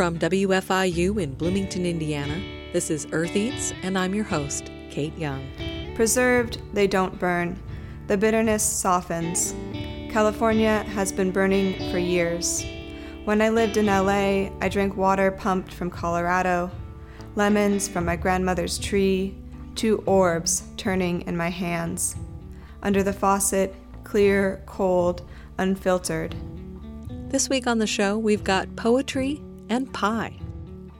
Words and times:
From 0.00 0.18
WFIU 0.18 1.22
in 1.22 1.34
Bloomington, 1.34 1.84
Indiana, 1.84 2.42
this 2.72 2.90
is 2.90 3.06
Earth 3.12 3.36
Eats, 3.36 3.74
and 3.82 3.98
I'm 3.98 4.14
your 4.14 4.24
host, 4.24 4.70
Kate 4.88 5.14
Young. 5.18 5.46
Preserved, 5.94 6.56
they 6.72 6.86
don't 6.86 7.18
burn. 7.18 7.62
The 8.06 8.16
bitterness 8.16 8.62
softens. 8.62 9.54
California 10.10 10.84
has 10.94 11.12
been 11.12 11.30
burning 11.30 11.74
for 11.92 11.98
years. 11.98 12.64
When 13.26 13.42
I 13.42 13.50
lived 13.50 13.76
in 13.76 13.88
LA, 13.88 14.48
I 14.62 14.70
drank 14.70 14.96
water 14.96 15.30
pumped 15.30 15.74
from 15.74 15.90
Colorado, 15.90 16.70
lemons 17.34 17.86
from 17.86 18.06
my 18.06 18.16
grandmother's 18.16 18.78
tree, 18.78 19.36
two 19.74 19.98
orbs 20.06 20.62
turning 20.78 21.20
in 21.26 21.36
my 21.36 21.50
hands. 21.50 22.16
Under 22.82 23.02
the 23.02 23.12
faucet, 23.12 23.74
clear, 24.04 24.62
cold, 24.64 25.28
unfiltered. 25.58 26.34
This 27.28 27.50
week 27.50 27.66
on 27.66 27.76
the 27.76 27.86
show, 27.86 28.16
we've 28.16 28.42
got 28.42 28.74
poetry 28.76 29.42
and 29.70 29.90
pie. 29.94 30.38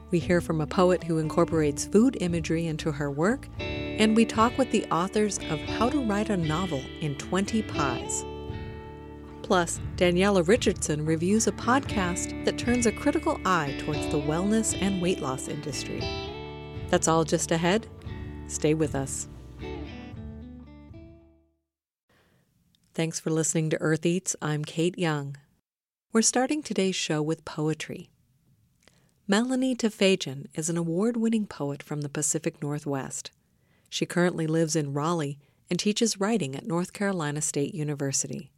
We 0.09 0.19
hear 0.19 0.41
from 0.41 0.59
a 0.59 0.67
poet 0.67 1.03
who 1.03 1.19
incorporates 1.19 1.85
food 1.85 2.17
imagery 2.19 2.67
into 2.67 2.91
her 2.91 3.11
work, 3.11 3.47
and 3.59 4.15
we 4.15 4.25
talk 4.25 4.57
with 4.57 4.71
the 4.71 4.85
authors 4.85 5.37
of 5.49 5.59
How 5.59 5.89
to 5.89 6.03
Write 6.03 6.29
a 6.29 6.37
Novel 6.37 6.81
in 6.99 7.15
20 7.15 7.61
Pies. 7.63 8.25
Plus, 9.41 9.79
Daniella 9.95 10.43
Richardson 10.43 11.05
reviews 11.05 11.47
a 11.47 11.51
podcast 11.51 12.45
that 12.45 12.57
turns 12.57 12.85
a 12.85 12.91
critical 12.91 13.39
eye 13.45 13.75
towards 13.79 14.07
the 14.07 14.19
wellness 14.19 14.79
and 14.81 15.01
weight 15.01 15.19
loss 15.19 15.47
industry. 15.47 16.01
That's 16.89 17.07
all 17.07 17.23
just 17.23 17.51
ahead. 17.51 17.87
Stay 18.47 18.73
with 18.73 18.95
us. 18.95 19.27
Thanks 22.93 23.19
for 23.19 23.29
listening 23.29 23.69
to 23.69 23.81
Earth 23.81 24.05
Eats. 24.05 24.35
I'm 24.41 24.65
Kate 24.65 24.97
Young. 24.99 25.37
We're 26.11 26.21
starting 26.21 26.61
today's 26.61 26.95
show 26.95 27.21
with 27.21 27.45
poetry. 27.45 28.10
Melanie 29.31 29.77
Tafejian 29.77 30.47
is 30.55 30.69
an 30.69 30.75
award 30.75 31.15
winning 31.15 31.47
poet 31.47 31.81
from 31.81 32.01
the 32.01 32.09
Pacific 32.09 32.61
Northwest. 32.61 33.31
She 33.89 34.05
currently 34.05 34.45
lives 34.45 34.75
in 34.75 34.91
Raleigh 34.91 35.39
and 35.69 35.79
teaches 35.79 36.19
writing 36.19 36.53
at 36.53 36.67
North 36.67 36.91
Carolina 36.91 37.41
State 37.41 37.73
University. 37.73 38.51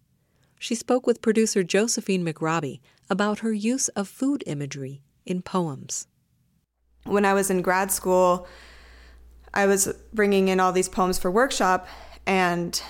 She 0.57 0.73
spoke 0.73 1.05
with 1.05 1.21
producer 1.21 1.61
Josephine 1.61 2.25
McRobbie 2.25 2.79
about 3.07 3.41
her 3.41 3.53
use 3.53 3.87
of 3.89 4.07
food 4.07 4.43
imagery 4.47 5.03
in 5.27 5.43
poems. 5.43 6.07
When 7.03 7.23
I 7.23 7.35
was 7.35 7.51
in 7.51 7.61
grad 7.61 7.91
school, 7.91 8.47
I 9.53 9.67
was 9.67 9.93
bringing 10.11 10.47
in 10.47 10.59
all 10.59 10.71
these 10.71 10.89
poems 10.89 11.19
for 11.19 11.29
workshop, 11.29 11.87
and 12.25 12.81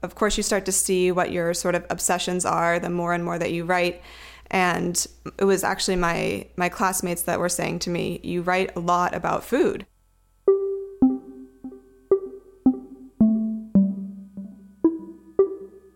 of 0.00 0.14
course, 0.14 0.36
you 0.36 0.44
start 0.44 0.64
to 0.66 0.70
see 0.70 1.10
what 1.10 1.32
your 1.32 1.54
sort 1.54 1.74
of 1.74 1.84
obsessions 1.90 2.44
are 2.44 2.78
the 2.78 2.88
more 2.88 3.14
and 3.14 3.24
more 3.24 3.36
that 3.36 3.50
you 3.50 3.64
write. 3.64 4.00
And 4.50 5.06
it 5.38 5.44
was 5.44 5.64
actually 5.64 5.96
my, 5.96 6.46
my 6.56 6.68
classmates 6.68 7.22
that 7.22 7.40
were 7.40 7.48
saying 7.48 7.80
to 7.80 7.90
me, 7.90 8.20
You 8.22 8.42
write 8.42 8.74
a 8.76 8.80
lot 8.80 9.14
about 9.14 9.44
food. 9.44 9.86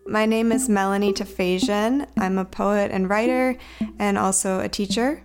My 0.05 0.25
name 0.25 0.51
is 0.51 0.67
Melanie 0.67 1.13
Tafejian. 1.13 2.05
I'm 2.17 2.37
a 2.37 2.43
poet 2.43 2.91
and 2.91 3.09
writer 3.09 3.57
and 3.97 4.17
also 4.17 4.59
a 4.59 4.67
teacher 4.67 5.23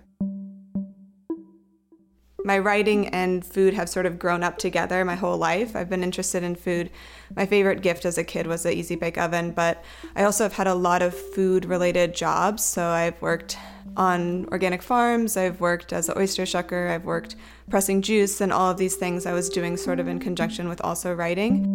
my 2.47 2.57
writing 2.57 3.09
and 3.09 3.45
food 3.45 3.73
have 3.73 3.89
sort 3.89 4.05
of 4.05 4.17
grown 4.17 4.41
up 4.41 4.57
together 4.57 5.03
my 5.03 5.15
whole 5.15 5.37
life. 5.37 5.75
I've 5.75 5.89
been 5.89 6.01
interested 6.01 6.43
in 6.43 6.55
food. 6.55 6.89
My 7.35 7.45
favorite 7.45 7.81
gift 7.81 8.05
as 8.05 8.17
a 8.17 8.23
kid 8.23 8.47
was 8.47 8.63
the 8.63 8.73
Easy 8.73 8.95
Bake 8.95 9.17
Oven, 9.17 9.51
but 9.51 9.83
I 10.15 10.23
also 10.23 10.45
have 10.45 10.53
had 10.53 10.65
a 10.65 10.73
lot 10.73 11.01
of 11.01 11.13
food 11.13 11.65
related 11.65 12.15
jobs. 12.15 12.63
So 12.63 12.87
I've 12.87 13.21
worked 13.21 13.57
on 13.97 14.45
organic 14.45 14.81
farms, 14.81 15.35
I've 15.35 15.59
worked 15.59 15.91
as 15.91 16.07
an 16.07 16.17
oyster 16.17 16.43
shucker, 16.43 16.89
I've 16.89 17.03
worked 17.03 17.35
pressing 17.69 18.01
juice, 18.01 18.39
and 18.39 18.53
all 18.53 18.71
of 18.71 18.77
these 18.77 18.95
things 18.95 19.25
I 19.25 19.33
was 19.33 19.49
doing 19.49 19.75
sort 19.75 19.99
of 19.99 20.07
in 20.07 20.19
conjunction 20.19 20.69
with 20.69 20.79
also 20.81 21.13
writing. 21.13 21.65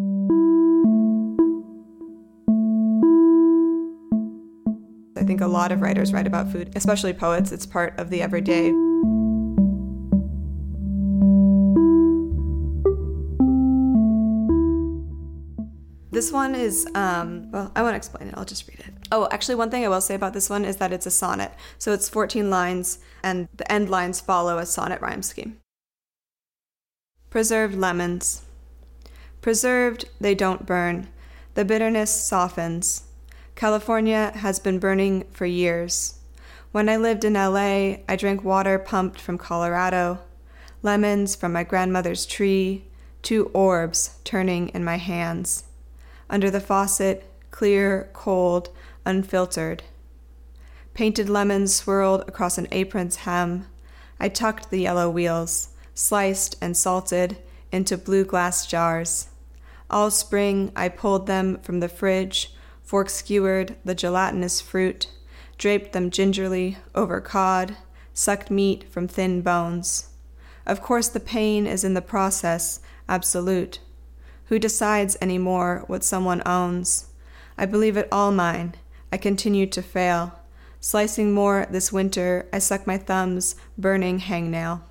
I 5.19 5.25
think 5.25 5.43
a 5.43 5.47
lot 5.47 5.71
of 5.71 5.83
writers 5.83 6.15
write 6.15 6.27
about 6.27 6.51
food, 6.51 6.73
especially 6.77 7.13
poets. 7.13 7.53
It's 7.53 7.67
part 7.67 7.99
of 7.99 8.09
the 8.09 8.23
everyday. 8.23 8.73
This 16.23 16.31
one 16.31 16.55
is, 16.55 16.87
um, 16.95 17.51
well, 17.51 17.73
I 17.75 17.83
won't 17.83 17.97
explain 17.97 18.29
it, 18.29 18.35
I'll 18.37 18.45
just 18.45 18.69
read 18.69 18.79
it. 18.79 18.95
Oh, 19.11 19.27
actually, 19.33 19.57
one 19.57 19.73
thing 19.73 19.85
I 19.85 19.89
will 19.89 20.01
say 20.01 20.15
about 20.15 20.35
this 20.35 20.49
one 20.49 20.65
is 20.65 20.77
that 20.77 20.93
it's 20.93 21.05
a 21.05 21.11
sonnet. 21.11 21.51
So 21.79 21.93
it's 21.93 22.09
14 22.09 22.49
lines, 22.49 23.01
and 23.25 23.49
the 23.57 23.71
end 23.73 23.91
lines 23.91 24.21
follow 24.21 24.59
a 24.59 24.65
sonnet 24.65 25.01
rhyme 25.01 25.23
scheme. 25.23 25.59
Preserved 27.29 27.75
lemons. 27.75 28.43
Preserved, 29.41 30.05
they 30.21 30.33
don't 30.33 30.65
burn. 30.65 31.09
The 31.55 31.65
bitterness 31.65 32.13
softens. 32.13 33.03
California 33.57 34.31
has 34.37 34.61
been 34.61 34.79
burning 34.79 35.25
for 35.33 35.47
years. 35.47 36.21
When 36.71 36.89
I 36.89 36.99
lived 36.99 37.25
in 37.25 37.33
LA, 37.33 37.97
I 38.09 38.15
drank 38.17 38.45
water 38.45 38.79
pumped 38.79 39.21
from 39.21 39.39
Colorado, 39.39 40.21
lemons 40.85 41.35
from 41.35 41.53
my 41.53 41.65
grandmother's 41.65 42.27
tree, 42.27 42.85
two 43.23 43.47
orbs 43.47 44.19
turning 44.23 44.69
in 44.69 44.85
my 44.85 44.99
hands 44.99 45.65
under 46.33 46.51
the 46.51 46.61
faucet, 46.61 47.25
clear, 47.51 48.11
cold, 48.15 48.71
unfiltered. 49.05 49.83
Painted 50.95 51.29
lemons 51.29 51.75
swirled 51.75 52.23
across 52.27 52.57
an 52.57 52.67
apron's 52.73 53.17
hem. 53.17 53.67
I 54.19 54.31
tucked 54.31 54.71
the 54.71 54.81
yellow 54.81 55.11
wheels, 55.11 55.69
sliced 55.95 56.57
and 56.61 56.75
salted, 56.75 57.37
into 57.71 57.99
blue 57.99 58.25
glass 58.25 58.67
jars. 58.67 59.29
All 59.91 60.11
spring, 60.11 60.73
I 60.75 60.89
pulled 60.89 61.27
them 61.27 61.59
from 61.61 61.81
the 61.81 61.89
fridge, 61.89 62.55
fork 62.83 63.11
skewered 63.11 63.77
the 63.85 63.95
gelatinous 63.95 64.61
fruit, 64.61 65.09
draped 65.59 65.93
them 65.93 66.11
gingerly 66.11 66.79
over 66.95 67.21
cod, 67.21 67.77
sucked 68.15 68.51
meat 68.51 68.91
from 68.91 69.07
thin 69.07 69.43
bones. 69.43 70.09
Of 70.67 70.81
course, 70.81 71.09
the 71.09 71.21
pain 71.21 71.67
is 71.67 71.85
in 71.85 71.93
the 71.95 72.03
process, 72.03 72.81
absolute. 73.09 73.81
Who 74.53 74.59
decides 74.59 75.17
any 75.19 75.39
more 75.39 75.83
what 75.87 76.05
someone 76.05 76.43
owns? 76.45 77.07
I 77.57 77.65
believe 77.65 77.97
it 77.97 78.07
all 78.13 78.31
mine. 78.31 78.75
I 79.11 79.17
continue 79.17 79.67
to 79.69 79.81
fail. 79.81 80.39
Slicing 80.79 81.33
more 81.33 81.67
this 81.71 81.91
winter, 81.91 82.47
I 82.53 82.59
suck 82.59 82.87
my 82.87 82.99
thumb's 82.99 83.57
burning 83.79 84.21
hangnail. 84.21 84.83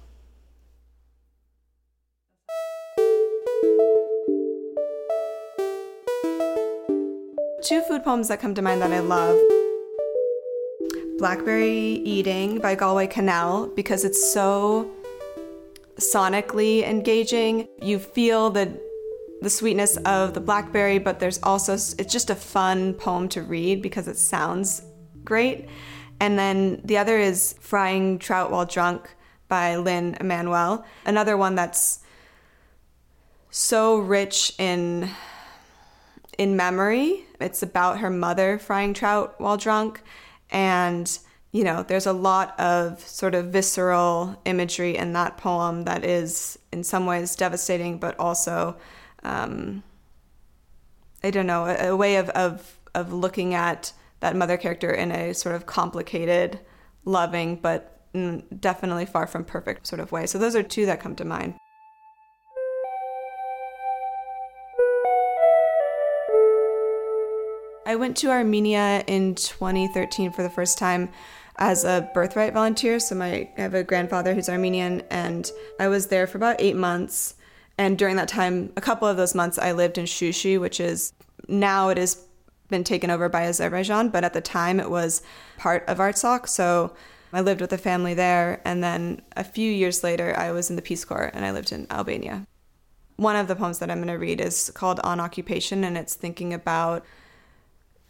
Two 7.64 7.84
food 7.84 8.04
poems 8.04 8.30
that 8.30 8.40
come 8.42 8.56
to 8.56 8.64
mind 8.64 8.82
that 8.82 8.92
I 8.92 9.00
love. 9.02 9.40
Blackberry 11.20 12.02
Eating 12.04 12.58
by 12.58 12.74
Galway 12.74 13.06
Kinnell 13.06 13.76
because 13.76 14.06
it's 14.06 14.34
so 14.34 14.90
sonically 16.00 16.82
engaging. 16.82 17.68
You 17.80 18.00
feel 18.00 18.50
the 18.50 18.90
the 19.42 19.50
sweetness 19.50 19.98
of 19.98 20.34
the 20.34 20.40
blackberry, 20.40 21.00
but 21.00 21.20
there's 21.20 21.40
also, 21.44 21.74
it's 21.74 22.12
just 22.12 22.30
a 22.30 22.36
fun 22.36 22.94
poem 22.94 23.28
to 23.30 23.42
read 23.42 23.82
because 23.82 24.08
it 24.08 24.18
sounds 24.18 24.84
great. 25.24 25.68
And 26.20 26.38
then 26.38 26.82
the 26.86 26.98
other 26.98 27.18
is 27.18 27.56
Frying 27.60 28.20
Trout 28.20 28.52
While 28.52 28.66
Drunk 28.66 29.10
by 29.48 29.76
Lynn 29.76 30.16
Emanuel, 30.20 30.86
another 31.06 31.36
one 31.36 31.56
that's 31.56 32.00
so 33.50 33.98
rich 33.98 34.54
in 34.58 35.10
in 36.38 36.56
memory. 36.56 37.26
It's 37.40 37.62
about 37.62 38.00
her 38.00 38.10
mother 38.10 38.58
frying 38.58 38.94
trout 38.94 39.36
while 39.40 39.58
drunk 39.58 40.02
and 40.50 41.20
you 41.52 41.66
know, 41.66 41.84
there's 41.84 42.06
a 42.06 42.14
lot 42.14 42.58
of 42.58 43.02
sort 43.02 43.36
of 43.36 43.48
visceral 43.48 44.42
imagery 44.46 44.96
in 44.96 45.12
that 45.14 45.36
poem 45.36 45.84
that 45.84 46.06
is 46.06 46.58
in 46.72 46.82
some 46.86 47.06
ways 47.06 47.36
devastating 47.36 48.00
but 48.00 48.18
also 48.18 48.78
um, 49.24 49.84
I 51.24 51.30
don't 51.30 51.48
know, 51.48 51.66
a, 51.66 51.90
a 51.90 51.96
way 51.96 52.16
of, 52.16 52.30
of, 52.30 52.80
of 52.94 53.14
looking 53.14 53.54
at 53.54 53.94
that 54.20 54.36
mother 54.36 54.58
character 54.58 54.92
in 54.92 55.12
a 55.12 55.34
sort 55.34 55.56
of 55.56 55.66
complicated, 55.66 56.60
loving, 57.06 57.56
but 57.56 58.02
definitely 58.60 59.06
far 59.06 59.28
from 59.28 59.46
perfect 59.46 59.88
sort 59.88 60.00
of 60.00 60.12
way. 60.12 60.26
So 60.26 60.38
those 60.38 60.56
are 60.56 60.64
two 60.64 60.86
that 60.86 61.00
come 61.00 61.16
to 61.16 61.26
mind. 61.26 61.56
I 67.86 67.96
went 67.96 68.16
to 68.18 68.30
Armenia 68.30 69.04
in 69.08 69.36
2013 69.36 70.32
for 70.32 70.44
the 70.44 70.50
first 70.50 70.78
time 70.78 71.10
as 71.58 71.84
a 71.84 72.10
birthright 72.14 72.54
volunteer. 72.54 73.00
So 73.00 73.16
my 73.16 73.50
I 73.58 73.62
have 73.62 73.74
a 73.74 73.84
grandfather 73.84 74.34
who's 74.34 74.50
Armenian, 74.50 75.04
and 75.10 75.52
I 75.80 75.88
was 75.88 76.08
there 76.08 76.28
for 76.28 76.38
about 76.38 76.56
eight 76.60 76.76
months. 76.76 77.36
And 77.78 77.98
during 77.98 78.16
that 78.18 78.28
time, 78.28 78.72
a 78.78 78.82
couple 78.82 79.08
of 79.08 79.18
those 79.18 79.34
months, 79.34 79.58
I 79.58 79.72
lived 79.72 79.98
in 79.98 80.06
Shushi, 80.06 80.60
which 80.60 80.80
is 80.80 81.14
now 81.48 81.90
it 81.90 81.98
has 81.98 82.26
been 82.70 82.84
taken 82.84 83.10
over 83.10 83.30
by 83.30 83.44
Azerbaijan, 83.44 84.10
but 84.10 84.24
at 84.24 84.34
the 84.34 84.42
time 84.42 84.80
it 84.80 84.90
was 84.90 85.22
part 85.58 85.84
of 85.88 85.98
Artsakh. 85.98 86.48
So 86.48 86.94
I 87.34 87.42
lived 87.42 87.62
with 87.62 87.74
a 87.74 87.78
family 87.78 88.14
there, 88.14 88.62
and 88.66 88.84
then 88.84 89.22
a 89.36 89.44
few 89.44 89.72
years 89.72 90.04
later, 90.04 90.38
I 90.38 90.52
was 90.52 90.70
in 90.70 90.76
the 90.76 90.82
Peace 90.82 91.06
Corps 91.06 91.32
and 91.34 91.46
I 91.46 91.52
lived 91.52 91.72
in 91.72 91.88
Albania. 91.90 92.46
One 93.18 93.36
of 93.36 93.48
the 93.48 93.56
poems 93.56 93.80
that 93.80 93.92
I'm 93.92 94.00
going 94.00 94.08
to 94.08 94.14
read 94.16 94.42
is 94.42 94.72
called 94.74 95.00
On 95.04 95.20
Occupation, 95.20 95.84
and 95.84 95.98
it's 95.98 96.16
thinking 96.16 96.54
about 96.54 97.06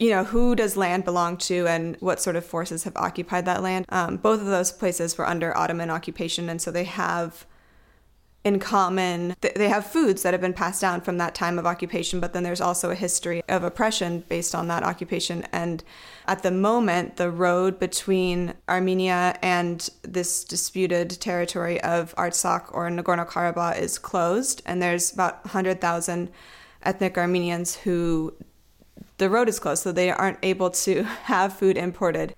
you 0.02 0.10
know, 0.10 0.24
who 0.24 0.56
does 0.56 0.76
land 0.76 1.06
belong 1.06 1.38
to 1.38 1.68
and 1.68 1.96
what 2.00 2.20
sort 2.20 2.36
of 2.36 2.44
forces 2.44 2.86
have 2.86 2.98
occupied 2.98 3.46
that 3.46 3.62
land. 3.62 3.86
Um, 3.90 4.18
both 4.18 4.40
of 4.40 4.48
those 4.48 4.72
places 4.72 5.16
were 5.16 5.28
under 5.28 5.56
Ottoman 5.56 5.92
occupation, 5.92 6.50
and 6.50 6.60
so 6.60 6.72
they 6.72 6.86
have 6.86 7.46
in 8.44 8.60
common. 8.60 9.36
They 9.42 9.70
have 9.70 9.86
foods 9.86 10.24
that 10.24 10.34
have 10.34 10.42
been 10.42 10.54
passed 10.54 10.82
down 10.82 11.02
from 11.02 11.18
that 11.18 11.36
time 11.36 11.60
of 11.60 11.66
occupation, 11.66 12.20
but 12.20 12.34
then 12.34 12.44
there's 12.44 12.62
also 12.62 12.90
a 12.90 12.96
history 12.96 13.44
of 13.48 13.64
oppression 13.64 14.24
based 14.30 14.56
on 14.56 14.68
that 14.68 14.84
occupation. 14.84 15.46
And 15.52 15.84
at 16.28 16.42
the 16.44 16.52
moment, 16.52 17.18
the 17.18 17.30
road 17.30 17.80
between 17.80 18.54
Armenia 18.68 19.38
and 19.42 19.88
this 20.02 20.44
disputed 20.44 21.12
territory 21.22 21.80
of 21.82 22.16
Artsakh 22.16 22.74
or 22.74 22.90
Nagorno 22.90 23.28
Karabakh 23.28 23.80
is 23.80 24.00
closed, 24.00 24.62
and 24.66 24.82
there's 24.82 25.14
about 25.14 25.44
100,000 25.46 26.30
ethnic 26.84 27.18
Armenians 27.18 27.76
who 27.76 28.34
the 29.18 29.30
road 29.30 29.48
is 29.48 29.60
closed, 29.60 29.84
so 29.84 29.92
they 29.92 30.10
aren't 30.10 30.40
able 30.42 30.72
to 30.72 31.04
have 31.24 31.58
food 31.58 31.78
imported 31.78 32.36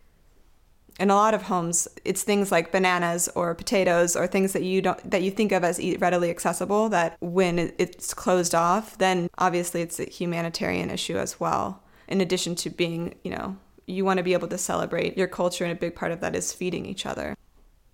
in 0.99 1.09
a 1.09 1.15
lot 1.15 1.33
of 1.33 1.43
homes 1.43 1.87
it's 2.05 2.23
things 2.23 2.51
like 2.51 2.71
bananas 2.71 3.27
or 3.35 3.55
potatoes 3.55 4.15
or 4.15 4.27
things 4.27 4.53
that 4.53 4.63
you 4.63 4.81
don't 4.81 5.09
that 5.09 5.23
you 5.23 5.31
think 5.31 5.51
of 5.51 5.63
as 5.63 5.79
readily 5.99 6.29
accessible 6.29 6.89
that 6.89 7.17
when 7.19 7.73
it's 7.77 8.13
closed 8.13 8.53
off 8.53 8.97
then 8.97 9.29
obviously 9.37 9.81
it's 9.81 9.99
a 9.99 10.05
humanitarian 10.05 10.89
issue 10.89 11.17
as 11.17 11.39
well. 11.39 11.81
In 12.07 12.21
addition 12.21 12.55
to 12.55 12.69
being 12.69 13.15
you 13.23 13.31
know 13.31 13.57
you 13.85 14.05
want 14.05 14.17
to 14.17 14.23
be 14.23 14.33
able 14.33 14.47
to 14.47 14.57
celebrate 14.57 15.17
your 15.17 15.27
culture 15.27 15.65
and 15.65 15.73
a 15.73 15.79
big 15.79 15.95
part 15.95 16.11
of 16.11 16.21
that 16.21 16.35
is 16.35 16.53
feeding 16.53 16.85
each 16.85 17.05
other. 17.05 17.35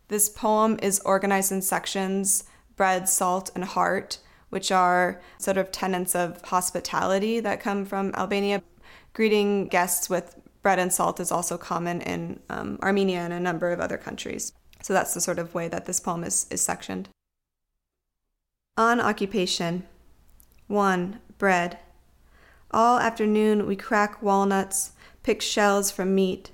This 0.08 0.30
poem 0.30 0.78
is 0.84 1.00
organized 1.06 1.52
in 1.52 1.62
sections 1.62 2.44
bread 2.76 3.08
salt 3.08 3.50
and 3.56 3.64
heart 3.64 4.20
which 4.50 4.72
are 4.72 5.22
sort 5.38 5.58
of 5.58 5.72
tenets 5.72 6.16
of 6.16 6.42
hospitality 6.42 7.40
that 7.40 7.62
come 7.62 7.86
from 7.86 8.14
albania 8.16 8.62
greeting 9.14 9.68
guests 9.68 10.10
with 10.10 10.36
bread 10.62 10.80
and 10.80 10.92
salt 10.92 11.20
is 11.20 11.32
also 11.32 11.58
common 11.58 12.02
in 12.02 12.40
um, 12.50 12.80
Armenia 12.84 13.20
and 13.20 13.34
a 13.34 13.40
number 13.40 13.72
of 13.72 13.80
other 13.80 13.98
countries. 13.98 14.52
So 14.82 14.94
that's 14.94 15.14
the 15.14 15.22
sort 15.22 15.40
of 15.40 15.54
way 15.54 15.68
that 15.68 15.86
this 15.86 16.00
poem 16.00 16.24
is, 16.24 16.48
is 16.50 16.62
sectioned. 16.62 17.10
On 18.78 19.00
occupation. 19.00 19.84
1. 20.68 21.20
Bread. 21.38 21.80
All 22.72 23.00
afternoon 23.00 23.66
we 23.66 23.76
crack 23.76 24.22
walnuts, 24.22 24.92
pick 25.24 25.42
shells 25.42 25.90
from 25.90 26.14
meat, 26.14 26.52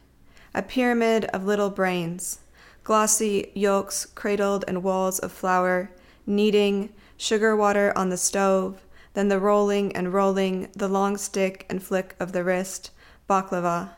a 0.54 0.62
pyramid 0.62 1.26
of 1.26 1.46
little 1.46 1.70
brains, 1.70 2.40
glossy 2.86 3.52
yolks 3.54 4.06
cradled 4.06 4.64
in 4.68 4.82
walls 4.82 5.20
of 5.20 5.34
flour, 5.34 5.92
kneading, 6.26 6.94
sugar 7.18 7.56
water 7.56 7.92
on 7.98 8.10
the 8.10 8.18
stove, 8.18 8.86
then 9.14 9.28
the 9.28 9.40
rolling 9.40 9.94
and 9.96 10.14
rolling, 10.14 10.70
the 10.74 10.88
long 10.88 11.18
stick 11.18 11.66
and 11.70 11.84
flick 11.84 12.16
of 12.20 12.32
the 12.32 12.44
wrist, 12.44 12.92
baklava. 13.30 13.92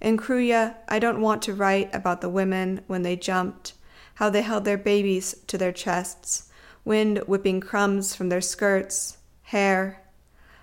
In 0.00 0.16
Kruja, 0.16 0.76
I 0.88 0.98
don't 0.98 1.20
want 1.20 1.42
to 1.42 1.54
write 1.54 1.94
about 1.94 2.20
the 2.20 2.28
women 2.28 2.80
when 2.86 3.02
they 3.02 3.16
jumped, 3.16 3.74
how 4.14 4.30
they 4.30 4.42
held 4.42 4.64
their 4.64 4.78
babies 4.78 5.34
to 5.46 5.58
their 5.58 5.72
chests, 5.72 6.50
wind 6.84 7.18
whipping 7.26 7.60
crumbs 7.60 8.14
from 8.14 8.28
their 8.28 8.40
skirts, 8.40 9.18
hair. 9.44 10.02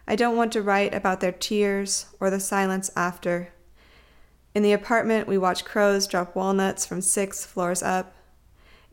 I 0.08 0.16
don't 0.16 0.38
want 0.38 0.54
to 0.54 0.62
write 0.62 0.94
about 0.94 1.20
their 1.20 1.32
tears 1.32 2.08
or 2.20 2.30
the 2.30 2.40
silence 2.40 2.90
after. 2.96 3.50
In 4.56 4.64
the 4.64 4.74
apartment, 4.74 5.28
we 5.28 5.38
watch 5.38 5.66
crows 5.66 6.08
drop 6.08 6.36
walnuts 6.36 6.86
from 6.86 7.02
six 7.02 7.46
floors 7.46 7.84
up. 7.84 8.16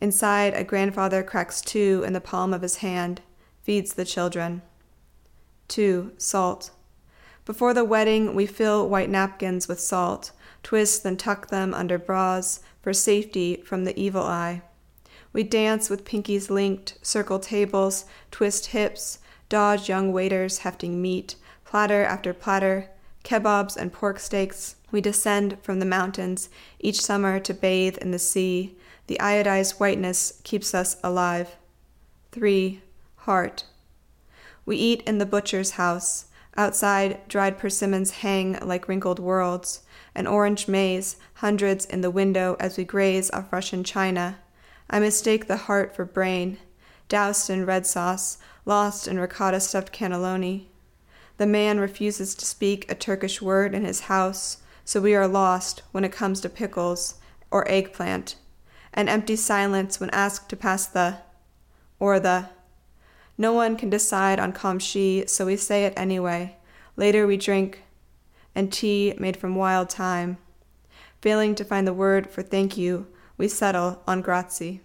Inside, 0.00 0.52
a 0.54 0.64
grandfather 0.64 1.22
cracks 1.22 1.62
two 1.62 2.02
in 2.06 2.12
the 2.12 2.20
palm 2.20 2.52
of 2.52 2.62
his 2.62 2.76
hand, 2.76 3.22
feeds 3.62 3.94
the 3.94 4.04
children. 4.04 4.60
2. 5.68 6.12
Salt. 6.18 6.70
Before 7.44 7.74
the 7.74 7.84
wedding, 7.84 8.34
we 8.34 8.46
fill 8.46 8.88
white 8.88 9.10
napkins 9.10 9.68
with 9.68 9.78
salt, 9.78 10.32
twist 10.62 11.04
and 11.04 11.18
tuck 11.18 11.48
them 11.48 11.74
under 11.74 11.98
bras 11.98 12.60
for 12.80 12.92
safety 12.92 13.62
from 13.64 13.84
the 13.84 13.98
evil 14.00 14.22
eye. 14.22 14.62
We 15.34 15.42
dance 15.42 15.90
with 15.90 16.04
pinkies 16.04 16.48
linked, 16.48 16.96
circle 17.02 17.38
tables, 17.38 18.06
twist 18.30 18.66
hips, 18.66 19.18
dodge 19.48 19.88
young 19.88 20.12
waiters 20.12 20.58
hefting 20.58 21.02
meat, 21.02 21.36
platter 21.64 22.04
after 22.04 22.32
platter, 22.32 22.88
kebabs 23.24 23.76
and 23.76 23.92
pork 23.92 24.20
steaks. 24.20 24.76
We 24.90 25.00
descend 25.00 25.58
from 25.60 25.80
the 25.80 25.86
mountains 25.86 26.48
each 26.78 27.00
summer 27.00 27.40
to 27.40 27.52
bathe 27.52 27.98
in 27.98 28.10
the 28.10 28.18
sea. 28.18 28.76
The 29.06 29.18
iodized 29.20 29.80
whiteness 29.80 30.40
keeps 30.44 30.74
us 30.74 30.96
alive. 31.02 31.56
3. 32.32 32.80
Heart. 33.16 33.64
We 34.64 34.76
eat 34.76 35.02
in 35.02 35.18
the 35.18 35.26
butcher's 35.26 35.72
house. 35.72 36.26
Outside, 36.56 37.26
dried 37.28 37.58
persimmons 37.58 38.12
hang 38.12 38.58
like 38.60 38.86
wrinkled 38.86 39.18
worlds, 39.18 39.82
an 40.14 40.26
orange 40.26 40.68
maze, 40.68 41.16
hundreds 41.34 41.84
in 41.84 42.00
the 42.00 42.10
window 42.10 42.56
as 42.60 42.76
we 42.76 42.84
graze 42.84 43.30
off 43.32 43.52
Russian 43.52 43.82
china. 43.82 44.38
I 44.88 45.00
mistake 45.00 45.46
the 45.46 45.56
heart 45.56 45.96
for 45.96 46.04
brain, 46.04 46.58
doused 47.08 47.50
in 47.50 47.66
red 47.66 47.86
sauce, 47.86 48.38
lost 48.64 49.08
in 49.08 49.18
ricotta 49.18 49.60
stuffed 49.60 49.92
cannelloni. 49.92 50.66
The 51.36 51.46
man 51.46 51.80
refuses 51.80 52.34
to 52.36 52.46
speak 52.46 52.88
a 52.88 52.94
Turkish 52.94 53.42
word 53.42 53.74
in 53.74 53.84
his 53.84 54.02
house, 54.02 54.58
so 54.84 55.00
we 55.00 55.14
are 55.16 55.26
lost 55.26 55.82
when 55.90 56.04
it 56.04 56.12
comes 56.12 56.40
to 56.42 56.48
pickles 56.48 57.14
or 57.50 57.68
eggplant. 57.68 58.36
An 58.92 59.08
empty 59.08 59.34
silence 59.34 59.98
when 59.98 60.10
asked 60.10 60.48
to 60.50 60.56
pass 60.56 60.86
the 60.86 61.18
or 61.98 62.20
the 62.20 62.48
no 63.36 63.52
one 63.52 63.76
can 63.76 63.90
decide 63.90 64.38
on 64.38 64.52
kamshi, 64.52 65.28
so 65.28 65.46
we 65.46 65.56
say 65.56 65.84
it 65.84 65.94
anyway. 65.96 66.56
Later 66.96 67.26
we 67.26 67.36
drink, 67.36 67.82
and 68.54 68.72
tea 68.72 69.14
made 69.18 69.36
from 69.36 69.56
wild 69.56 69.90
thyme. 69.90 70.38
Failing 71.20 71.54
to 71.56 71.64
find 71.64 71.86
the 71.86 71.92
word 71.92 72.30
for 72.30 72.42
thank 72.42 72.76
you, 72.76 73.06
we 73.36 73.48
settle 73.48 74.02
on 74.06 74.22
grazie. 74.22 74.80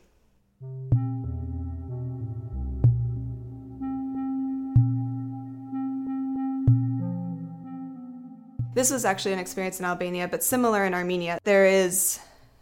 This 8.73 8.91
was 8.91 9.03
actually 9.03 9.33
an 9.33 9.39
experience 9.39 9.79
in 9.79 9.85
Albania, 9.85 10.27
but 10.27 10.43
similar 10.43 10.85
in 10.85 10.93
Armenia. 10.93 11.39
There 11.43 11.65
is 11.65 12.19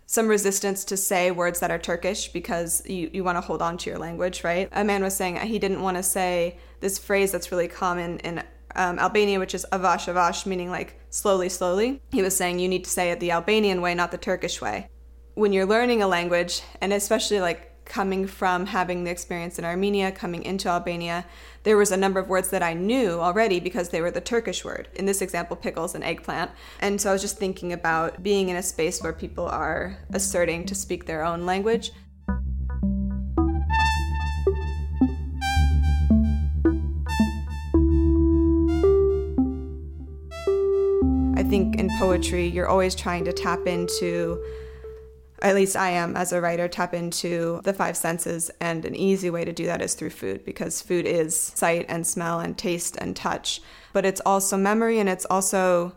some 0.08 0.30
resistance 0.30 0.86
to 0.86 0.96
say 0.96 1.32
words 1.32 1.60
that 1.60 1.70
are 1.70 1.78
Turkish 1.78 2.30
because 2.30 2.82
you, 2.88 3.10
you 3.14 3.26
want 3.26 3.36
to 3.36 3.42
hold 3.42 3.62
on 3.62 3.78
to 3.78 3.90
your 3.90 4.00
language, 4.00 4.42
right? 4.44 4.70
A 4.72 4.84
man 4.84 5.04
was 5.04 5.16
saying 5.16 5.36
he 5.36 5.60
didn't 5.60 5.82
want 5.82 5.98
to 5.98 6.04
say 6.04 6.58
this 6.80 6.98
phrase 6.98 7.34
that's 7.34 7.52
really 7.52 7.68
common 7.68 8.18
in 8.20 8.42
um, 8.76 9.00
Albania, 9.00 9.38
which 9.38 9.54
is 9.54 9.66
avash 9.74 10.12
avash, 10.12 10.46
meaning 10.46 10.70
like 10.72 10.98
slowly, 11.10 11.50
slowly. 11.50 12.02
He 12.12 12.22
was 12.22 12.36
saying 12.36 12.60
you 12.60 12.70
need 12.70 12.86
to 12.86 12.90
say 12.90 13.12
it 13.12 13.20
the 13.20 13.32
Albanian 13.32 13.82
way, 13.82 13.94
not 13.96 14.12
the 14.12 14.18
Turkish 14.18 14.62
way. 14.62 14.88
When 15.34 15.52
you're 15.52 15.66
learning 15.66 16.02
a 16.02 16.08
language, 16.08 16.62
and 16.80 16.94
especially 16.94 17.42
like 17.42 17.74
coming 17.88 18.28
from 18.28 18.66
having 18.66 19.04
the 19.04 19.12
experience 19.12 19.58
in 19.58 19.66
Armenia, 19.66 20.12
coming 20.12 20.44
into 20.44 20.68
Albania, 20.70 21.26
there 21.64 21.78
was 21.78 21.92
a 21.92 21.98
number 21.98 22.20
of 22.20 22.30
words 22.30 22.50
that 22.50 22.62
I 22.62 22.74
knew 22.74 23.20
already 23.20 23.60
because 23.60 23.90
they 23.90 24.02
were 24.02 24.12
the 24.12 24.22
Turkish 24.22 24.64
word. 24.64 24.90
In 24.96 25.06
this 25.06 25.22
example, 25.22 25.56
pickles 25.56 25.96
and 25.96 26.04
eggplant. 26.04 26.52
And 26.80 27.00
so 27.00 27.10
I 27.10 27.14
was 27.14 27.22
just 27.22 27.38
thinking 27.38 27.74
about 27.74 28.22
being 28.22 28.50
in 28.50 28.56
a 28.56 28.64
space 28.64 29.02
where 29.02 29.14
people 29.14 29.48
are 29.48 29.98
asserting 30.14 30.66
to 30.66 30.76
speak 30.76 31.06
their 31.06 31.24
own 31.24 31.46
language. 31.46 31.92
I 41.36 41.44
think 41.44 41.78
in 41.78 41.90
poetry, 41.98 42.48
you're 42.48 42.68
always 42.68 42.96
trying 42.96 43.24
to 43.26 43.34
tap 43.34 43.66
into 43.68 44.44
at 45.42 45.56
least 45.56 45.76
I 45.76 45.92
am 45.92 46.16
as 46.16 46.34
a 46.34 46.42
writer, 46.42 46.68
tap 46.68 46.94
into 46.94 47.62
the 47.64 47.74
five 47.74 47.96
senses. 47.96 48.50
And 48.60 48.86
an 48.86 48.96
easy 48.96 49.30
way 49.30 49.46
to 49.46 49.54
do 49.54 49.66
that 49.68 49.82
is 49.82 49.94
through 49.94 50.10
food 50.10 50.44
because 50.44 50.82
food 50.82 51.06
is 51.06 51.40
sight 51.40 51.86
and 51.90 52.06
smell 52.08 52.40
and 52.40 52.58
taste 52.58 52.98
and 52.98 53.16
touch. 53.16 53.62
But 53.94 54.06
it's 54.06 54.22
also 54.26 54.58
memory 54.58 55.00
and 55.00 55.08
it's 55.08 55.26
also 55.26 55.96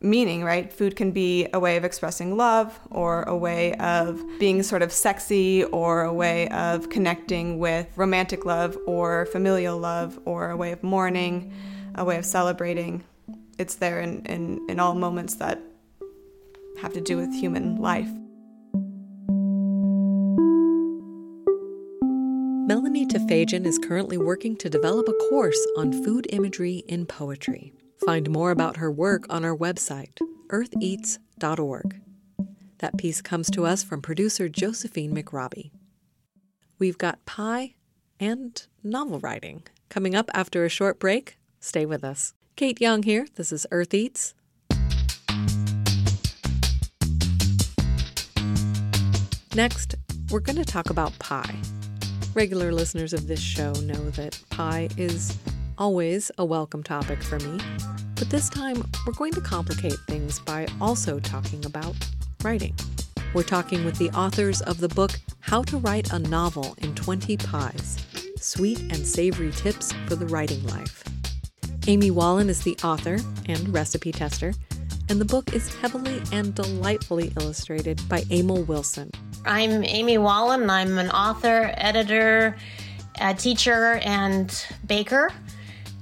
meaning, 0.00 0.44
right? 0.44 0.72
Food 0.72 0.96
can 0.96 1.10
be 1.10 1.46
a 1.52 1.60
way 1.60 1.76
of 1.76 1.84
expressing 1.84 2.36
love 2.36 2.78
or 2.90 3.24
a 3.24 3.36
way 3.36 3.74
of 3.74 4.22
being 4.38 4.62
sort 4.62 4.82
of 4.82 4.92
sexy 4.92 5.64
or 5.64 6.02
a 6.02 6.12
way 6.12 6.48
of 6.48 6.88
connecting 6.88 7.58
with 7.58 7.86
romantic 7.96 8.44
love 8.44 8.78
or 8.86 9.26
familial 9.26 9.78
love 9.78 10.18
or 10.24 10.50
a 10.50 10.56
way 10.56 10.72
of 10.72 10.82
mourning, 10.82 11.52
a 11.96 12.04
way 12.04 12.16
of 12.16 12.24
celebrating. 12.24 13.04
It's 13.58 13.74
there 13.74 14.00
in, 14.00 14.24
in, 14.24 14.64
in 14.70 14.80
all 14.80 14.94
moments 14.94 15.34
that 15.34 15.60
have 16.80 16.94
to 16.94 17.00
do 17.00 17.18
with 17.18 17.32
human 17.34 17.76
life. 17.76 18.08
Melanie 23.30 23.68
is 23.68 23.78
currently 23.78 24.18
working 24.18 24.56
to 24.56 24.68
develop 24.68 25.06
a 25.06 25.28
course 25.28 25.64
on 25.76 25.92
food 26.02 26.26
imagery 26.30 26.82
in 26.88 27.06
poetry. 27.06 27.72
Find 28.04 28.28
more 28.28 28.50
about 28.50 28.78
her 28.78 28.90
work 28.90 29.24
on 29.30 29.44
our 29.44 29.56
website, 29.56 30.18
eartheats.org. 30.48 32.00
That 32.78 32.98
piece 32.98 33.22
comes 33.22 33.48
to 33.50 33.66
us 33.66 33.84
from 33.84 34.02
producer 34.02 34.48
Josephine 34.48 35.14
McRobbie. 35.14 35.70
We've 36.80 36.98
got 36.98 37.24
pie 37.24 37.76
and 38.18 38.66
novel 38.82 39.20
writing 39.20 39.62
coming 39.90 40.16
up 40.16 40.28
after 40.34 40.64
a 40.64 40.68
short 40.68 40.98
break. 40.98 41.38
Stay 41.60 41.86
with 41.86 42.02
us. 42.02 42.34
Kate 42.56 42.80
Young 42.80 43.04
here. 43.04 43.28
This 43.36 43.52
is 43.52 43.64
Earth 43.70 43.94
Eats. 43.94 44.34
Next, 49.54 49.94
we're 50.32 50.40
going 50.40 50.56
to 50.56 50.64
talk 50.64 50.90
about 50.90 51.16
pie. 51.20 51.60
Regular 52.34 52.70
listeners 52.72 53.12
of 53.12 53.26
this 53.26 53.40
show 53.40 53.72
know 53.72 54.10
that 54.10 54.40
pie 54.50 54.88
is 54.96 55.36
always 55.76 56.30
a 56.38 56.44
welcome 56.44 56.84
topic 56.84 57.24
for 57.24 57.40
me, 57.40 57.60
but 58.14 58.30
this 58.30 58.48
time 58.48 58.84
we're 59.04 59.14
going 59.14 59.32
to 59.32 59.40
complicate 59.40 59.98
things 60.06 60.38
by 60.38 60.68
also 60.80 61.18
talking 61.18 61.64
about 61.64 61.96
writing. 62.44 62.76
We're 63.34 63.42
talking 63.42 63.84
with 63.84 63.98
the 63.98 64.10
authors 64.10 64.62
of 64.62 64.78
the 64.78 64.88
book 64.88 65.10
How 65.40 65.64
to 65.64 65.78
Write 65.78 66.12
a 66.12 66.20
Novel 66.20 66.76
in 66.78 66.94
20 66.94 67.36
Pies 67.36 68.06
Sweet 68.36 68.78
and 68.78 69.04
Savory 69.04 69.50
Tips 69.50 69.92
for 70.06 70.14
the 70.14 70.26
Writing 70.26 70.64
Life. 70.68 71.02
Amy 71.88 72.12
Wallen 72.12 72.48
is 72.48 72.62
the 72.62 72.76
author 72.84 73.18
and 73.46 73.74
recipe 73.74 74.12
tester, 74.12 74.54
and 75.08 75.20
the 75.20 75.24
book 75.24 75.52
is 75.52 75.74
heavily 75.74 76.22
and 76.30 76.54
delightfully 76.54 77.32
illustrated 77.40 78.00
by 78.08 78.22
Emil 78.30 78.62
Wilson. 78.62 79.10
I'm 79.46 79.84
Amy 79.84 80.18
Wallen. 80.18 80.68
I'm 80.68 80.98
an 80.98 81.10
author, 81.10 81.72
editor, 81.76 82.56
a 83.20 83.32
teacher, 83.32 83.94
and 84.04 84.66
baker, 84.86 85.32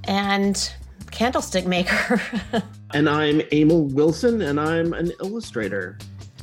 and 0.03 0.73
candlestick 1.11 1.65
maker. 1.65 2.21
and 2.93 3.07
I'm 3.07 3.41
Emil 3.53 3.83
Wilson, 3.85 4.41
and 4.41 4.59
I'm 4.59 4.91
an 4.93 5.13
illustrator. 5.21 5.97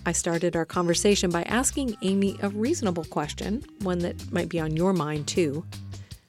I 0.06 0.12
started 0.12 0.56
our 0.56 0.64
conversation 0.64 1.30
by 1.30 1.42
asking 1.42 1.96
Amy 2.00 2.38
a 2.42 2.48
reasonable 2.48 3.04
question, 3.04 3.62
one 3.80 3.98
that 3.98 4.32
might 4.32 4.48
be 4.48 4.58
on 4.58 4.74
your 4.74 4.94
mind 4.94 5.26
too. 5.26 5.66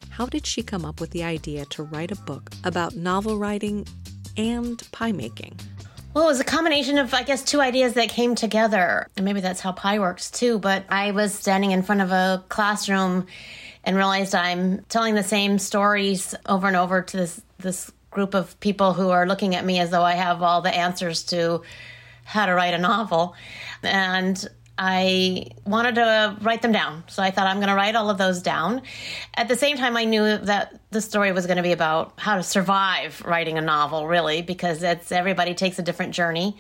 How 0.10 0.26
did 0.26 0.46
she 0.46 0.64
come 0.64 0.84
up 0.84 1.00
with 1.00 1.12
the 1.12 1.24
idea 1.24 1.64
to 1.66 1.84
write 1.84 2.12
a 2.12 2.16
book 2.16 2.50
about 2.66 2.96
novel 2.96 3.38
writing 3.38 3.88
and 4.36 4.84
pie 4.92 5.14
making? 5.14 5.58
Well, 6.18 6.26
it 6.26 6.30
was 6.30 6.40
a 6.40 6.46
combination 6.46 6.98
of, 6.98 7.14
I 7.14 7.22
guess, 7.22 7.44
two 7.44 7.62
ideas 7.62 7.94
that 7.94 8.10
came 8.10 8.34
together. 8.34 9.08
And 9.16 9.24
maybe 9.24 9.40
that's 9.40 9.60
how 9.60 9.72
pie 9.72 10.00
works 10.00 10.32
too. 10.32 10.58
But 10.58 10.86
I 10.90 11.12
was 11.12 11.32
standing 11.32 11.70
in 11.70 11.84
front 11.84 12.02
of 12.02 12.12
a 12.12 12.44
classroom 12.50 13.28
and 13.84 13.96
realized 13.96 14.34
I'm 14.34 14.80
telling 14.90 15.14
the 15.14 15.22
same 15.22 15.60
stories 15.60 16.34
over 16.48 16.66
and 16.66 16.76
over 16.76 17.04
to 17.04 17.18
this 17.18 17.40
this 17.60 17.92
group 18.10 18.34
of 18.34 18.60
people 18.60 18.94
who 18.94 19.12
are 19.12 19.28
looking 19.28 19.54
at 19.54 19.64
me 19.64 19.80
as 19.80 19.92
though 19.92 20.02
I 20.02 20.14
have 20.14 20.42
all 20.42 20.62
the 20.62 20.76
answers 20.76 21.22
to 21.26 21.62
how 22.24 22.48
to 22.48 22.56
write 22.56 22.74
a 22.74 22.80
novel. 22.80 23.36
And 23.84 24.44
I 24.78 25.48
wanted 25.66 25.96
to 25.96 26.38
write 26.42 26.62
them 26.62 26.72
down. 26.72 27.04
So 27.08 27.24
I 27.24 27.32
thought 27.32 27.48
I'm 27.48 27.58
going 27.58 27.70
to 27.70 27.76
write 27.76 27.96
all 27.96 28.10
of 28.10 28.18
those 28.18 28.42
down. 28.42 28.84
At 29.34 29.48
the 29.48 29.56
same 29.56 29.78
time, 29.78 29.98
I 29.98 30.06
knew 30.06 30.38
that 30.38 30.80
the 30.92 31.02
story 31.02 31.32
was 31.32 31.48
going 31.48 31.58
to 31.58 31.64
be 31.64 31.72
about 31.72 32.14
how 32.18 32.36
to 32.36 32.44
survive 32.44 33.22
writing 33.26 33.58
a 33.58 33.62
novel, 33.62 34.08
really, 34.08 34.42
because 34.42 34.84
it's 34.84 35.12
everybody 35.12 35.56
takes 35.56 35.80
a 35.80 35.82
different 35.82 36.14
journey. 36.14 36.58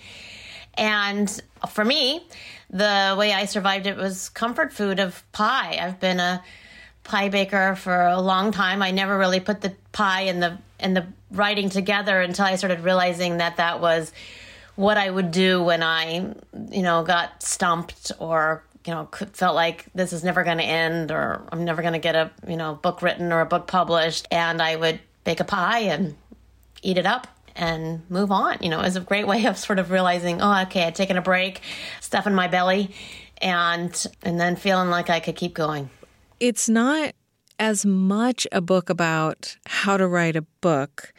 And 0.75 1.29
for 1.69 1.85
me, 1.85 2.27
the 2.69 3.15
way 3.17 3.33
I 3.33 3.45
survived 3.45 3.85
it 3.87 3.97
was 3.97 4.29
comfort 4.29 4.73
food 4.73 4.99
of 4.99 5.23
pie. 5.31 5.77
I've 5.79 5.99
been 5.99 6.19
a 6.19 6.43
pie 7.03 7.29
baker 7.29 7.75
for 7.75 8.07
a 8.07 8.19
long 8.19 8.51
time. 8.51 8.81
I 8.81 8.91
never 8.91 9.17
really 9.17 9.39
put 9.39 9.61
the 9.61 9.73
pie 9.91 10.21
and 10.21 10.41
the 10.41 10.57
and 10.79 10.95
the 10.95 11.07
writing 11.31 11.69
together 11.69 12.21
until 12.21 12.45
I 12.45 12.55
started 12.55 12.81
realizing 12.81 13.37
that 13.37 13.57
that 13.57 13.81
was 13.81 14.11
what 14.77 14.97
I 14.97 15.09
would 15.09 15.31
do 15.31 15.61
when 15.61 15.83
I, 15.83 16.33
you 16.71 16.81
know, 16.81 17.03
got 17.03 17.43
stumped 17.43 18.13
or 18.19 18.63
you 18.85 18.93
know 18.93 19.09
felt 19.33 19.53
like 19.53 19.85
this 19.93 20.13
is 20.13 20.23
never 20.23 20.45
going 20.45 20.59
to 20.59 20.63
end 20.63 21.11
or 21.11 21.41
I'm 21.51 21.65
never 21.65 21.81
going 21.81 21.93
to 21.93 21.99
get 21.99 22.15
a 22.15 22.31
you 22.47 22.55
know 22.55 22.75
book 22.75 23.01
written 23.01 23.33
or 23.33 23.41
a 23.41 23.45
book 23.45 23.67
published, 23.67 24.27
and 24.31 24.61
I 24.61 24.77
would 24.77 25.01
bake 25.25 25.41
a 25.41 25.43
pie 25.43 25.79
and 25.79 26.15
eat 26.81 26.97
it 26.97 27.05
up 27.05 27.27
and 27.55 28.09
move 28.09 28.31
on. 28.31 28.57
You 28.61 28.69
know, 28.69 28.77
was 28.79 28.95
a 28.95 29.01
great 29.01 29.27
way 29.27 29.45
of 29.47 29.57
sort 29.57 29.79
of 29.79 29.91
realizing, 29.91 30.41
oh, 30.41 30.61
okay, 30.63 30.85
I'd 30.85 30.95
taken 30.95 31.17
a 31.17 31.21
break, 31.21 31.61
stuff 31.99 32.25
in 32.25 32.33
my 32.33 32.47
belly, 32.47 32.91
and 33.39 34.05
and 34.23 34.39
then 34.39 34.55
feeling 34.55 34.89
like 34.89 35.09
I 35.09 35.19
could 35.19 35.35
keep 35.35 35.53
going. 35.53 35.89
It's 36.39 36.69
not 36.69 37.13
as 37.59 37.85
much 37.85 38.47
a 38.51 38.61
book 38.61 38.89
about 38.89 39.57
how 39.65 39.97
to 39.97 40.07
write 40.07 40.35
a 40.35 40.43
book, 40.61 41.11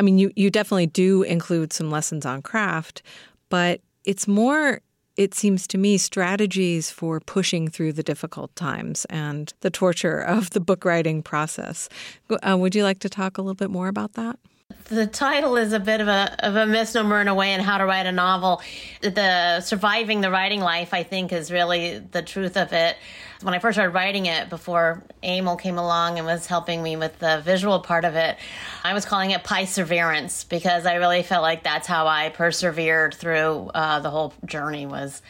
I 0.00 0.02
mean, 0.02 0.16
you, 0.16 0.32
you 0.34 0.48
definitely 0.48 0.86
do 0.86 1.22
include 1.24 1.74
some 1.74 1.90
lessons 1.90 2.24
on 2.24 2.40
craft, 2.40 3.02
but 3.50 3.82
it's 4.06 4.26
more, 4.26 4.80
it 5.18 5.34
seems 5.34 5.66
to 5.66 5.76
me, 5.76 5.98
strategies 5.98 6.90
for 6.90 7.20
pushing 7.20 7.68
through 7.68 7.92
the 7.92 8.02
difficult 8.02 8.56
times 8.56 9.04
and 9.10 9.52
the 9.60 9.68
torture 9.68 10.18
of 10.18 10.50
the 10.50 10.60
book 10.60 10.86
writing 10.86 11.22
process. 11.22 11.90
Uh, 12.30 12.56
would 12.56 12.74
you 12.74 12.82
like 12.82 13.00
to 13.00 13.10
talk 13.10 13.36
a 13.36 13.42
little 13.42 13.54
bit 13.54 13.68
more 13.68 13.88
about 13.88 14.14
that? 14.14 14.38
The 14.84 15.06
title 15.06 15.56
is 15.56 15.72
a 15.72 15.80
bit 15.80 16.00
of 16.00 16.08
a 16.08 16.34
of 16.40 16.56
a 16.56 16.66
misnomer 16.66 17.20
in 17.20 17.28
a 17.28 17.34
way 17.34 17.54
in 17.54 17.60
how 17.60 17.78
to 17.78 17.86
write 17.86 18.06
a 18.06 18.12
novel. 18.12 18.60
The 19.02 19.60
surviving 19.60 20.20
the 20.20 20.30
writing 20.30 20.60
life, 20.60 20.92
I 20.92 21.02
think, 21.02 21.32
is 21.32 21.52
really 21.52 21.98
the 21.98 22.22
truth 22.22 22.56
of 22.56 22.72
it 22.72 22.96
when 23.42 23.54
I 23.54 23.58
first 23.58 23.76
started 23.76 23.94
writing 23.94 24.26
it, 24.26 24.50
before 24.50 25.02
Emil 25.22 25.56
came 25.56 25.78
along 25.78 26.18
and 26.18 26.26
was 26.26 26.46
helping 26.46 26.82
me 26.82 26.96
with 26.96 27.18
the 27.18 27.40
visual 27.42 27.80
part 27.80 28.04
of 28.04 28.14
it, 28.14 28.36
I 28.84 28.92
was 28.92 29.04
calling 29.04 29.30
it 29.30 29.44
perseverance 29.44 30.44
because 30.44 30.84
I 30.84 30.96
really 30.96 31.22
felt 31.22 31.42
like 31.42 31.62
that's 31.62 31.86
how 31.86 32.06
I 32.06 32.28
persevered 32.30 33.14
through 33.14 33.70
uh, 33.74 34.00
the 34.00 34.10
whole 34.10 34.34
journey 34.44 34.86
was 34.86 35.22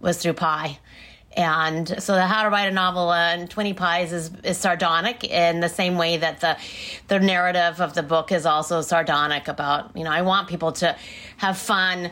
was 0.00 0.18
through 0.18 0.34
pie. 0.34 0.78
And 1.36 2.02
so 2.02 2.14
the 2.14 2.26
how 2.26 2.44
to 2.44 2.50
write 2.50 2.68
a 2.68 2.74
novel 2.74 3.12
in 3.12 3.46
20 3.46 3.74
pies 3.74 4.12
is, 4.12 4.30
is 4.42 4.56
sardonic 4.56 5.22
in 5.22 5.60
the 5.60 5.68
same 5.68 5.96
way 5.96 6.16
that 6.16 6.40
the 6.40 6.56
the 7.08 7.20
narrative 7.20 7.80
of 7.80 7.92
the 7.92 8.02
book 8.02 8.32
is 8.32 8.46
also 8.46 8.80
sardonic 8.80 9.46
about, 9.46 9.94
you 9.94 10.02
know, 10.02 10.10
I 10.10 10.22
want 10.22 10.48
people 10.48 10.72
to 10.72 10.96
have 11.36 11.58
fun, 11.58 12.10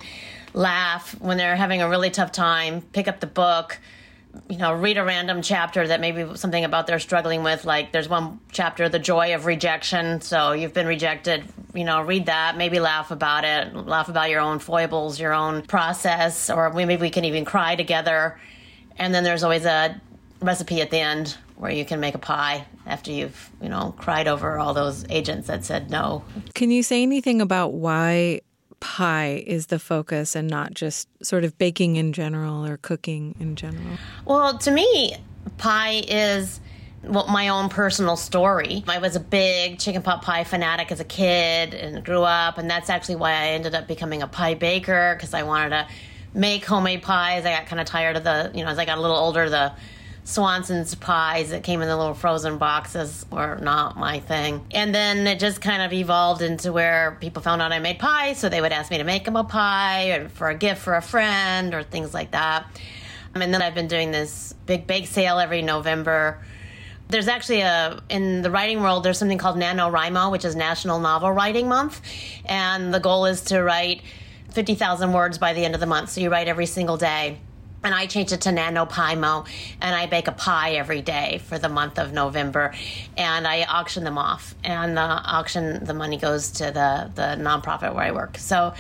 laugh 0.53 1.19
when 1.21 1.39
they're 1.39 1.57
having 1.57 1.81
a 1.81 1.89
really 1.89 2.11
tough 2.11 2.33
time, 2.33 2.83
pick 2.83 3.09
up 3.09 3.21
the 3.21 3.27
book, 3.27 3.81
you 4.49 4.59
know, 4.59 4.75
read 4.75 4.99
a 4.99 5.05
random 5.05 5.41
chapter 5.41 5.87
that 5.87 6.01
maybe 6.01 6.37
something 6.37 6.65
about 6.65 6.87
they're 6.87 6.99
struggling 6.99 7.43
with. 7.43 7.65
Like 7.65 7.93
there's 7.93 8.09
one 8.09 8.41
chapter, 8.53 8.91
the 8.91 8.99
joy 8.99 9.35
of 9.35 9.47
rejection. 9.47 10.21
So 10.21 10.53
you've 10.53 10.75
been 10.75 10.87
rejected, 10.87 11.45
you 11.73 11.85
know, 11.85 12.03
read 12.03 12.27
that, 12.27 12.57
maybe 12.59 12.79
laugh 12.79 13.11
about 13.11 13.45
it, 13.45 13.75
laugh 13.75 14.09
about 14.09 14.29
your 14.29 14.41
own 14.41 14.59
foibles, 14.59 15.19
your 15.19 15.33
own 15.33 15.63
process, 15.63 16.51
or 16.51 16.71
maybe 16.73 16.97
we 16.97 17.11
can 17.11 17.25
even 17.25 17.45
cry 17.45 17.77
together. 17.77 18.39
And 18.97 19.15
then 19.15 19.25
there's 19.25 19.43
always 19.43 19.65
a 19.65 20.01
recipe 20.41 20.81
at 20.81 20.91
the 20.91 20.99
end 20.99 21.37
where 21.57 21.71
you 21.71 21.85
can 21.85 22.01
make 22.01 22.15
a 22.15 22.19
pie 22.19 22.67
after 22.87 23.11
you've, 23.11 23.51
you 23.63 23.69
know, 23.69 23.95
cried 23.99 24.29
over 24.29 24.59
all 24.59 24.75
those 24.75 25.05
agents 25.09 25.47
that 25.49 25.65
said 25.65 25.91
no. 25.91 26.25
Can 26.55 26.71
you 26.71 26.83
say 26.83 27.03
anything 27.03 27.41
about 27.41 27.73
why 27.73 28.41
pie 28.81 29.43
is 29.47 29.67
the 29.67 29.79
focus 29.79 30.37
and 30.37 30.49
not 30.49 30.75
just 30.75 31.09
sort 31.23 31.45
of 31.45 31.57
baking 31.57 31.97
in 31.97 32.13
general 32.13 32.67
or 32.67 32.77
cooking 32.77 33.35
in 33.41 33.57
general? 33.57 33.99
Well, 34.27 34.59
to 34.59 34.71
me, 34.71 35.17
pie 35.57 36.03
is 36.07 36.61
well, 37.03 37.27
my 37.29 37.49
own 37.49 37.69
personal 37.69 38.17
story. 38.17 38.83
I 38.89 38.99
was 38.99 39.17
a 39.17 39.21
big 39.21 39.79
chicken 39.79 40.03
pot 40.03 40.23
pie 40.23 40.45
fanatic 40.45 40.91
as 40.91 41.01
a 41.01 41.05
kid 41.05 41.75
and 41.75 42.05
grew 42.05 42.23
up, 42.23 42.59
and 42.59 42.69
that's 42.69 42.91
actually 42.91 43.17
why 43.17 43.33
I 43.33 43.47
ended 43.49 43.75
up 43.75 43.87
becoming 43.87 44.23
a 44.23 44.27
pie 44.27 44.55
baker 44.55 45.15
because 45.17 45.35
I 45.35 45.43
wanted 45.43 45.71
to 45.71 45.87
make 46.35 46.65
homemade 46.65 47.03
pies. 47.03 47.47
I 47.47 47.53
got 47.53 47.67
kind 47.67 47.81
of 47.81 47.87
tired 47.87 48.17
of 48.17 48.25
the, 48.25 48.51
you 48.55 48.65
know, 48.65 48.71
as 48.71 48.79
I 48.79 48.85
got 48.85 48.99
a 48.99 49.01
little 49.01 49.17
older, 49.17 49.49
the 49.49 49.73
Swanson's 50.25 50.95
pies 50.95 51.51
that 51.51 51.63
came 51.63 51.83
in 51.83 51.89
the 51.89 51.97
little 51.97 52.15
frozen 52.15 52.57
boxes 52.57 53.27
were 53.31 53.57
not 53.57 53.99
my 53.99 54.21
thing. 54.21 54.67
And 54.71 54.95
then 54.95 55.27
it 55.27 55.39
just 55.39 55.61
kind 55.61 55.83
of 55.83 55.93
evolved 55.93 56.41
into 56.41 56.73
where 56.73 57.19
people 57.21 57.43
found 57.43 57.61
out 57.61 57.73
I 57.73 57.79
made 57.79 57.99
pies, 57.99 58.39
so 58.39 58.49
they 58.49 58.61
would 58.61 58.73
ask 58.73 58.91
me 58.91 58.99
to 58.99 59.05
make 59.05 59.27
them 59.27 59.37
a 59.37 59.45
pie 59.45 60.13
or 60.13 60.29
for 60.31 60.49
a 60.49 60.55
gift 60.55 60.81
for 60.81 60.95
a 60.95 61.03
friend 61.03 61.75
or 61.75 61.83
things 61.83 62.15
like 62.15 62.31
that. 62.31 62.67
And 63.35 63.53
then 63.53 63.61
I've 63.61 63.75
been 63.75 63.89
doing 63.89 64.13
this 64.13 64.55
big 64.65 64.87
bake 64.87 65.09
sale 65.09 65.39
every 65.39 65.61
November. 65.61 66.43
There's 67.09 67.29
actually 67.29 67.61
a 67.61 68.03
in 68.09 68.41
the 68.41 68.51
writing 68.51 68.81
world 68.81 69.05
there's 69.05 69.19
something 69.19 69.37
called 69.37 69.59
NaNoWriMo, 69.59 70.33
which 70.33 70.47
is 70.47 70.57
National 70.57 71.01
Novel 71.01 71.33
Writing 71.33 71.69
Month, 71.69 72.01
and 72.47 72.95
the 72.95 73.01
goal 73.01 73.27
is 73.27 73.43
to 73.43 73.63
write 73.63 74.01
50,000 74.55 75.13
words 75.13 75.39
by 75.39 75.53
the 75.53 75.65
end 75.65 75.75
of 75.75 75.81
the 75.81 75.87
month. 75.87 76.11
So 76.11 76.21
you 76.21 76.31
write 76.31 76.49
every 76.49 76.67
single 76.67 76.97
day 76.97 77.39
and 77.85 77.95
I 77.95 78.07
change 78.07 78.33
it 78.33 78.41
to 78.43 78.49
NaNoPieMo, 78.49 79.47
and 79.81 79.95
I 79.95 80.07
bake 80.07 80.27
a 80.27 80.33
pie 80.33 80.73
every 80.77 81.03
day 81.03 81.43
for 81.45 81.59
the 81.59 81.69
month 81.69 81.99
of 81.99 82.15
November, 82.15 82.73
and 83.17 83.47
I 83.47 83.65
auction 83.65 84.05
them 84.05 84.17
off, 84.17 84.55
and 84.65 84.97
the 84.97 85.03
auction 85.03 85.85
the 85.85 85.93
money 85.93 86.17
goes 86.17 86.51
to 86.53 86.65
the 86.65 87.11
the 87.15 87.43
nonprofit 87.43 87.95
where 87.95 88.05
I 88.05 88.13
work. 88.13 88.39
So, 88.39 88.73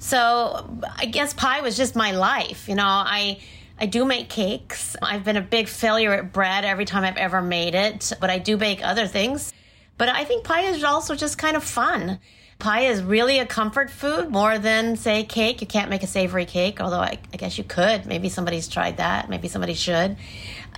so 0.00 0.68
I 0.96 1.06
guess 1.06 1.32
pie 1.32 1.60
was 1.60 1.76
just 1.76 1.94
my 1.94 2.10
life, 2.10 2.68
you 2.68 2.74
know. 2.74 2.84
I 2.84 3.38
I 3.78 3.86
do 3.86 4.04
make 4.04 4.28
cakes. 4.28 4.96
I've 5.00 5.24
been 5.24 5.36
a 5.36 5.42
big 5.42 5.68
failure 5.68 6.12
at 6.12 6.32
bread 6.32 6.64
every 6.64 6.84
time 6.84 7.04
I've 7.04 7.16
ever 7.16 7.40
made 7.40 7.76
it, 7.76 8.12
but 8.20 8.30
I 8.30 8.38
do 8.38 8.56
bake 8.56 8.84
other 8.84 9.06
things. 9.06 9.54
But 9.96 10.08
I 10.08 10.24
think 10.24 10.44
pie 10.44 10.62
is 10.62 10.82
also 10.82 11.14
just 11.14 11.38
kind 11.38 11.56
of 11.56 11.62
fun. 11.62 12.18
Pie 12.60 12.82
is 12.82 13.02
really 13.02 13.38
a 13.38 13.46
comfort 13.46 13.90
food 13.90 14.30
more 14.30 14.58
than, 14.58 14.96
say, 14.96 15.24
cake. 15.24 15.60
You 15.60 15.66
can't 15.66 15.90
make 15.90 16.02
a 16.02 16.06
savory 16.06 16.44
cake, 16.44 16.80
although 16.80 17.00
I, 17.00 17.18
I 17.32 17.36
guess 17.36 17.58
you 17.58 17.64
could. 17.64 18.06
Maybe 18.06 18.28
somebody's 18.28 18.68
tried 18.68 18.98
that. 18.98 19.28
Maybe 19.28 19.48
somebody 19.48 19.74
should. 19.74 20.16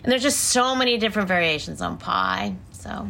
And 0.03 0.11
there's 0.11 0.23
just 0.23 0.41
so 0.41 0.75
many 0.75 0.99
different 0.99 1.29
variations 1.29 1.83
on 1.83 1.99
pie. 1.99 2.55
So, 2.73 3.09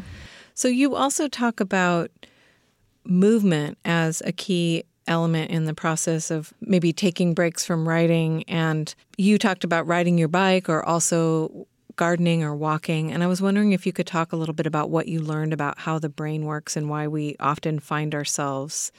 so 0.55 0.69
you 0.69 0.95
also 0.95 1.29
talk 1.29 1.61
about 1.61 2.11
movement 3.05 3.79
as 3.85 4.23
a 4.25 4.33
key 4.33 4.85
element 5.07 5.51
in 5.51 5.65
the 5.65 5.75
process 5.75 6.31
of 6.31 6.53
maybe 6.61 6.93
taking 6.93 7.35
breaks 7.35 7.65
from 7.65 7.89
writing. 7.89 8.45
And 8.45 8.95
you 9.17 9.39
talked 9.39 9.65
about 9.65 9.87
riding 9.87 10.19
your 10.19 10.29
bike 10.29 10.69
or 10.69 10.85
also 10.85 11.67
gardening 11.97 12.43
or 12.43 12.55
walking. 12.55 13.13
And 13.13 13.23
I 13.23 13.27
was 13.27 13.43
wondering 13.43 13.73
if 13.73 13.87
you 13.87 13.93
could 13.93 14.07
talk 14.07 14.33
a 14.33 14.37
little 14.37 14.55
bit 14.55 14.67
about 14.67 14.91
what 14.91 15.09
you 15.09 15.21
learned 15.21 15.53
about 15.53 15.79
how 15.79 15.99
the 15.99 16.09
brain 16.09 16.45
works 16.45 16.77
and 16.77 16.89
why 16.89 17.09
we 17.09 17.37
often 17.41 17.79
find 17.79 18.15
ourselves 18.15 18.93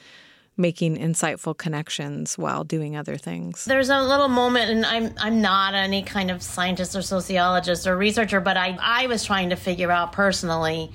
making 0.56 0.96
insightful 0.96 1.56
connections 1.56 2.38
while 2.38 2.62
doing 2.62 2.96
other 2.96 3.16
things. 3.16 3.64
There's 3.64 3.90
a 3.90 4.00
little 4.00 4.28
moment 4.28 4.70
and 4.70 4.86
I'm 4.86 5.14
I'm 5.18 5.40
not 5.40 5.74
any 5.74 6.02
kind 6.02 6.30
of 6.30 6.42
scientist 6.42 6.94
or 6.94 7.02
sociologist 7.02 7.86
or 7.86 7.96
researcher, 7.96 8.40
but 8.40 8.56
I 8.56 8.78
I 8.80 9.06
was 9.08 9.24
trying 9.24 9.50
to 9.50 9.56
figure 9.56 9.90
out 9.90 10.12
personally 10.12 10.92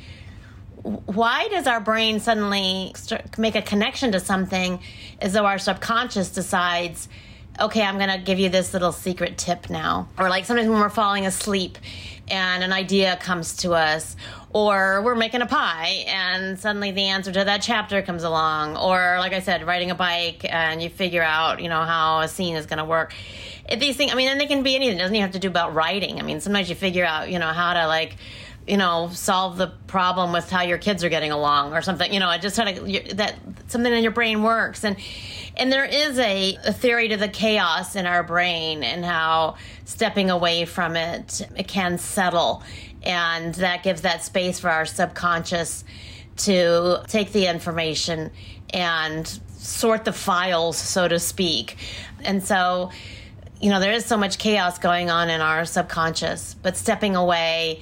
why 0.84 1.48
does 1.50 1.68
our 1.68 1.82
brain 1.82 2.22
suddenly 2.22 2.94
make 3.38 3.56
a 3.56 3.62
connection 3.62 4.13
to 4.13 4.20
something 4.20 4.79
as 5.22 5.34
though 5.34 5.46
our 5.46 5.58
subconscious 5.58 6.29
decides 6.29 7.10
okay, 7.62 7.84
I'm 7.84 7.98
going 7.98 8.10
to 8.10 8.18
give 8.18 8.39
you 8.39 8.50
this 8.50 8.74
little 8.74 8.92
secret 8.92 9.38
tip 9.38 9.70
now. 9.70 10.08
Or 10.18 10.30
like 10.30 10.46
sometimes 10.46 10.70
when 10.70 10.80
we're 10.80 10.89
falling 10.89 11.25
asleep 11.25 11.78
and 12.28 12.63
an 12.63 12.72
idea 12.72 13.18
comes 13.18 13.58
to 13.58 13.74
us, 13.74 14.16
or 14.51 15.01
we're 15.04 15.16
making 15.16 15.42
a 15.42 15.46
pie 15.46 16.06
and 16.08 16.60
suddenly 16.60 16.92
the 16.92 17.04
answer 17.04 17.32
to 17.32 17.44
that 17.44 17.62
chapter 17.62 18.01
comes 18.01 18.24
along, 18.24 18.78
or 18.78 19.18
like 19.20 19.34
I 19.34 19.39
said, 19.39 19.66
riding 19.66 19.92
a 19.92 19.96
bike 19.96 20.46
and 20.46 20.82
you 20.82 20.89
figure 20.89 21.24
out, 21.24 21.62
you 21.62 21.70
know, 21.70 21.82
how 21.84 22.22
a 22.22 22.28
scene 22.28 22.56
is 22.56 22.66
going 22.66 22.80
to 22.80 22.86
work. 22.86 23.13
These 23.78 23.98
things, 23.98 24.12
I 24.12 24.16
mean, 24.16 24.30
and 24.30 24.39
they 24.39 24.48
can 24.48 24.63
be 24.63 24.75
anything. 24.75 24.98
It 24.98 25.00
doesn't 25.00 25.16
even 25.16 25.25
have 25.25 25.34
to 25.34 25.39
do 25.39 25.48
about 25.48 25.75
writing. 25.75 26.20
I 26.20 26.24
mean, 26.24 26.39
sometimes 26.39 26.70
you 26.70 26.75
figure 26.75 27.06
out, 27.06 27.30
you 27.30 27.38
know, 27.38 27.50
how 27.50 27.74
to 27.74 27.88
like 27.88 28.16
you 28.70 28.78
know, 28.78 29.10
solve 29.12 29.58
the 29.58 29.68
problem 29.88 30.32
with 30.32 30.48
how 30.52 30.62
your 30.62 30.78
kids 30.78 31.04
are 31.04 31.10
getting 31.10 31.32
along 31.32 31.74
or 31.74 31.82
something. 31.82 32.14
You 32.14 32.20
know, 32.20 32.28
I 32.28 32.38
just 32.38 32.56
kind 32.56 32.78
of 32.78 33.18
that 33.18 33.36
something 33.68 33.92
in 33.92 34.04
your 34.04 34.12
brain 34.12 34.44
works, 34.44 34.84
and 34.84 34.96
and 35.58 35.72
there 35.72 35.86
is 35.86 36.20
a, 36.20 36.56
a 36.64 36.72
theory 36.72 37.08
to 37.08 37.18
the 37.18 37.28
chaos 37.28 37.96
in 37.96 38.06
our 38.06 38.22
brain 38.22 38.84
and 38.84 39.04
how 39.04 39.56
stepping 39.86 40.30
away 40.30 40.66
from 40.66 40.96
it 40.96 41.42
it 41.58 41.68
can 41.68 41.98
settle, 41.98 42.62
and 43.02 43.56
that 43.56 43.82
gives 43.82 44.02
that 44.02 44.24
space 44.24 44.60
for 44.60 44.70
our 44.70 44.86
subconscious 44.86 45.84
to 46.38 47.02
take 47.08 47.32
the 47.32 47.48
information 47.48 48.30
and 48.70 49.28
sort 49.58 50.06
the 50.06 50.14
files, 50.14 50.78
so 50.78 51.08
to 51.08 51.20
speak, 51.20 51.76
and 52.24 52.44
so. 52.44 52.92
You 53.62 53.70
know, 53.72 53.82
there 53.82 53.92
is 53.92 54.06
so 54.06 54.16
much 54.16 54.38
chaos 54.38 54.80
going 54.80 55.10
on 55.10 55.30
in 55.30 55.42
our 55.42 55.66
subconscious, 55.66 56.54
but 56.54 56.78
stepping 56.78 57.18
away 57.18 57.82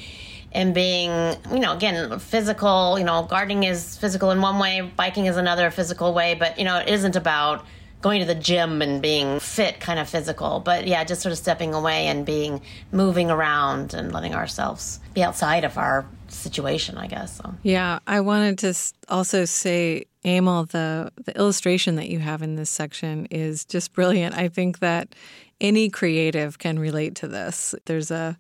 and 0.58 0.74
being, 0.74 1.12
you 1.54 1.60
know, 1.60 1.74
again, 1.74 2.18
physical, 2.18 2.98
you 2.98 3.06
know, 3.06 3.22
gardening 3.22 3.64
is 3.64 3.96
physical 3.96 4.32
in 4.32 4.42
one 4.42 4.58
way, 4.58 4.82
biking 4.82 5.28
is 5.28 5.38
another 5.38 5.70
physical 5.70 6.16
way, 6.16 6.34
but, 6.34 6.58
you 6.58 6.66
know, 6.66 6.80
it 6.80 6.88
isn't 6.88 7.16
about 7.16 7.64
going 8.02 8.22
to 8.22 8.26
the 8.26 8.34
gym 8.34 8.82
and 8.82 9.00
being 9.00 9.40
fit 9.40 9.80
kind 9.80 10.00
of 10.00 10.10
physical, 10.10 10.60
but 10.60 10.88
yeah, 10.88 11.04
just 11.04 11.22
sort 11.22 11.32
of 11.32 11.38
stepping 11.38 11.76
away 11.76 12.08
and 12.08 12.26
being 12.26 12.60
moving 12.92 13.30
around 13.30 13.94
and 13.94 14.12
letting 14.12 14.34
ourselves 14.34 15.00
be 15.14 15.22
outside 15.22 15.64
of 15.64 15.78
our 15.78 16.08
situation, 16.28 16.98
I 16.98 17.06
guess. 17.06 17.38
So. 17.38 17.54
Yeah, 17.62 18.00
I 18.08 18.22
wanted 18.22 18.58
to 18.60 18.74
also 19.10 19.46
say, 19.46 20.06
Emil, 20.26 20.66
the 20.66 21.12
the 21.24 21.38
illustration 21.38 21.96
that 21.98 22.10
you 22.10 22.18
have 22.20 22.42
in 22.42 22.56
this 22.56 22.72
section 22.72 23.28
is 23.30 23.64
just 23.64 23.94
brilliant. 23.94 24.36
I 24.36 24.48
think 24.48 24.80
that 24.80 25.14
any 25.60 25.90
creative 25.90 26.60
can 26.60 26.80
relate 26.80 27.16
to 27.16 27.28
this. 27.28 27.74
There's 27.86 28.12
a, 28.12 28.38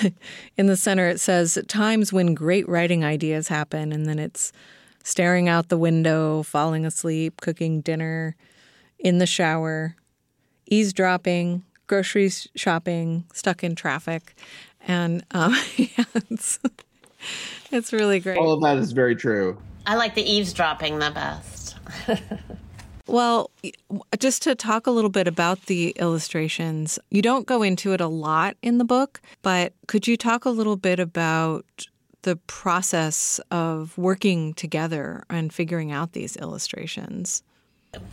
in 0.56 0.66
the 0.66 0.76
center, 0.76 1.08
it 1.08 1.20
says, 1.20 1.58
times 1.68 2.12
when 2.12 2.34
great 2.34 2.68
writing 2.68 3.04
ideas 3.04 3.48
happen, 3.48 3.92
and 3.92 4.06
then 4.06 4.18
it's 4.18 4.52
staring 5.02 5.48
out 5.48 5.68
the 5.68 5.78
window, 5.78 6.42
falling 6.42 6.86
asleep, 6.86 7.40
cooking 7.40 7.80
dinner, 7.80 8.36
in 8.98 9.18
the 9.18 9.26
shower, 9.26 9.96
eavesdropping, 10.66 11.62
grocery 11.86 12.30
shopping, 12.56 13.24
stuck 13.34 13.62
in 13.62 13.74
traffic. 13.74 14.34
And 14.86 15.24
um, 15.32 15.54
yeah, 15.76 16.04
it's, 16.30 16.58
it's 17.70 17.92
really 17.92 18.20
great. 18.20 18.38
All 18.38 18.52
of 18.52 18.62
that 18.62 18.78
is 18.78 18.92
very 18.92 19.14
true. 19.14 19.60
I 19.86 19.96
like 19.96 20.14
the 20.14 20.22
eavesdropping 20.22 20.98
the 20.98 21.10
best. 21.10 21.76
Well, 23.06 23.50
just 24.18 24.42
to 24.42 24.54
talk 24.54 24.86
a 24.86 24.90
little 24.90 25.10
bit 25.10 25.28
about 25.28 25.66
the 25.66 25.90
illustrations, 25.90 26.98
you 27.10 27.20
don't 27.20 27.46
go 27.46 27.62
into 27.62 27.92
it 27.92 28.00
a 28.00 28.08
lot 28.08 28.56
in 28.62 28.78
the 28.78 28.84
book, 28.84 29.20
but 29.42 29.74
could 29.86 30.08
you 30.08 30.16
talk 30.16 30.44
a 30.44 30.50
little 30.50 30.76
bit 30.76 30.98
about 30.98 31.66
the 32.22 32.36
process 32.36 33.40
of 33.50 33.96
working 33.98 34.54
together 34.54 35.24
and 35.28 35.52
figuring 35.52 35.92
out 35.92 36.12
these 36.12 36.36
illustrations? 36.36 37.42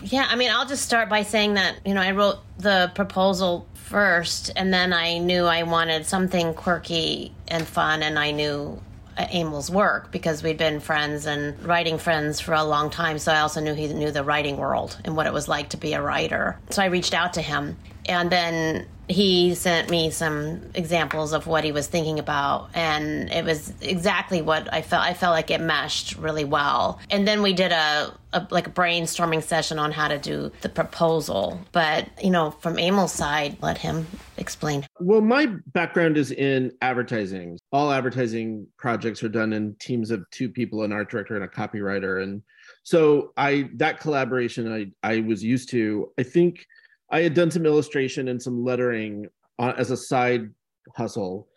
Yeah, 0.03 0.27
I 0.29 0.35
mean, 0.35 0.51
I'll 0.51 0.67
just 0.67 0.85
start 0.85 1.09
by 1.09 1.23
saying 1.23 1.55
that, 1.55 1.77
you 1.85 1.93
know, 1.93 2.01
I 2.01 2.11
wrote 2.11 2.39
the 2.59 2.91
proposal 2.93 3.67
first, 3.73 4.51
and 4.55 4.73
then 4.73 4.93
I 4.93 5.17
knew 5.17 5.45
I 5.45 5.63
wanted 5.63 6.05
something 6.05 6.53
quirky 6.53 7.33
and 7.47 7.65
fun, 7.65 8.03
and 8.03 8.19
I 8.19 8.31
knew 8.31 8.81
Emil's 9.17 9.69
work 9.69 10.11
because 10.11 10.43
we'd 10.43 10.57
been 10.57 10.79
friends 10.79 11.25
and 11.25 11.61
writing 11.63 11.97
friends 11.97 12.39
for 12.39 12.53
a 12.53 12.63
long 12.63 12.89
time. 12.89 13.19
So 13.19 13.31
I 13.31 13.41
also 13.41 13.61
knew 13.61 13.73
he 13.73 13.87
knew 13.87 14.11
the 14.11 14.23
writing 14.23 14.57
world 14.57 14.97
and 15.03 15.15
what 15.15 15.27
it 15.27 15.33
was 15.33 15.47
like 15.47 15.69
to 15.69 15.77
be 15.77 15.93
a 15.93 16.01
writer. 16.01 16.57
So 16.69 16.81
I 16.81 16.85
reached 16.85 17.13
out 17.13 17.33
to 17.33 17.41
him. 17.41 17.77
And 18.07 18.31
then 18.31 18.87
he 19.11 19.53
sent 19.53 19.89
me 19.89 20.09
some 20.09 20.61
examples 20.73 21.33
of 21.33 21.45
what 21.45 21.63
he 21.63 21.71
was 21.71 21.87
thinking 21.87 22.17
about 22.19 22.69
and 22.73 23.29
it 23.31 23.43
was 23.43 23.73
exactly 23.81 24.41
what 24.41 24.71
i 24.73 24.81
felt 24.81 25.03
i 25.03 25.13
felt 25.13 25.33
like 25.33 25.51
it 25.51 25.61
meshed 25.61 26.15
really 26.17 26.45
well. 26.45 26.99
And 27.09 27.27
then 27.27 27.41
we 27.41 27.53
did 27.53 27.71
a, 27.71 28.13
a, 28.33 28.47
like 28.49 28.67
a 28.67 28.69
brainstorming 28.69 29.43
session 29.43 29.77
on 29.77 29.91
how 29.91 30.07
to 30.07 30.17
do 30.17 30.51
the 30.61 30.69
proposal 30.69 31.59
but 31.71 32.07
you 32.23 32.29
know 32.29 32.51
from 32.51 32.77
emil's 32.77 33.11
side 33.11 33.57
let 33.61 33.77
him 33.77 34.07
explain. 34.37 34.85
Well 34.99 35.21
my 35.21 35.47
background 35.67 36.17
is 36.17 36.31
in 36.31 36.71
advertising. 36.81 37.59
All 37.71 37.91
advertising 37.91 38.67
projects 38.77 39.21
are 39.23 39.29
done 39.29 39.53
in 39.53 39.75
teams 39.79 40.11
of 40.11 40.29
two 40.31 40.49
people 40.49 40.83
an 40.83 40.91
art 40.91 41.09
director 41.09 41.35
and 41.35 41.43
a 41.43 41.47
copywriter. 41.47 42.23
And 42.23 42.41
so 42.83 43.33
i 43.37 43.69
that 43.75 43.99
collaboration 43.99 44.71
i 44.71 44.87
i 45.07 45.19
was 45.19 45.43
used 45.43 45.69
to. 45.69 46.11
I 46.17 46.23
think 46.23 46.65
I 47.11 47.21
had 47.21 47.33
done 47.33 47.51
some 47.51 47.65
illustration 47.65 48.29
and 48.29 48.41
some 48.41 48.63
lettering 48.63 49.27
uh, 49.59 49.73
as 49.77 49.91
a 49.91 49.97
side 49.97 50.49
hustle. 50.95 51.47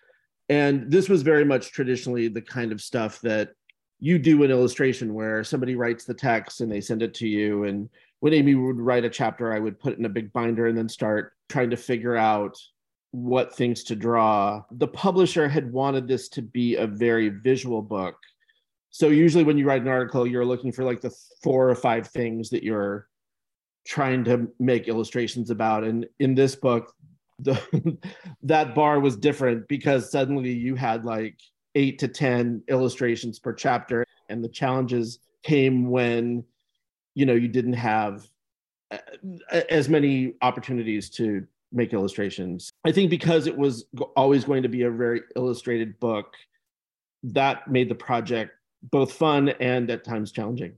And 0.48 0.90
this 0.90 1.08
was 1.08 1.22
very 1.22 1.44
much 1.44 1.72
traditionally 1.72 2.28
the 2.28 2.42
kind 2.42 2.72
of 2.72 2.80
stuff 2.80 3.20
that 3.22 3.50
you 4.00 4.18
do 4.18 4.42
an 4.42 4.50
illustration 4.50 5.14
where 5.14 5.44
somebody 5.44 5.76
writes 5.76 6.04
the 6.04 6.12
text 6.12 6.60
and 6.60 6.70
they 6.70 6.80
send 6.80 7.02
it 7.02 7.14
to 7.14 7.28
you. 7.28 7.64
And 7.64 7.88
when 8.20 8.34
Amy 8.34 8.54
would 8.54 8.78
write 8.78 9.04
a 9.04 9.10
chapter, 9.10 9.52
I 9.52 9.58
would 9.58 9.78
put 9.78 9.94
it 9.94 9.98
in 9.98 10.04
a 10.04 10.10
big 10.10 10.32
binder 10.32 10.66
and 10.66 10.76
then 10.76 10.88
start 10.88 11.32
trying 11.48 11.70
to 11.70 11.76
figure 11.76 12.16
out 12.16 12.58
what 13.12 13.54
things 13.54 13.84
to 13.84 13.96
draw. 13.96 14.62
The 14.72 14.88
publisher 14.88 15.48
had 15.48 15.72
wanted 15.72 16.08
this 16.08 16.28
to 16.30 16.42
be 16.42 16.74
a 16.74 16.86
very 16.86 17.28
visual 17.28 17.80
book. 17.80 18.16
So 18.90 19.08
usually 19.08 19.44
when 19.44 19.56
you 19.56 19.66
write 19.66 19.82
an 19.82 19.88
article, 19.88 20.26
you're 20.26 20.44
looking 20.44 20.72
for 20.72 20.84
like 20.84 21.00
the 21.00 21.14
four 21.42 21.70
or 21.70 21.74
five 21.74 22.08
things 22.08 22.50
that 22.50 22.64
you're 22.64 23.08
trying 23.84 24.24
to 24.24 24.48
make 24.58 24.88
illustrations 24.88 25.50
about. 25.50 25.84
And 25.84 26.06
in 26.18 26.34
this 26.34 26.54
book, 26.54 26.92
the 27.38 27.98
that 28.42 28.74
bar 28.74 29.00
was 29.00 29.16
different 29.16 29.68
because 29.68 30.10
suddenly 30.10 30.52
you 30.52 30.74
had 30.74 31.04
like 31.04 31.38
eight 31.74 31.98
to 31.98 32.08
10 32.08 32.62
illustrations 32.68 33.38
per 33.38 33.52
chapter. 33.52 34.04
And 34.28 34.42
the 34.42 34.48
challenges 34.48 35.18
came 35.42 35.90
when, 35.90 36.44
you 37.14 37.26
know, 37.26 37.34
you 37.34 37.48
didn't 37.48 37.74
have 37.74 38.28
uh, 38.90 38.98
as 39.68 39.88
many 39.88 40.34
opportunities 40.40 41.10
to 41.10 41.46
make 41.72 41.92
illustrations. 41.92 42.70
I 42.84 42.92
think 42.92 43.10
because 43.10 43.46
it 43.46 43.56
was 43.56 43.86
always 44.16 44.44
going 44.44 44.62
to 44.62 44.68
be 44.68 44.82
a 44.82 44.90
very 44.90 45.22
illustrated 45.36 45.98
book, 45.98 46.34
that 47.24 47.68
made 47.68 47.88
the 47.88 47.94
project 47.94 48.52
both 48.90 49.12
fun 49.12 49.48
and 49.60 49.90
at 49.90 50.04
times 50.04 50.30
challenging. 50.30 50.74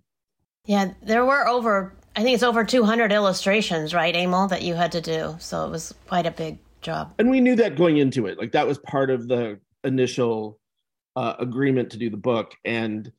Yeah, 0.65 0.93
there 1.03 1.25
were 1.25 1.47
over 1.47 1.97
I 2.17 2.23
think 2.23 2.35
it's 2.35 2.43
over 2.43 2.65
200 2.65 3.13
illustrations, 3.13 3.93
right, 3.93 4.17
Emil, 4.17 4.49
that 4.49 4.63
you 4.63 4.75
had 4.75 4.93
to 4.93 5.03
do. 5.03 5.37
So 5.39 5.67
it 5.67 5.71
was 5.71 5.95
quite 6.07 6.25
a 6.25 6.31
big 6.31 6.59
job. 6.81 7.13
And 7.19 7.31
we 7.31 7.41
knew 7.41 7.55
that 7.57 7.77
going 7.77 7.99
into 7.99 8.27
it. 8.27 8.39
Like 8.39 8.53
that 8.53 8.67
was 8.67 8.79
part 8.79 9.11
of 9.11 9.29
the 9.29 9.61
initial 9.85 10.59
uh, 11.15 11.35
agreement 11.39 11.91
to 11.91 11.99
do 11.99 12.09
the 12.09 12.17
book. 12.17 12.55
And, 12.65 13.13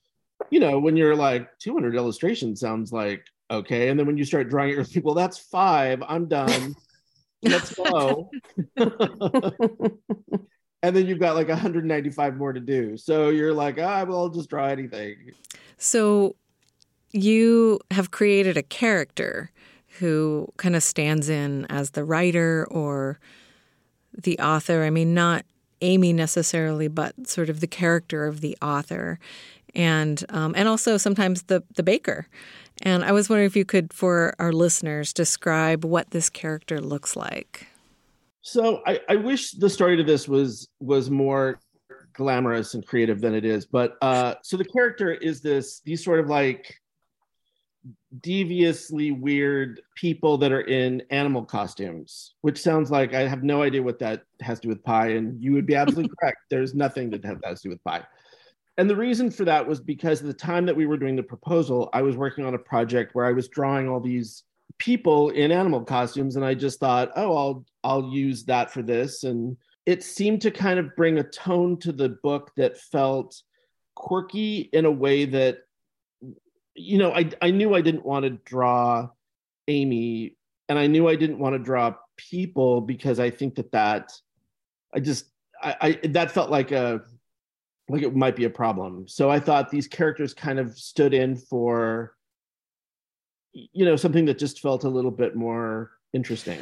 you 0.49 0.59
know, 0.59 0.79
when 0.79 0.97
you're 0.97 1.15
like 1.15 1.47
200 1.59 1.93
illustrations 1.93 2.59
sounds 2.59 2.91
like 2.91 3.23
okay. 3.51 3.89
And 3.89 3.99
then 3.99 4.07
when 4.07 4.17
you 4.17 4.25
start 4.25 4.49
drawing 4.49 4.69
it, 4.69 4.73
you're 4.73 4.83
like, 4.83 5.05
well, 5.05 5.13
that's 5.13 5.37
five. 5.37 6.01
I'm 6.07 6.27
done. 6.27 6.75
Let's 7.43 7.75
go. 7.75 8.31
and 8.77 8.89
then 10.81 11.05
you've 11.05 11.19
got 11.19 11.35
like 11.35 11.49
195 11.49 12.35
more 12.35 12.51
to 12.51 12.59
do. 12.59 12.97
So 12.97 13.29
you're 13.29 13.53
like, 13.53 13.77
ah, 13.79 14.03
well, 14.05 14.17
I'll 14.21 14.29
just 14.29 14.49
draw 14.49 14.65
anything. 14.65 15.33
So 15.77 16.35
you 17.17 17.79
have 17.91 18.11
created 18.11 18.57
a 18.57 18.63
character 18.63 19.51
who 19.99 20.47
kind 20.57 20.75
of 20.75 20.83
stands 20.83 21.29
in 21.29 21.65
as 21.69 21.91
the 21.91 22.03
writer 22.03 22.67
or 22.69 23.19
the 24.13 24.37
author. 24.39 24.83
I 24.83 24.89
mean, 24.89 25.13
not 25.13 25.45
Amy 25.81 26.13
necessarily, 26.13 26.87
but 26.87 27.27
sort 27.27 27.49
of 27.49 27.59
the 27.59 27.67
character 27.67 28.25
of 28.25 28.41
the 28.41 28.57
author, 28.61 29.19
and 29.75 30.23
um, 30.29 30.53
and 30.55 30.67
also 30.67 30.97
sometimes 30.97 31.43
the 31.43 31.63
the 31.75 31.83
baker. 31.83 32.27
And 32.83 33.03
I 33.03 33.11
was 33.11 33.27
wondering 33.27 33.47
if 33.47 33.55
you 33.55 33.65
could, 33.65 33.91
for 33.91 34.35
our 34.37 34.51
listeners, 34.51 35.11
describe 35.11 35.83
what 35.83 36.11
this 36.11 36.29
character 36.29 36.79
looks 36.79 37.15
like. 37.15 37.67
So 38.41 38.81
I, 38.85 38.99
I 39.09 39.15
wish 39.15 39.51
the 39.51 39.69
story 39.69 39.97
to 39.97 40.03
this 40.03 40.27
was 40.27 40.69
was 40.79 41.09
more 41.09 41.59
glamorous 42.13 42.73
and 42.73 42.85
creative 42.85 43.21
than 43.21 43.33
it 43.33 43.45
is. 43.45 43.65
But 43.65 43.97
uh, 44.01 44.35
so 44.43 44.57
the 44.57 44.65
character 44.65 45.13
is 45.13 45.41
this 45.41 45.81
these 45.85 46.03
sort 46.03 46.19
of 46.19 46.27
like 46.27 46.75
deviously 48.21 49.11
weird 49.11 49.81
people 49.95 50.37
that 50.37 50.51
are 50.51 50.61
in 50.61 51.01
animal 51.09 51.43
costumes, 51.43 52.33
which 52.41 52.61
sounds 52.61 52.91
like 52.91 53.13
I 53.13 53.27
have 53.27 53.43
no 53.43 53.61
idea 53.61 53.83
what 53.83 53.99
that 53.99 54.23
has 54.41 54.59
to 54.59 54.63
do 54.63 54.69
with 54.69 54.83
pie. 54.83 55.09
And 55.09 55.41
you 55.41 55.53
would 55.53 55.65
be 55.65 55.75
absolutely 55.75 56.11
correct. 56.19 56.37
There's 56.49 56.73
nothing 56.73 57.09
that 57.11 57.23
has 57.23 57.61
to 57.61 57.69
do 57.69 57.69
with 57.69 57.83
pie. 57.83 58.03
And 58.77 58.89
the 58.89 58.95
reason 58.95 59.31
for 59.31 59.43
that 59.45 59.67
was 59.67 59.79
because 59.79 60.21
at 60.21 60.27
the 60.27 60.33
time 60.33 60.65
that 60.67 60.75
we 60.75 60.85
were 60.85 60.97
doing 60.97 61.15
the 61.15 61.23
proposal, 61.23 61.89
I 61.93 62.03
was 62.03 62.15
working 62.15 62.45
on 62.45 62.53
a 62.53 62.59
project 62.59 63.15
where 63.15 63.25
I 63.25 63.31
was 63.31 63.47
drawing 63.47 63.89
all 63.89 63.99
these 63.99 64.43
people 64.77 65.29
in 65.31 65.51
animal 65.51 65.83
costumes, 65.83 66.35
and 66.35 66.45
I 66.45 66.53
just 66.53 66.79
thought, 66.79 67.11
oh, 67.15 67.35
I'll 67.35 67.65
I'll 67.83 68.13
use 68.13 68.43
that 68.45 68.71
for 68.71 68.83
this. 68.83 69.23
And 69.23 69.57
it 69.87 70.03
seemed 70.03 70.41
to 70.41 70.51
kind 70.51 70.77
of 70.77 70.95
bring 70.95 71.17
a 71.17 71.23
tone 71.23 71.79
to 71.79 71.91
the 71.91 72.09
book 72.09 72.51
that 72.57 72.77
felt 72.77 73.41
quirky 73.95 74.69
in 74.73 74.85
a 74.85 74.91
way 74.91 75.25
that 75.25 75.59
you 76.77 76.97
know, 76.97 77.11
I 77.11 77.29
I 77.41 77.51
knew 77.51 77.73
I 77.73 77.81
didn't 77.81 78.05
want 78.05 78.23
to 78.23 78.29
draw 78.29 79.09
Amy, 79.67 80.37
and 80.69 80.77
I 80.77 80.87
knew 80.87 81.07
I 81.07 81.15
didn't 81.15 81.39
want 81.39 81.53
to 81.53 81.59
draw 81.59 81.95
people 82.15 82.81
because 82.81 83.19
I 83.19 83.29
think 83.29 83.55
that 83.55 83.71
that 83.71 84.13
I 84.93 84.99
just 84.99 85.25
I, 85.61 85.75
I 85.81 86.07
that 86.09 86.31
felt 86.31 86.51
like 86.51 86.71
a 86.71 87.01
like 87.89 88.03
it 88.03 88.15
might 88.15 88.35
be 88.35 88.45
a 88.45 88.49
problem. 88.49 89.07
So 89.07 89.29
I 89.29 89.39
thought 89.39 89.69
these 89.69 89.87
characters 89.87 90.33
kind 90.33 90.59
of 90.59 90.77
stood 90.77 91.13
in 91.13 91.35
for 91.35 92.15
you 93.53 93.85
know 93.85 93.95
something 93.95 94.25
that 94.25 94.37
just 94.37 94.61
felt 94.61 94.83
a 94.83 94.89
little 94.89 95.11
bit 95.11 95.35
more 95.35 95.91
interesting. 96.13 96.59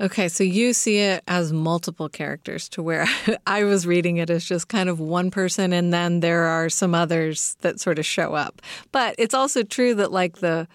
Okay, 0.00 0.28
so 0.28 0.44
you 0.44 0.72
see 0.72 0.98
it 0.98 1.24
as 1.26 1.52
multiple 1.52 2.08
characters 2.08 2.68
to 2.70 2.82
where 2.82 3.06
I 3.46 3.64
was 3.64 3.86
reading 3.86 4.18
it 4.18 4.30
as 4.30 4.44
just 4.44 4.68
kind 4.68 4.88
of 4.88 5.00
one 5.00 5.30
person 5.30 5.72
and 5.72 5.92
then 5.92 6.20
there 6.20 6.44
are 6.44 6.68
some 6.68 6.94
others 6.94 7.56
that 7.62 7.80
sort 7.80 7.98
of 7.98 8.06
show 8.06 8.34
up. 8.34 8.62
But 8.92 9.16
it's 9.18 9.34
also 9.34 9.62
true 9.62 9.94
that 9.94 10.12
like 10.12 10.38
the 10.38 10.68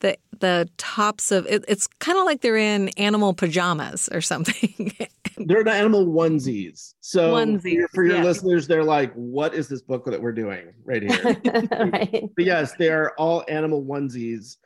the 0.00 0.16
the 0.38 0.68
tops 0.76 1.32
of 1.32 1.46
it, 1.46 1.64
it's 1.66 1.86
kind 1.98 2.18
of 2.18 2.24
like 2.24 2.40
they're 2.40 2.56
in 2.56 2.88
animal 2.90 3.34
pajamas 3.34 4.08
or 4.12 4.20
something. 4.20 4.92
they're 5.36 5.62
in 5.62 5.68
animal 5.68 6.06
onesies. 6.06 6.94
So 7.00 7.34
onesies, 7.34 7.86
for 7.92 8.04
your 8.04 8.16
yeah. 8.18 8.22
listeners, 8.22 8.66
they're 8.68 8.84
like, 8.84 9.12
"What 9.14 9.54
is 9.54 9.68
this 9.68 9.82
book 9.82 10.04
that 10.04 10.22
we're 10.22 10.32
doing 10.32 10.72
right 10.84 11.02
here?" 11.02 11.36
right. 11.72 12.30
But 12.36 12.44
yes, 12.44 12.74
they 12.78 12.90
are 12.90 13.12
all 13.18 13.44
animal 13.48 13.82
onesies. 13.84 14.58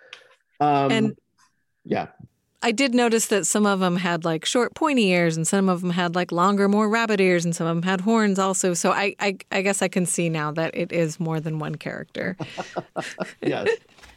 Um, 0.61 0.93
and 0.93 1.19
yeah, 1.85 2.09
I 2.63 2.73
did 2.73 2.95
notice 2.95 3.27
that 3.27 3.47
some 3.47 3.67
of 3.67 3.81
them 3.81 3.97
had 3.97 4.25
like 4.25 4.45
short, 4.45 4.75
pointy 4.75 5.09
ears, 5.09 5.37
and 5.37 5.47
some 5.47 5.69
of 5.69 5.81
them 5.81 5.91
had 5.91 6.15
like 6.15 6.31
longer, 6.31 6.69
more 6.69 6.89
rabbit 6.89 7.21
ears, 7.21 7.45
and 7.45 7.55
some 7.55 7.67
of 7.67 7.75
them 7.77 7.83
had 7.83 8.03
horns 8.03 8.39
also. 8.39 8.75
So 8.75 8.93
I, 8.93 9.17
I, 9.19 9.37
I 9.51 9.63
guess 9.63 9.83
I 9.83 9.89
can 9.89 10.07
see 10.07 10.29
now 10.29 10.53
that 10.53 10.77
it 10.77 10.93
is 10.93 11.19
more 11.19 11.41
than 11.41 11.59
one 11.59 11.75
character. 11.75 12.37
yes. 13.43 13.69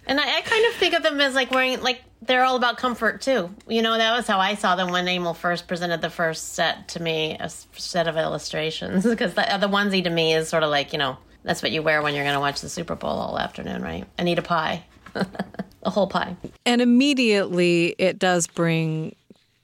And 0.07 0.19
I, 0.19 0.37
I, 0.37 0.41
kind 0.41 0.65
of 0.67 0.73
think 0.73 0.93
of 0.93 1.01
them 1.01 1.19
as 1.19 1.33
like 1.33 1.49
wearing, 1.49 1.81
like 1.81 2.03
they're 2.21 2.43
all 2.43 2.55
about 2.55 2.77
comfort 2.77 3.21
too. 3.21 3.49
You 3.67 3.81
know, 3.81 3.97
that 3.97 4.15
was 4.15 4.27
how 4.27 4.39
I 4.39 4.53
saw 4.53 4.75
them 4.75 4.91
when 4.91 5.07
Emil 5.07 5.33
first 5.33 5.67
presented 5.67 6.01
the 6.01 6.11
first 6.11 6.53
set 6.53 6.87
to 6.89 7.01
me, 7.01 7.37
a 7.39 7.49
set 7.49 8.07
of 8.07 8.15
illustrations. 8.15 9.05
Because 9.15 9.33
the, 9.33 9.41
the 9.59 9.67
onesie 9.67 10.03
to 10.03 10.09
me 10.09 10.35
is 10.35 10.49
sort 10.49 10.61
of 10.61 10.69
like, 10.69 10.93
you 10.93 10.99
know, 10.99 11.17
that's 11.43 11.63
what 11.63 11.71
you 11.71 11.81
wear 11.81 12.01
when 12.01 12.13
you're 12.13 12.23
going 12.23 12.35
to 12.35 12.39
watch 12.39 12.61
the 12.61 12.69
Super 12.69 12.95
Bowl 12.95 13.11
all 13.11 13.39
afternoon, 13.39 13.81
right? 13.81 14.05
And 14.17 14.29
eat 14.29 14.37
a 14.37 14.43
pie. 14.43 14.83
a 15.83 15.89
whole 15.89 16.07
pie. 16.07 16.35
And 16.65 16.81
immediately 16.81 17.95
it 17.97 18.19
does 18.19 18.47
bring 18.47 19.15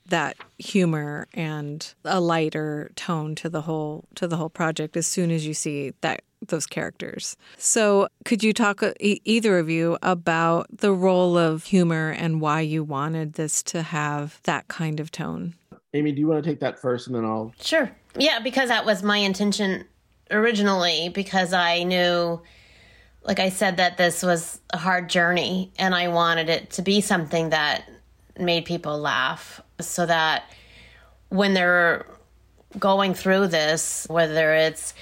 that 0.06 0.36
humor 0.58 1.26
and 1.32 1.94
a 2.04 2.20
lighter 2.20 2.90
tone 2.96 3.34
to 3.34 3.48
the 3.48 3.62
whole 3.62 4.04
to 4.14 4.28
the 4.28 4.36
whole 4.36 4.50
project 4.50 4.96
as 4.96 5.06
soon 5.06 5.30
as 5.30 5.46
you 5.46 5.54
see 5.54 5.92
that 6.02 6.22
those 6.48 6.66
characters. 6.66 7.36
So, 7.56 8.08
could 8.24 8.42
you 8.42 8.52
talk 8.52 8.82
uh, 8.82 8.92
e- 9.00 9.20
either 9.24 9.58
of 9.58 9.70
you 9.70 9.96
about 10.02 10.66
the 10.76 10.92
role 10.92 11.38
of 11.38 11.64
humor 11.64 12.10
and 12.10 12.40
why 12.40 12.60
you 12.60 12.82
wanted 12.82 13.34
this 13.34 13.62
to 13.64 13.82
have 13.82 14.40
that 14.42 14.68
kind 14.68 15.00
of 15.00 15.10
tone? 15.10 15.54
Amy, 15.94 16.12
do 16.12 16.20
you 16.20 16.26
want 16.26 16.42
to 16.42 16.50
take 16.50 16.60
that 16.60 16.78
first 16.78 17.06
and 17.06 17.16
then 17.16 17.24
I'll 17.24 17.54
Sure. 17.60 17.90
Yeah, 18.18 18.40
because 18.40 18.68
that 18.68 18.84
was 18.84 19.02
my 19.02 19.18
intention 19.18 19.84
originally 20.30 21.10
because 21.10 21.52
I 21.52 21.84
knew 21.84 22.42
like 23.24 23.38
I 23.38 23.50
said, 23.50 23.76
that 23.76 23.96
this 23.96 24.22
was 24.22 24.60
a 24.70 24.78
hard 24.78 25.08
journey 25.08 25.72
and 25.78 25.94
I 25.94 26.08
wanted 26.08 26.48
it 26.48 26.70
to 26.70 26.82
be 26.82 27.00
something 27.00 27.50
that 27.50 27.84
made 28.38 28.64
people 28.64 28.98
laugh 28.98 29.60
so 29.80 30.06
that 30.06 30.44
when 31.28 31.54
they're 31.54 32.06
going 32.78 33.14
through 33.14 33.48
this, 33.48 34.06
whether 34.08 34.54
it's 34.54 34.94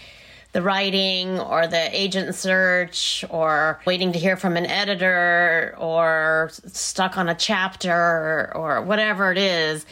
the 0.53 0.63
writing 0.63 1.39
or 1.39 1.67
the 1.67 1.89
agent 1.99 2.35
search 2.35 3.25
or 3.31 3.81
waiting 3.87 4.13
to 4.13 4.19
hear 4.19 4.37
from 4.37 4.57
an 4.57 4.67
editor 4.67 5.75
or 5.79 6.51
stuck 6.67 7.17
on 7.17 7.29
a 7.29 7.35
chapter 7.35 8.53
or 8.55 8.83
whatever 8.83 9.31
it 9.31 9.39
is, 9.39 9.87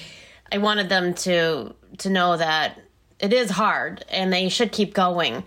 I 0.50 0.58
wanted 0.58 0.88
them 0.88 1.14
to 1.14 1.74
to 1.98 2.10
know 2.10 2.36
that 2.36 2.80
it 3.20 3.32
is 3.32 3.50
hard 3.50 4.04
and 4.08 4.32
they 4.32 4.48
should 4.48 4.72
keep 4.72 4.94
going 4.94 5.44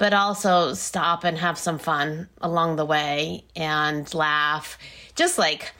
but 0.00 0.14
also 0.14 0.72
stop 0.72 1.24
and 1.24 1.36
have 1.36 1.58
some 1.58 1.78
fun 1.78 2.26
along 2.40 2.76
the 2.76 2.86
way 2.86 3.44
and 3.54 4.12
laugh. 4.14 4.78
Just 5.14 5.36
like 5.38 5.72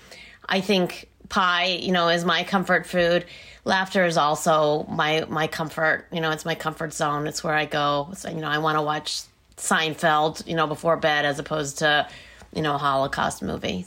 I 0.47 0.61
think 0.61 1.09
pie, 1.31 1.79
you 1.81 1.91
know, 1.91 2.11
is 2.11 2.23
my 2.27 2.45
comfort 2.45 2.87
food. 2.87 3.25
Laughter 3.65 4.05
is 4.05 4.19
also 4.19 4.85
my 4.91 5.25
my 5.31 5.47
comfort. 5.47 6.07
You 6.13 6.21
know, 6.21 6.33
it's 6.33 6.45
my 6.45 6.55
comfort 6.55 6.93
zone. 6.93 7.27
It's 7.27 7.43
where 7.43 7.55
I 7.55 7.65
go. 7.65 8.11
So, 8.15 8.29
you 8.29 8.43
know, 8.43 8.49
I 8.49 8.59
want 8.59 8.77
to 8.77 8.83
watch 8.83 9.23
Seinfeld, 9.57 10.47
you 10.47 10.55
know, 10.55 10.67
before 10.67 10.99
bed 10.99 11.25
as 11.25 11.39
opposed 11.39 11.79
to, 11.79 12.07
you 12.53 12.61
know, 12.61 12.77
Holocaust 12.77 13.43
movie. 13.43 13.87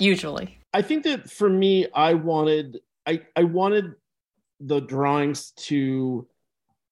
Usually. 0.00 0.58
I 0.74 0.82
think 0.82 1.04
that 1.04 1.30
for 1.30 1.48
me, 1.48 1.86
I 1.94 2.14
wanted 2.14 2.80
I 3.06 3.22
I 3.36 3.44
wanted 3.44 3.94
the 4.58 4.80
drawings 4.80 5.52
to 5.68 6.26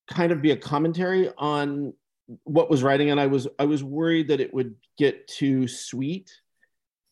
kind 0.09 0.31
of 0.31 0.41
be 0.41 0.53
a 0.53 0.57
commentary 0.57 1.31
on 1.37 1.95
what 2.45 2.71
was 2.71 2.83
writing 2.83 3.11
and 3.11 3.21
i 3.21 3.27
was 3.27 3.49
i 3.59 3.65
was 3.65 3.83
worried 3.83 4.29
that 4.29 4.41
it 4.41 4.53
would 4.53 4.75
get 4.99 5.27
too 5.29 5.67
sweet 5.67 6.31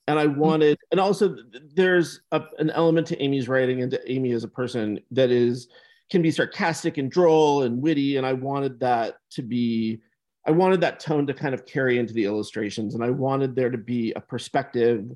and 0.06 0.18
i 0.18 0.26
wanted 0.26 0.78
and 0.90 1.00
also 1.00 1.36
there's 1.74 2.20
a, 2.32 2.42
an 2.58 2.70
element 2.70 3.06
to 3.06 3.20
amy's 3.22 3.48
writing 3.48 3.82
and 3.82 3.90
to 3.90 4.12
amy 4.12 4.32
as 4.32 4.44
a 4.44 4.48
person 4.48 5.00
that 5.10 5.30
is 5.30 5.68
can 6.10 6.22
be 6.22 6.30
sarcastic 6.30 6.98
and 6.98 7.10
droll 7.10 7.62
and 7.62 7.80
witty 7.80 8.16
and 8.16 8.26
i 8.26 8.32
wanted 8.32 8.78
that 8.78 9.16
to 9.30 9.42
be 9.42 10.00
i 10.46 10.50
wanted 10.50 10.80
that 10.80 11.00
tone 11.00 11.26
to 11.26 11.34
kind 11.34 11.54
of 11.54 11.64
carry 11.64 11.98
into 11.98 12.12
the 12.12 12.24
illustrations 12.24 12.94
and 12.94 13.02
i 13.02 13.10
wanted 13.10 13.56
there 13.56 13.70
to 13.70 13.78
be 13.78 14.12
a 14.14 14.20
perspective 14.20 15.10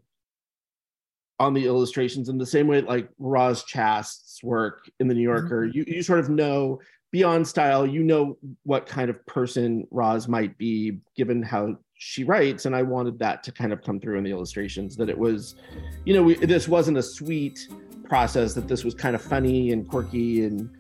on 1.41 1.55
the 1.55 1.65
illustrations 1.65 2.29
in 2.29 2.37
the 2.37 2.45
same 2.45 2.69
way 2.69 2.83
like 2.83 3.09
Roz 3.19 3.65
Chast's 3.65 4.45
work 4.45 4.91
in 5.01 5.09
the 5.09 5.15
New 5.15 5.23
Yorker. 5.23 5.67
Mm-hmm. 5.67 5.79
You 5.79 5.85
you 5.87 6.03
sort 6.03 6.21
of 6.21 6.29
know 6.29 6.81
beyond 7.11 7.47
style, 7.47 7.87
you 7.87 8.03
know 8.03 8.39
what 8.63 8.87
kind 8.87 9.11
of 9.11 9.25
person 9.27 9.87
Roz 9.91 10.29
might 10.29 10.57
be 10.59 10.99
given 11.17 11.43
how 11.43 11.77
she 11.95 12.25
writes. 12.25 12.67
And 12.67 12.75
I 12.75 12.83
wanted 12.83 13.19
that 13.19 13.43
to 13.45 13.53
kind 13.53 13.73
of 13.73 13.83
come 13.83 14.01
through 14.01 14.19
in 14.19 14.25
the 14.25 14.31
illustrations 14.31 14.97
that 14.97 15.09
it 15.09 15.19
was, 15.19 15.57
you 16.05 16.15
know, 16.15 16.23
we, 16.23 16.35
this 16.35 16.69
wasn't 16.69 16.99
a 16.99 17.03
sweet 17.03 17.69
process, 18.05 18.55
that 18.55 18.69
this 18.69 18.85
was 18.85 18.95
kind 18.95 19.15
of 19.15 19.23
funny 19.23 19.73
and 19.73 19.89
quirky. 19.89 20.45
And 20.45 20.71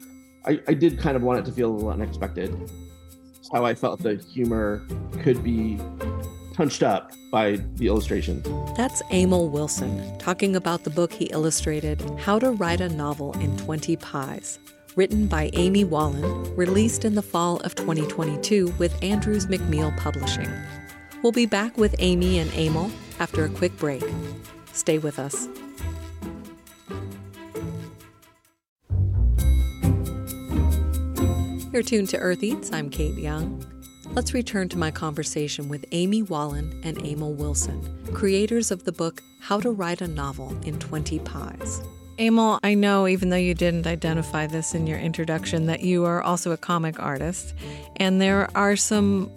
I, 0.46 0.60
I 0.68 0.74
did 0.74 0.98
kind 0.98 1.16
of 1.16 1.22
want 1.22 1.40
it 1.40 1.44
to 1.46 1.52
feel 1.52 1.70
a 1.70 1.74
little 1.74 1.90
unexpected. 1.90 2.54
It's 3.36 3.50
how 3.52 3.64
I 3.64 3.74
felt 3.74 4.02
the 4.02 4.16
humor 4.16 4.86
could 5.22 5.42
be 5.42 5.78
punched 6.54 6.82
up 6.82 7.12
by 7.30 7.56
the 7.74 7.86
illustrations. 7.86 8.46
That's 8.76 9.02
Emil 9.10 9.48
Wilson 9.48 10.18
talking 10.18 10.56
about 10.56 10.84
the 10.84 10.90
book 10.90 11.12
he 11.12 11.26
illustrated, 11.26 12.00
How 12.18 12.38
to 12.38 12.50
Write 12.52 12.80
a 12.80 12.88
Novel 12.88 13.32
in 13.40 13.56
20 13.58 13.96
Pies 13.96 14.58
written 14.96 15.26
by 15.26 15.50
Amy 15.54 15.84
Wallen, 15.84 16.54
released 16.56 17.04
in 17.04 17.14
the 17.14 17.22
fall 17.22 17.58
of 17.58 17.74
2022 17.74 18.74
with 18.78 18.96
Andrews 19.02 19.46
McMeel 19.46 19.96
Publishing. 19.96 20.50
We'll 21.22 21.32
be 21.32 21.46
back 21.46 21.76
with 21.76 21.94
Amy 21.98 22.38
and 22.38 22.52
Emil 22.54 22.90
after 23.18 23.44
a 23.44 23.48
quick 23.48 23.76
break. 23.76 24.02
Stay 24.72 24.98
with 24.98 25.18
us. 25.18 25.48
You're 31.72 31.82
tuned 31.84 32.08
to 32.08 32.18
Earth 32.18 32.42
Eats. 32.42 32.72
I'm 32.72 32.90
Kate 32.90 33.16
Young. 33.16 33.64
let's 34.12 34.34
return 34.34 34.68
to 34.68 34.76
my 34.76 34.90
conversation 34.90 35.68
with 35.68 35.84
Amy 35.92 36.22
Wallen 36.22 36.80
and 36.82 36.98
Emil 37.06 37.32
Wilson, 37.32 37.80
creators 38.12 38.72
of 38.72 38.82
the 38.84 38.90
book 38.90 39.22
How 39.40 39.60
to 39.60 39.70
Write 39.70 40.00
a 40.00 40.08
Novel 40.08 40.56
in 40.64 40.80
20 40.80 41.20
Pies. 41.20 41.80
Emil, 42.20 42.60
I 42.62 42.74
know, 42.74 43.08
even 43.08 43.30
though 43.30 43.36
you 43.36 43.54
didn't 43.54 43.86
identify 43.86 44.46
this 44.46 44.74
in 44.74 44.86
your 44.86 44.98
introduction, 44.98 45.64
that 45.66 45.80
you 45.80 46.04
are 46.04 46.22
also 46.22 46.52
a 46.52 46.56
comic 46.58 47.00
artist. 47.00 47.54
And 47.96 48.20
there 48.20 48.50
are 48.54 48.76
some 48.76 49.30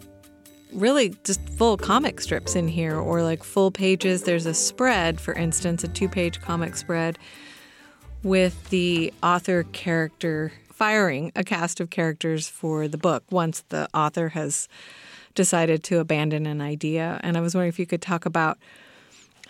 really 0.73 1.15
just 1.23 1.39
full 1.51 1.77
comic 1.77 2.19
strips 2.19 2.55
in 2.55 2.67
here, 2.67 2.97
or 2.97 3.23
like 3.23 3.41
full 3.43 3.71
pages. 3.71 4.23
There's 4.23 4.45
a 4.45 4.53
spread, 4.53 5.21
for 5.21 5.33
instance, 5.33 5.85
a 5.85 5.87
two 5.87 6.09
page 6.09 6.41
comic 6.41 6.75
spread 6.75 7.17
with 8.21 8.69
the 8.69 9.13
author 9.23 9.63
character 9.63 10.51
firing 10.73 11.31
a 11.35 11.43
cast 11.43 11.79
of 11.79 11.89
characters 11.89 12.49
for 12.49 12.89
the 12.89 12.97
book 12.97 13.23
once 13.29 13.63
the 13.69 13.87
author 13.93 14.29
has 14.29 14.67
decided 15.35 15.83
to 15.85 15.99
abandon 15.99 16.45
an 16.45 16.59
idea. 16.59 17.19
And 17.23 17.37
I 17.37 17.41
was 17.41 17.55
wondering 17.55 17.69
if 17.69 17.79
you 17.79 17.85
could 17.85 18.01
talk 18.01 18.25
about 18.25 18.57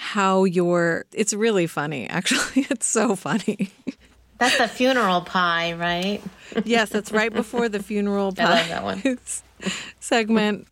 how 0.03 0.43
your 0.43 1.05
it's 1.13 1.33
really 1.33 1.65
funny 1.65 2.07
actually. 2.09 2.67
It's 2.69 2.85
so 2.85 3.15
funny. 3.15 3.71
That's 4.37 4.57
the 4.57 4.67
funeral 4.67 5.21
pie 5.21 5.73
right? 5.73 6.21
Yes 6.65 6.89
that's 6.89 7.11
right 7.11 7.33
before 7.33 7.69
the 7.69 7.81
funeral 7.81 8.33
pie 8.33 8.43
I 8.43 8.49
love 8.49 8.67
that 8.67 8.83
one. 8.83 9.19
segment. 10.01 10.67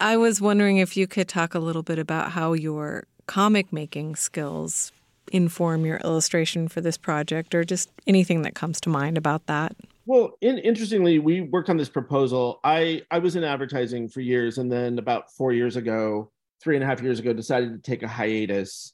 I 0.00 0.16
was 0.16 0.40
wondering 0.40 0.78
if 0.78 0.96
you 0.96 1.06
could 1.06 1.28
talk 1.28 1.54
a 1.54 1.60
little 1.60 1.84
bit 1.84 2.00
about 2.00 2.32
how 2.32 2.54
your 2.54 3.04
comic 3.26 3.72
making 3.72 4.16
skills 4.16 4.90
inform 5.32 5.86
your 5.86 5.98
illustration 5.98 6.66
for 6.66 6.80
this 6.80 6.96
project 6.96 7.54
or 7.54 7.62
just 7.62 7.88
anything 8.08 8.42
that 8.42 8.56
comes 8.56 8.80
to 8.80 8.88
mind 8.88 9.16
about 9.16 9.46
that. 9.46 9.76
Well 10.06 10.36
in, 10.40 10.58
interestingly 10.58 11.20
we 11.20 11.40
worked 11.40 11.70
on 11.70 11.76
this 11.76 11.88
proposal. 11.88 12.58
I 12.64 13.02
i 13.12 13.20
was 13.20 13.36
in 13.36 13.44
advertising 13.44 14.08
for 14.08 14.20
years 14.20 14.58
and 14.58 14.72
then 14.72 14.98
about 14.98 15.30
four 15.30 15.52
years 15.52 15.76
ago 15.76 16.31
three 16.62 16.76
and 16.76 16.84
a 16.84 16.86
half 16.86 17.02
years 17.02 17.18
ago 17.18 17.32
decided 17.32 17.72
to 17.72 17.90
take 17.90 18.02
a 18.02 18.08
hiatus 18.08 18.92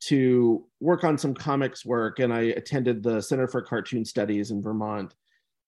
to 0.00 0.64
work 0.80 1.04
on 1.04 1.18
some 1.18 1.34
comics 1.34 1.84
work 1.84 2.18
and 2.18 2.32
i 2.32 2.40
attended 2.40 3.02
the 3.02 3.20
center 3.20 3.46
for 3.46 3.62
cartoon 3.62 4.04
studies 4.04 4.50
in 4.50 4.62
vermont. 4.62 5.14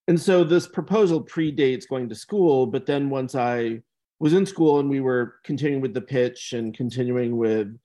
And 0.07 0.21
so 0.21 0.43
this 0.43 0.67
proposal 0.67 1.23
predates 1.23 1.87
going 1.87 2.09
to 2.09 2.15
school 2.15 2.67
but 2.67 2.85
then 2.85 3.09
once 3.09 3.35
i 3.35 3.81
was 4.19 4.33
in 4.33 4.45
school 4.45 4.79
and 4.79 4.89
we 4.89 4.99
were 4.99 5.35
continuing 5.43 5.81
with 5.81 5.93
the 5.93 6.01
pitch 6.01 6.53
and 6.53 6.73
continuing 6.75 7.37
with 7.37 7.77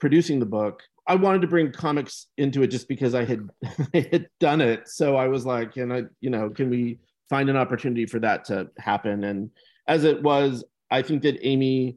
producing 0.00 0.38
the 0.38 0.46
book 0.46 0.82
i 1.06 1.14
wanted 1.14 1.40
to 1.42 1.48
bring 1.48 1.72
comics 1.72 2.26
into 2.36 2.62
it 2.62 2.68
just 2.68 2.88
because 2.88 3.14
i 3.14 3.24
had 3.24 3.48
I 3.94 4.08
had 4.10 4.28
done 4.40 4.60
it. 4.60 4.88
So 4.88 5.16
i 5.16 5.26
was 5.28 5.46
like 5.46 5.76
and 5.76 5.92
i 5.92 6.02
you 6.20 6.30
know 6.30 6.50
can 6.50 6.70
we 6.70 6.98
find 7.30 7.48
an 7.48 7.56
opportunity 7.56 8.04
for 8.04 8.18
that 8.20 8.44
to 8.46 8.68
happen? 8.78 9.24
And 9.24 9.50
as 9.86 10.04
it 10.04 10.22
was 10.22 10.64
i 10.90 11.02
think 11.02 11.22
that 11.22 11.46
amy 11.46 11.96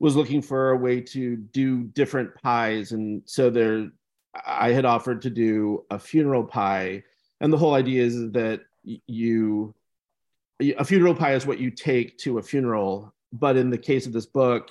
was 0.00 0.16
looking 0.16 0.42
for 0.42 0.70
a 0.70 0.76
way 0.76 1.00
to 1.00 1.36
do 1.36 1.84
different 1.84 2.34
pies. 2.42 2.92
And 2.92 3.22
so 3.24 3.50
there 3.50 3.88
i 4.46 4.70
had 4.70 4.84
offered 4.84 5.22
to 5.22 5.30
do 5.30 5.84
a 5.90 5.98
funeral 5.98 6.44
pie. 6.44 7.02
And 7.40 7.52
the 7.52 7.58
whole 7.58 7.74
idea 7.74 8.04
is 8.04 8.30
that 8.32 8.60
you 9.06 9.74
a 10.60 10.84
funeral 10.84 11.14
pie 11.14 11.34
is 11.34 11.46
what 11.46 11.58
you 11.58 11.70
take 11.70 12.18
to 12.18 12.38
a 12.38 12.42
funeral. 12.42 13.14
But 13.32 13.56
in 13.56 13.70
the 13.70 13.78
case 13.78 14.06
of 14.06 14.12
this 14.12 14.26
book 14.26 14.70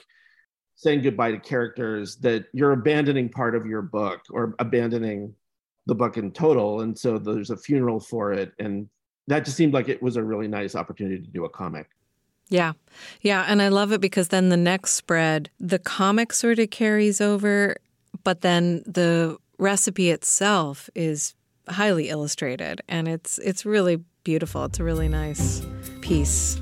saying 0.75 1.01
goodbye 1.01 1.31
to 1.31 1.39
characters 1.39 2.17
that 2.17 2.45
you're 2.53 2.71
abandoning 2.71 3.29
part 3.29 3.55
of 3.55 3.65
your 3.65 3.81
book 3.81 4.21
or 4.29 4.53
abandoning 4.59 5.33
the 5.87 5.95
book 5.95 6.17
in 6.17 6.31
total. 6.31 6.81
And 6.81 6.97
so 6.97 7.17
there's 7.17 7.49
a 7.49 7.57
funeral 7.57 7.99
for 7.99 8.31
it. 8.31 8.51
And 8.59 8.87
that 9.25 9.43
just 9.43 9.57
seemed 9.57 9.73
like 9.73 9.89
it 9.89 10.01
was 10.03 10.17
a 10.17 10.23
really 10.23 10.47
nice 10.47 10.75
opportunity 10.75 11.19
to 11.19 11.31
do 11.31 11.45
a 11.45 11.49
comic 11.49 11.87
yeah. 12.49 12.73
Yeah. 13.21 13.45
And 13.47 13.61
I 13.61 13.69
love 13.69 13.91
it 13.91 14.01
because 14.01 14.29
then 14.29 14.49
the 14.49 14.57
next 14.57 14.93
spread, 14.93 15.49
the 15.59 15.79
comic 15.79 16.33
sort 16.33 16.59
of 16.59 16.69
carries 16.69 17.21
over, 17.21 17.75
but 18.23 18.41
then 18.41 18.83
the 18.85 19.37
recipe 19.57 20.09
itself 20.09 20.89
is 20.95 21.33
highly 21.67 22.09
illustrated 22.09 22.81
and 22.87 23.07
it's 23.07 23.37
it's 23.39 23.65
really 23.65 23.99
beautiful. 24.23 24.65
It's 24.65 24.79
a 24.79 24.83
really 24.83 25.09
nice 25.09 25.65
piece. 26.01 26.59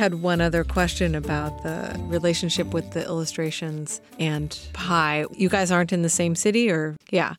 Had 0.00 0.22
one 0.22 0.40
other 0.40 0.64
question 0.64 1.14
about 1.14 1.62
the 1.62 1.94
relationship 2.04 2.68
with 2.68 2.90
the 2.92 3.04
illustrations 3.04 4.00
and 4.18 4.58
pie. 4.72 5.26
You 5.32 5.50
guys 5.50 5.70
aren't 5.70 5.92
in 5.92 6.00
the 6.00 6.08
same 6.08 6.34
city, 6.34 6.70
or 6.70 6.96
yeah. 7.10 7.34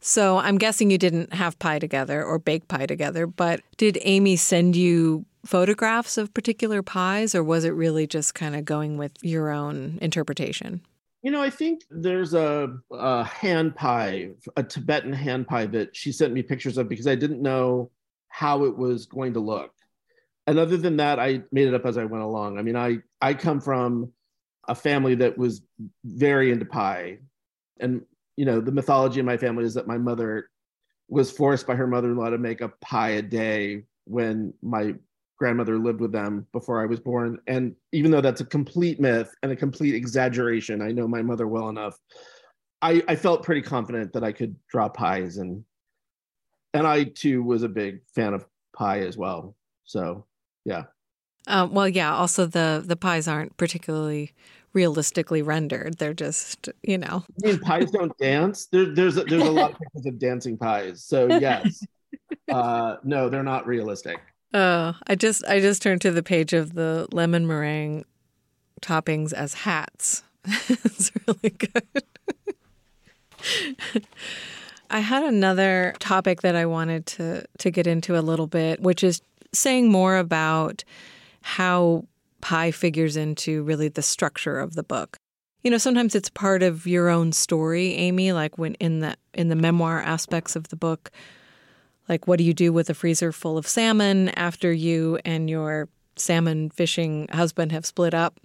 So 0.00 0.36
I'm 0.36 0.58
guessing 0.58 0.90
you 0.90 0.98
didn't 0.98 1.32
have 1.32 1.58
pie 1.58 1.78
together 1.78 2.22
or 2.22 2.38
bake 2.38 2.68
pie 2.68 2.84
together, 2.84 3.26
but 3.26 3.62
did 3.78 3.96
Amy 4.02 4.36
send 4.36 4.76
you 4.76 5.24
photographs 5.46 6.18
of 6.18 6.34
particular 6.34 6.82
pies, 6.82 7.34
or 7.34 7.42
was 7.42 7.64
it 7.64 7.70
really 7.70 8.06
just 8.06 8.34
kind 8.34 8.54
of 8.56 8.66
going 8.66 8.98
with 8.98 9.12
your 9.22 9.50
own 9.50 9.98
interpretation? 10.02 10.82
You 11.22 11.30
know, 11.30 11.40
I 11.40 11.48
think 11.48 11.80
there's 11.88 12.34
a, 12.34 12.76
a 12.90 13.24
hand 13.24 13.74
pie, 13.74 14.32
a 14.58 14.62
Tibetan 14.62 15.14
hand 15.14 15.46
pie 15.46 15.64
that 15.64 15.96
she 15.96 16.12
sent 16.12 16.34
me 16.34 16.42
pictures 16.42 16.76
of 16.76 16.90
because 16.90 17.06
I 17.06 17.14
didn't 17.14 17.40
know 17.40 17.90
how 18.28 18.64
it 18.64 18.76
was 18.76 19.06
going 19.06 19.32
to 19.32 19.40
look 19.40 19.72
and 20.46 20.58
other 20.58 20.76
than 20.76 20.96
that, 20.96 21.18
I 21.18 21.42
made 21.52 21.68
it 21.68 21.74
up 21.74 21.86
as 21.86 21.96
I 21.96 22.04
went 22.04 22.24
along. 22.24 22.58
I 22.58 22.62
mean, 22.62 22.76
I 22.76 22.98
I 23.20 23.34
come 23.34 23.60
from 23.60 24.12
a 24.68 24.74
family 24.74 25.14
that 25.16 25.36
was 25.38 25.62
very 26.04 26.50
into 26.50 26.64
pie, 26.64 27.18
and 27.80 28.02
you 28.36 28.44
know, 28.44 28.60
the 28.60 28.72
mythology 28.72 29.20
in 29.20 29.26
my 29.26 29.36
family 29.36 29.64
is 29.64 29.74
that 29.74 29.86
my 29.86 29.98
mother 29.98 30.48
was 31.08 31.30
forced 31.30 31.66
by 31.66 31.74
her 31.74 31.86
mother-in-law 31.86 32.30
to 32.30 32.38
make 32.38 32.60
a 32.60 32.68
pie 32.80 33.10
a 33.10 33.22
day 33.22 33.84
when 34.04 34.54
my 34.62 34.94
grandmother 35.38 35.78
lived 35.78 36.00
with 36.00 36.12
them 36.12 36.46
before 36.52 36.80
I 36.80 36.86
was 36.86 37.00
born. 37.00 37.38
And 37.46 37.74
even 37.92 38.10
though 38.10 38.20
that's 38.20 38.40
a 38.40 38.46
complete 38.46 39.00
myth 39.00 39.34
and 39.42 39.52
a 39.52 39.56
complete 39.56 39.94
exaggeration, 39.94 40.80
I 40.80 40.92
know 40.92 41.06
my 41.08 41.20
mother 41.20 41.48
well 41.48 41.68
enough. 41.68 41.98
I, 42.80 43.02
I 43.08 43.16
felt 43.16 43.42
pretty 43.42 43.62
confident 43.62 44.12
that 44.12 44.24
I 44.24 44.32
could 44.32 44.56
draw 44.68 44.88
pies 44.88 45.36
and 45.36 45.64
and 46.74 46.86
I 46.86 47.04
too 47.04 47.42
was 47.42 47.64
a 47.64 47.68
big 47.68 48.00
fan 48.14 48.32
of 48.32 48.46
pie 48.74 49.00
as 49.00 49.16
well. 49.16 49.54
So 49.84 50.24
yeah. 50.64 50.84
Um, 51.46 51.72
well, 51.72 51.88
yeah. 51.88 52.14
Also, 52.14 52.46
the 52.46 52.82
the 52.84 52.96
pies 52.96 53.26
aren't 53.26 53.56
particularly 53.56 54.32
realistically 54.72 55.42
rendered. 55.42 55.98
They're 55.98 56.14
just, 56.14 56.68
you 56.82 56.98
know. 56.98 57.24
I 57.44 57.46
mean, 57.46 57.58
pies 57.58 57.90
don't 57.90 58.16
dance. 58.18 58.66
There, 58.66 58.86
there's 58.86 59.16
a, 59.16 59.24
there's 59.24 59.42
a 59.42 59.50
lot 59.50 59.72
of 59.72 59.78
pictures 59.78 60.06
of 60.06 60.18
dancing 60.18 60.56
pies. 60.56 61.04
So 61.04 61.26
yes, 61.26 61.84
uh, 62.52 62.96
no, 63.04 63.28
they're 63.28 63.42
not 63.42 63.66
realistic. 63.66 64.20
Oh, 64.54 64.94
I 65.06 65.14
just 65.14 65.44
I 65.46 65.60
just 65.60 65.82
turned 65.82 66.02
to 66.02 66.10
the 66.10 66.22
page 66.22 66.52
of 66.52 66.74
the 66.74 67.08
lemon 67.12 67.46
meringue 67.46 68.04
toppings 68.80 69.32
as 69.32 69.54
hats. 69.54 70.22
it's 70.44 71.10
really 71.26 71.50
good. 71.50 72.04
I 74.90 75.00
had 75.00 75.24
another 75.24 75.94
topic 76.00 76.42
that 76.42 76.54
I 76.54 76.66
wanted 76.66 77.06
to 77.06 77.46
to 77.58 77.70
get 77.70 77.86
into 77.86 78.18
a 78.18 78.20
little 78.20 78.46
bit, 78.46 78.80
which 78.80 79.02
is 79.02 79.22
saying 79.52 79.90
more 79.90 80.16
about 80.16 80.84
how 81.42 82.04
pie 82.40 82.70
figures 82.70 83.16
into 83.16 83.62
really 83.62 83.88
the 83.88 84.02
structure 84.02 84.58
of 84.58 84.74
the 84.74 84.82
book. 84.82 85.16
You 85.62 85.70
know, 85.70 85.78
sometimes 85.78 86.14
it's 86.14 86.28
part 86.28 86.62
of 86.62 86.86
your 86.86 87.08
own 87.08 87.32
story, 87.32 87.94
Amy, 87.94 88.32
like 88.32 88.58
when 88.58 88.74
in 88.74 89.00
the 89.00 89.16
in 89.32 89.48
the 89.48 89.56
memoir 89.56 90.00
aspects 90.00 90.56
of 90.56 90.68
the 90.68 90.76
book, 90.76 91.10
like 92.08 92.26
what 92.26 92.38
do 92.38 92.44
you 92.44 92.52
do 92.52 92.72
with 92.72 92.90
a 92.90 92.94
freezer 92.94 93.32
full 93.32 93.56
of 93.56 93.68
salmon 93.68 94.30
after 94.30 94.72
you 94.72 95.18
and 95.24 95.48
your 95.48 95.88
salmon 96.16 96.68
fishing 96.70 97.28
husband 97.32 97.70
have 97.72 97.86
split 97.86 98.12
up? 98.12 98.40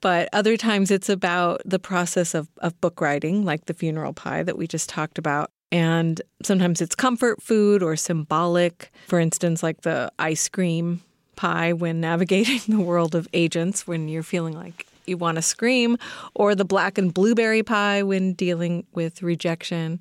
But 0.00 0.28
other 0.32 0.56
times 0.56 0.90
it's 0.90 1.08
about 1.08 1.62
the 1.64 1.78
process 1.78 2.34
of, 2.34 2.48
of 2.58 2.78
book 2.80 3.00
writing, 3.00 3.44
like 3.44 3.66
the 3.66 3.74
funeral 3.74 4.12
pie 4.12 4.42
that 4.42 4.58
we 4.58 4.66
just 4.66 4.88
talked 4.88 5.18
about. 5.18 5.50
And 5.74 6.22
sometimes 6.40 6.80
it's 6.80 6.94
comfort 6.94 7.42
food 7.42 7.82
or 7.82 7.96
symbolic. 7.96 8.92
For 9.08 9.18
instance, 9.18 9.60
like 9.60 9.80
the 9.80 10.12
ice 10.20 10.48
cream 10.48 11.02
pie 11.34 11.72
when 11.72 12.00
navigating 12.00 12.60
the 12.68 12.80
world 12.80 13.16
of 13.16 13.26
agents 13.32 13.84
when 13.84 14.06
you're 14.06 14.22
feeling 14.22 14.54
like 14.54 14.86
you 15.04 15.16
want 15.16 15.34
to 15.34 15.42
scream, 15.42 15.98
or 16.34 16.54
the 16.54 16.64
black 16.64 16.96
and 16.96 17.12
blueberry 17.12 17.64
pie 17.64 18.04
when 18.04 18.34
dealing 18.34 18.86
with 18.94 19.20
rejection. 19.20 20.00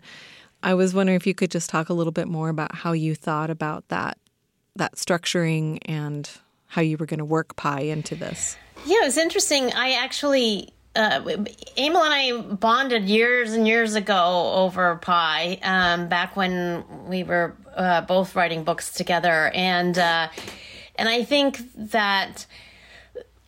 I 0.62 0.76
was 0.76 0.94
wondering 0.94 1.16
if 1.16 1.26
you 1.26 1.34
could 1.34 1.50
just 1.50 1.72
talk 1.72 1.90
a 1.90 1.94
little 1.94 2.14
bit 2.14 2.28
more 2.28 2.50
about 2.50 2.76
how 2.76 2.92
you 2.92 3.16
thought 3.16 3.50
about 3.50 3.88
that 3.88 4.20
that 4.76 4.96
structuring 4.96 5.80
and 5.86 6.30
how 6.68 6.82
you 6.84 6.98
were 6.98 7.08
going 7.08 7.18
to 7.18 7.26
work 7.26 7.56
pie 7.56 7.82
into 7.82 8.14
this. 8.14 8.58
Yeah, 8.86 9.02
it 9.02 9.06
was 9.06 9.18
interesting. 9.18 9.74
I 9.74 9.94
actually 9.94 10.70
uh, 10.96 11.22
Emil 11.78 12.04
and 12.04 12.14
I 12.14 12.42
bonded 12.42 13.10
years 13.10 13.54
and 13.54 13.68
years 13.68 13.96
ago 13.96 14.54
over 14.56 14.96
pie 14.98 15.60
um, 15.64 16.08
back 16.08 16.36
when 16.36 16.84
we 17.08 17.24
were 17.24 17.56
uh, 17.76 18.02
both 18.02 18.36
writing 18.36 18.64
books 18.64 18.92
together, 18.92 19.52
and 19.54 19.98
uh, 19.98 20.30
and 20.96 21.10
I 21.10 21.24
think 21.24 21.60
that 21.76 22.46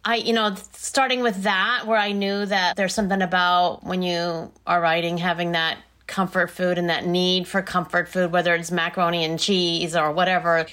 I, 0.03 0.17
you 0.17 0.33
know, 0.33 0.55
starting 0.73 1.21
with 1.21 1.43
that, 1.43 1.83
where 1.85 1.97
I 1.97 2.11
knew 2.11 2.45
that 2.45 2.75
there's 2.75 2.93
something 2.93 3.23
about 3.23 3.83
when 3.83 4.03
you 4.03 4.51
are 4.67 4.79
writing 4.79 5.17
having 5.17 5.53
that 5.53 5.79
comfort 6.05 6.51
food 6.51 6.77
and 6.77 6.89
that 6.89 7.07
need 7.07 7.47
for 7.47 7.63
comfort 7.63 8.07
food, 8.07 8.31
whether 8.31 8.53
it's 8.53 8.71
macaroni 8.71 9.23
and 9.23 9.39
cheese 9.39 9.95
or 9.95 10.11
whatever. 10.11 10.67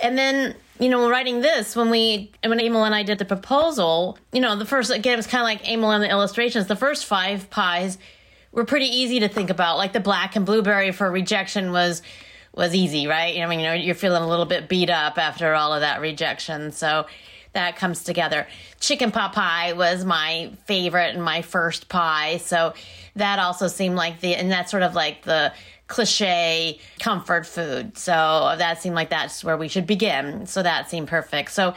And 0.00 0.18
then, 0.18 0.56
you 0.78 0.88
know, 0.88 1.08
writing 1.08 1.40
this, 1.40 1.76
when 1.76 1.90
we, 1.90 2.32
when 2.44 2.60
Emil 2.60 2.84
and 2.84 2.94
I 2.94 3.02
did 3.02 3.18
the 3.18 3.24
proposal, 3.24 4.18
you 4.32 4.40
know, 4.40 4.56
the 4.56 4.64
first, 4.64 4.90
again, 4.90 5.14
it 5.14 5.16
was 5.16 5.26
kind 5.26 5.42
of 5.42 5.46
like 5.46 5.68
Emil 5.68 5.90
and 5.90 6.02
the 6.02 6.10
illustrations. 6.10 6.66
The 6.66 6.76
first 6.76 7.06
five 7.06 7.48
pies 7.50 7.98
were 8.50 8.64
pretty 8.64 8.86
easy 8.86 9.20
to 9.20 9.28
think 9.28 9.50
about. 9.50 9.76
Like 9.76 9.92
the 9.92 10.00
black 10.00 10.36
and 10.36 10.44
blueberry 10.44 10.90
for 10.90 11.10
rejection 11.10 11.70
was, 11.70 12.02
was 12.54 12.74
easy, 12.74 13.06
right? 13.06 13.40
I 13.40 13.46
mean, 13.46 13.60
you 13.60 13.66
know, 13.66 13.72
you're 13.72 13.94
feeling 13.94 14.22
a 14.22 14.28
little 14.28 14.46
bit 14.46 14.68
beat 14.68 14.90
up 14.90 15.18
after 15.18 15.54
all 15.54 15.72
of 15.72 15.80
that 15.80 16.00
rejection. 16.00 16.72
So, 16.72 17.06
that 17.54 17.76
comes 17.76 18.02
together. 18.02 18.46
Chicken 18.80 19.10
pot 19.10 19.32
pie 19.32 19.72
was 19.72 20.04
my 20.04 20.52
favorite 20.66 21.14
and 21.14 21.24
my 21.24 21.40
first 21.40 21.88
pie. 21.88 22.36
So 22.38 22.74
that 23.16 23.38
also 23.38 23.68
seemed 23.68 23.96
like 23.96 24.20
the, 24.20 24.34
and 24.34 24.50
that's 24.50 24.70
sort 24.70 24.82
of 24.82 24.94
like 24.94 25.22
the 25.22 25.52
cliche 25.86 26.78
comfort 27.00 27.46
food. 27.46 27.96
So 27.98 28.54
that 28.56 28.80
seemed 28.80 28.94
like 28.94 29.10
that's 29.10 29.44
where 29.44 29.56
we 29.56 29.68
should 29.68 29.86
begin. 29.86 30.46
So 30.46 30.62
that 30.62 30.88
seemed 30.88 31.08
perfect. 31.08 31.50
So 31.52 31.74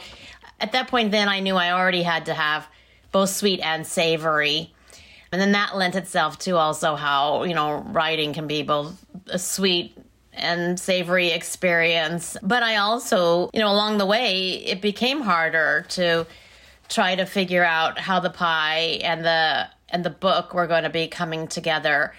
at 0.60 0.72
that 0.72 0.88
point, 0.88 1.10
then 1.10 1.28
I 1.28 1.40
knew 1.40 1.56
I 1.56 1.72
already 1.72 2.02
had 2.02 2.26
to 2.26 2.34
have 2.34 2.66
both 3.12 3.30
sweet 3.30 3.60
and 3.60 3.86
savory. 3.86 4.72
And 5.30 5.40
then 5.40 5.52
that 5.52 5.76
lent 5.76 5.94
itself 5.94 6.38
to 6.40 6.56
also 6.56 6.96
how, 6.96 7.44
you 7.44 7.54
know, 7.54 7.80
writing 7.88 8.32
can 8.32 8.46
be 8.46 8.62
both 8.62 9.04
a 9.26 9.38
sweet 9.38 9.96
and 10.32 10.80
savory 10.80 11.28
experience. 11.28 12.36
But 12.42 12.62
I 12.62 12.76
also, 12.76 13.50
you 13.52 13.60
know, 13.60 13.70
along 13.70 13.98
the 13.98 14.06
way, 14.06 14.64
it 14.64 14.80
became 14.80 15.20
harder 15.20 15.84
to 15.90 16.26
try 16.88 17.14
to 17.14 17.26
figure 17.26 17.64
out 17.64 17.98
how 17.98 18.20
the 18.20 18.30
pie 18.30 19.00
and 19.02 19.24
the 19.24 19.68
and 19.90 20.04
the 20.04 20.10
book 20.10 20.54
were 20.54 20.66
going 20.66 20.84
to 20.84 20.90
be 20.90 21.08
coming 21.08 21.48
together. 21.48 22.14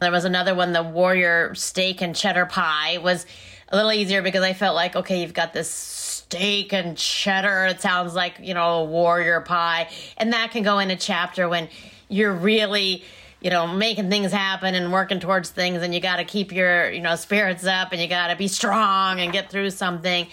There 0.00 0.10
was 0.10 0.24
another 0.24 0.54
one, 0.54 0.72
the 0.72 0.82
warrior 0.82 1.54
steak 1.54 2.02
and 2.02 2.14
cheddar 2.14 2.46
pie 2.46 2.98
was 2.98 3.26
a 3.68 3.76
little 3.76 3.92
easier 3.92 4.22
because 4.22 4.42
I 4.42 4.52
felt 4.52 4.74
like, 4.74 4.96
okay, 4.96 5.20
you've 5.20 5.34
got 5.34 5.52
this 5.52 5.70
steak 5.70 6.72
and 6.72 6.96
cheddar. 6.96 7.66
It 7.66 7.80
sounds 7.80 8.14
like, 8.14 8.38
you 8.40 8.54
know, 8.54 8.84
warrior 8.84 9.40
pie. 9.40 9.88
And 10.16 10.32
that 10.32 10.50
can 10.50 10.62
go 10.62 10.78
in 10.78 10.90
a 10.90 10.96
chapter 10.96 11.48
when 11.48 11.68
you're 12.08 12.32
really 12.32 13.04
you 13.40 13.50
know, 13.50 13.66
making 13.66 14.08
things 14.08 14.32
happen 14.32 14.74
and 14.74 14.92
working 14.92 15.20
towards 15.20 15.50
things, 15.50 15.82
and 15.82 15.94
you 15.94 16.00
got 16.00 16.16
to 16.16 16.24
keep 16.24 16.52
your, 16.52 16.90
you 16.90 17.00
know, 17.00 17.14
spirits 17.16 17.66
up 17.66 17.92
and 17.92 18.00
you 18.00 18.08
got 18.08 18.28
to 18.28 18.36
be 18.36 18.48
strong 18.48 19.20
and 19.20 19.32
get 19.32 19.50
through 19.50 19.70
something. 19.70 20.26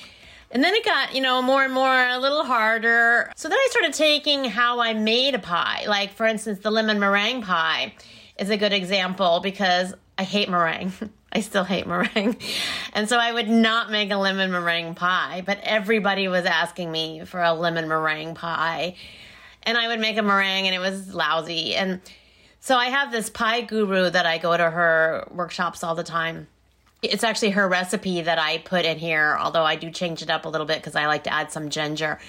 And 0.51 0.63
then 0.63 0.73
it 0.73 0.85
got, 0.85 1.13
you 1.13 1.21
know, 1.21 1.41
more 1.41 1.63
and 1.63 1.73
more 1.73 2.07
a 2.07 2.17
little 2.17 2.43
harder. 2.43 3.31
So 3.35 3.49
then 3.49 3.57
I 3.57 3.67
started 3.71 3.93
taking 3.93 4.45
how 4.45 4.79
I 4.79 4.93
made 4.93 5.35
a 5.35 5.39
pie. 5.39 5.83
Like, 5.87 6.13
for 6.13 6.25
instance, 6.25 6.59
the 6.59 6.71
lemon 6.71 6.99
meringue 6.99 7.41
pie 7.41 7.93
is 8.37 8.49
a 8.49 8.57
good 8.57 8.73
example 8.73 9.39
because 9.41 9.93
I 10.17 10.23
hate 10.23 10.49
meringue. 10.49 10.93
I 11.33 11.39
still 11.39 11.63
hate 11.63 11.87
meringue. 11.87 12.37
And 12.95 13.09
so 13.09 13.17
I 13.17 13.31
would 13.31 13.49
not 13.49 13.89
make 13.89 14.11
a 14.11 14.17
lemon 14.17 14.51
meringue 14.51 14.93
pie, 14.93 15.41
but 15.43 15.59
everybody 15.63 16.27
was 16.27 16.45
asking 16.45 16.91
me 16.91 17.25
for 17.25 17.41
a 17.41 17.51
lemon 17.51 17.87
meringue 17.87 18.35
pie. 18.35 18.95
And 19.63 19.79
I 19.79 19.87
would 19.87 19.99
make 19.99 20.15
a 20.17 20.21
meringue 20.21 20.67
and 20.67 20.75
it 20.75 20.79
was 20.79 21.15
lousy. 21.15 21.73
And 21.73 22.01
so 22.59 22.77
I 22.77 22.85
have 22.85 23.11
this 23.11 23.31
pie 23.31 23.61
guru 23.61 24.11
that 24.11 24.27
I 24.27 24.37
go 24.37 24.55
to 24.55 24.69
her 24.69 25.27
workshops 25.31 25.83
all 25.83 25.95
the 25.95 26.03
time. 26.03 26.47
It's 27.01 27.23
actually 27.23 27.49
her 27.51 27.67
recipe 27.67 28.21
that 28.21 28.37
I 28.37 28.59
put 28.59 28.85
in 28.85 28.99
here, 28.99 29.37
although 29.39 29.63
I 29.63 29.75
do 29.75 29.89
change 29.89 30.21
it 30.21 30.29
up 30.29 30.45
a 30.45 30.49
little 30.49 30.67
bit 30.67 30.77
because 30.77 30.95
I 30.95 31.07
like 31.07 31.23
to 31.23 31.33
add 31.33 31.51
some 31.51 31.69
ginger. 31.69 32.19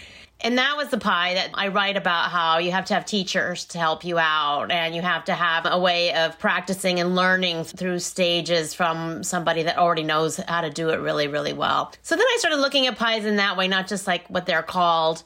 And 0.40 0.58
that 0.58 0.76
was 0.76 0.88
the 0.90 0.98
pie 0.98 1.34
that 1.34 1.50
I 1.54 1.68
write 1.68 1.96
about 1.96 2.30
how 2.30 2.58
you 2.58 2.70
have 2.72 2.84
to 2.86 2.94
have 2.94 3.06
teachers 3.06 3.64
to 3.66 3.78
help 3.78 4.04
you 4.04 4.18
out 4.18 4.70
and 4.70 4.94
you 4.94 5.00
have 5.00 5.24
to 5.24 5.32
have 5.32 5.64
a 5.64 5.78
way 5.78 6.12
of 6.12 6.38
practicing 6.38 7.00
and 7.00 7.14
learning 7.16 7.64
through 7.64 8.00
stages 8.00 8.74
from 8.74 9.22
somebody 9.22 9.62
that 9.62 9.78
already 9.78 10.02
knows 10.02 10.36
how 10.36 10.60
to 10.60 10.70
do 10.70 10.90
it 10.90 10.96
really, 10.96 11.28
really 11.28 11.54
well. 11.54 11.92
So 12.02 12.14
then 12.14 12.26
I 12.26 12.36
started 12.40 12.58
looking 12.58 12.86
at 12.86 12.98
pies 12.98 13.24
in 13.24 13.36
that 13.36 13.56
way, 13.56 13.68
not 13.68 13.86
just 13.86 14.06
like 14.06 14.26
what 14.28 14.44
they're 14.44 14.62
called, 14.62 15.22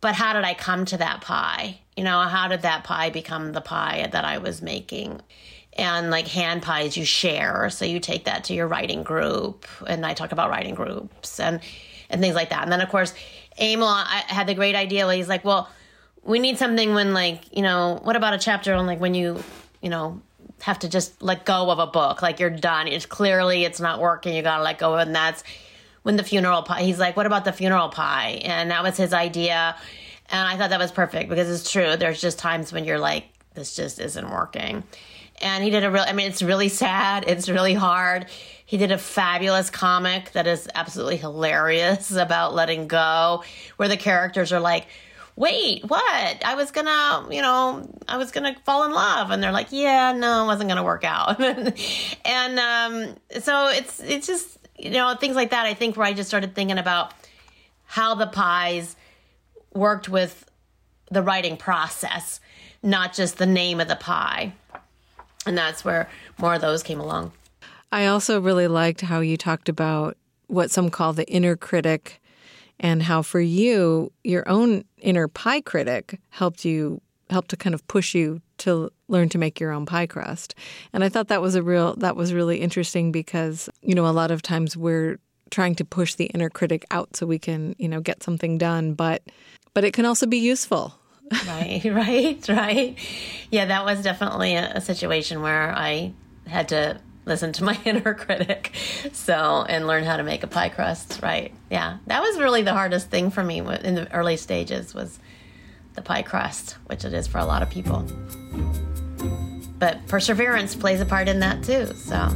but 0.00 0.14
how 0.14 0.34
did 0.34 0.44
I 0.44 0.54
come 0.54 0.84
to 0.84 0.98
that 0.98 1.22
pie? 1.22 1.80
You 1.96 2.04
know, 2.04 2.20
how 2.20 2.46
did 2.48 2.62
that 2.62 2.84
pie 2.84 3.10
become 3.10 3.52
the 3.52 3.62
pie 3.62 4.08
that 4.12 4.24
I 4.24 4.38
was 4.38 4.60
making? 4.60 5.20
And 5.72 6.10
like 6.10 6.28
hand 6.28 6.62
pies, 6.62 6.96
you 6.96 7.04
share. 7.04 7.70
So 7.70 7.84
you 7.84 7.98
take 7.98 8.26
that 8.26 8.44
to 8.44 8.54
your 8.54 8.68
writing 8.68 9.02
group. 9.02 9.66
And 9.86 10.04
I 10.04 10.14
talk 10.14 10.30
about 10.30 10.50
writing 10.50 10.74
groups 10.74 11.40
and, 11.40 11.60
and 12.10 12.20
things 12.20 12.34
like 12.34 12.50
that. 12.50 12.62
And 12.62 12.70
then, 12.70 12.82
of 12.82 12.90
course, 12.90 13.14
Emil 13.58 13.88
had 13.88 14.46
the 14.46 14.54
great 14.54 14.74
idea. 14.74 15.06
where 15.06 15.16
He's 15.16 15.28
like, 15.28 15.44
well, 15.44 15.68
we 16.22 16.38
need 16.38 16.58
something 16.58 16.94
when, 16.94 17.12
like, 17.12 17.56
you 17.56 17.62
know, 17.62 18.00
what 18.02 18.16
about 18.16 18.34
a 18.34 18.38
chapter 18.38 18.74
on 18.74 18.86
like 18.86 19.00
when 19.00 19.14
you, 19.14 19.42
you 19.82 19.90
know, 19.90 20.20
have 20.62 20.78
to 20.78 20.88
just 20.88 21.22
let 21.22 21.44
go 21.44 21.70
of 21.70 21.78
a 21.78 21.86
book, 21.86 22.22
like 22.22 22.40
you're 22.40 22.48
done. 22.48 22.88
It's 22.88 23.06
clearly 23.06 23.64
it's 23.64 23.80
not 23.80 24.00
working. 24.00 24.34
You 24.34 24.42
got 24.42 24.58
to 24.58 24.62
let 24.62 24.78
go. 24.78 24.94
And 24.94 25.14
that's 25.14 25.44
when 26.02 26.16
the 26.16 26.22
funeral 26.22 26.62
pie, 26.62 26.82
he's 26.82 26.98
like, 26.98 27.16
what 27.16 27.26
about 27.26 27.44
the 27.44 27.52
funeral 27.52 27.90
pie? 27.90 28.40
And 28.44 28.70
that 28.70 28.82
was 28.82 28.96
his 28.96 29.12
idea. 29.12 29.76
And 30.30 30.48
I 30.48 30.56
thought 30.56 30.70
that 30.70 30.78
was 30.78 30.92
perfect 30.92 31.28
because 31.28 31.50
it's 31.50 31.70
true. 31.70 31.96
There's 31.96 32.20
just 32.20 32.38
times 32.38 32.72
when 32.72 32.84
you're 32.84 32.98
like, 32.98 33.26
this 33.54 33.76
just 33.76 34.00
isn't 34.00 34.30
working. 34.30 34.84
And 35.42 35.62
he 35.62 35.70
did 35.70 35.84
a 35.84 35.90
real, 35.90 36.04
I 36.06 36.12
mean, 36.12 36.28
it's 36.28 36.42
really 36.42 36.68
sad. 36.68 37.24
It's 37.26 37.48
really 37.48 37.74
hard. 37.74 38.26
He 38.74 38.78
did 38.78 38.90
a 38.90 38.98
fabulous 38.98 39.70
comic 39.70 40.32
that 40.32 40.48
is 40.48 40.68
absolutely 40.74 41.16
hilarious 41.16 42.10
about 42.16 42.54
letting 42.54 42.88
go, 42.88 43.44
where 43.76 43.88
the 43.88 43.96
characters 43.96 44.52
are 44.52 44.58
like, 44.58 44.88
wait, 45.36 45.84
what? 45.84 46.44
I 46.44 46.56
was 46.56 46.72
gonna, 46.72 47.32
you 47.32 47.40
know, 47.40 47.88
I 48.08 48.16
was 48.16 48.32
gonna 48.32 48.56
fall 48.64 48.82
in 48.84 48.90
love. 48.90 49.30
And 49.30 49.40
they're 49.40 49.52
like, 49.52 49.68
yeah, 49.70 50.10
no, 50.10 50.42
it 50.42 50.46
wasn't 50.46 50.70
gonna 50.70 50.82
work 50.82 51.04
out. 51.04 51.40
and 52.24 52.58
um, 52.58 53.14
so 53.38 53.68
it's, 53.68 54.00
it's 54.00 54.26
just, 54.26 54.58
you 54.76 54.90
know, 54.90 55.14
things 55.14 55.36
like 55.36 55.50
that. 55.50 55.66
I 55.66 55.74
think 55.74 55.96
where 55.96 56.08
I 56.08 56.12
just 56.12 56.28
started 56.28 56.56
thinking 56.56 56.78
about 56.78 57.14
how 57.84 58.16
the 58.16 58.26
pies 58.26 58.96
worked 59.72 60.08
with 60.08 60.50
the 61.12 61.22
writing 61.22 61.56
process, 61.56 62.40
not 62.82 63.14
just 63.14 63.38
the 63.38 63.46
name 63.46 63.78
of 63.78 63.86
the 63.86 63.94
pie. 63.94 64.52
And 65.46 65.56
that's 65.56 65.84
where 65.84 66.08
more 66.38 66.54
of 66.54 66.60
those 66.60 66.82
came 66.82 66.98
along. 66.98 67.30
I 67.94 68.06
also 68.06 68.40
really 68.40 68.66
liked 68.66 69.02
how 69.02 69.20
you 69.20 69.36
talked 69.36 69.68
about 69.68 70.16
what 70.48 70.72
some 70.72 70.90
call 70.90 71.12
the 71.12 71.28
inner 71.28 71.54
critic 71.54 72.20
and 72.80 73.00
how 73.00 73.22
for 73.22 73.40
you 73.40 74.10
your 74.24 74.48
own 74.48 74.84
inner 74.98 75.28
pie 75.28 75.60
critic 75.60 76.18
helped 76.30 76.64
you 76.64 77.00
helped 77.30 77.50
to 77.50 77.56
kind 77.56 77.72
of 77.72 77.86
push 77.86 78.12
you 78.12 78.40
to 78.58 78.90
learn 79.06 79.28
to 79.28 79.38
make 79.38 79.60
your 79.60 79.70
own 79.70 79.86
pie 79.86 80.08
crust. 80.08 80.56
And 80.92 81.04
I 81.04 81.08
thought 81.08 81.28
that 81.28 81.40
was 81.40 81.54
a 81.54 81.62
real 81.62 81.94
that 81.98 82.16
was 82.16 82.34
really 82.34 82.60
interesting 82.60 83.12
because, 83.12 83.68
you 83.80 83.94
know, 83.94 84.08
a 84.08 84.18
lot 84.18 84.32
of 84.32 84.42
times 84.42 84.76
we're 84.76 85.20
trying 85.52 85.76
to 85.76 85.84
push 85.84 86.16
the 86.16 86.26
inner 86.26 86.50
critic 86.50 86.84
out 86.90 87.14
so 87.14 87.26
we 87.26 87.38
can, 87.38 87.76
you 87.78 87.88
know, 87.88 88.00
get 88.00 88.24
something 88.24 88.58
done, 88.58 88.94
but 88.94 89.22
but 89.72 89.84
it 89.84 89.92
can 89.92 90.04
also 90.04 90.26
be 90.26 90.38
useful. 90.38 90.98
right, 91.46 91.80
right, 91.84 92.48
right. 92.48 92.98
Yeah, 93.52 93.66
that 93.66 93.84
was 93.84 94.02
definitely 94.02 94.56
a, 94.56 94.72
a 94.74 94.80
situation 94.80 95.42
where 95.42 95.72
I 95.72 96.12
had 96.48 96.68
to 96.70 97.00
listen 97.24 97.52
to 97.52 97.64
my 97.64 97.78
inner 97.84 98.14
critic 98.14 98.74
so 99.12 99.64
and 99.68 99.86
learn 99.86 100.04
how 100.04 100.16
to 100.16 100.22
make 100.22 100.42
a 100.42 100.46
pie 100.46 100.68
crust 100.68 101.20
right 101.22 101.52
yeah 101.70 101.98
that 102.06 102.20
was 102.22 102.38
really 102.38 102.62
the 102.62 102.72
hardest 102.72 103.10
thing 103.10 103.30
for 103.30 103.42
me 103.42 103.58
in 103.58 103.94
the 103.94 104.12
early 104.12 104.36
stages 104.36 104.94
was 104.94 105.18
the 105.94 106.02
pie 106.02 106.22
crust, 106.22 106.72
which 106.86 107.04
it 107.04 107.12
is 107.12 107.26
for 107.26 107.38
a 107.38 107.44
lot 107.44 107.62
of 107.62 107.70
people. 107.70 108.00
But 109.78 110.06
perseverance 110.08 110.74
plays 110.74 111.00
a 111.00 111.06
part 111.06 111.28
in 111.28 111.40
that 111.40 111.62
too, 111.62 111.86
so. 111.94 112.28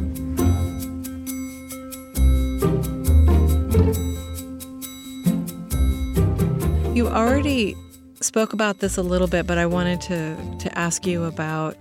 You 6.94 7.07
already 7.09 7.77
spoke 8.20 8.53
about 8.53 8.81
this 8.81 8.96
a 8.96 9.03
little 9.03 9.29
bit, 9.29 9.46
but 9.46 9.59
I 9.59 9.66
wanted 9.66 10.01
to, 10.03 10.37
to 10.59 10.79
ask 10.79 11.07
you 11.07 11.24
about 11.24 11.77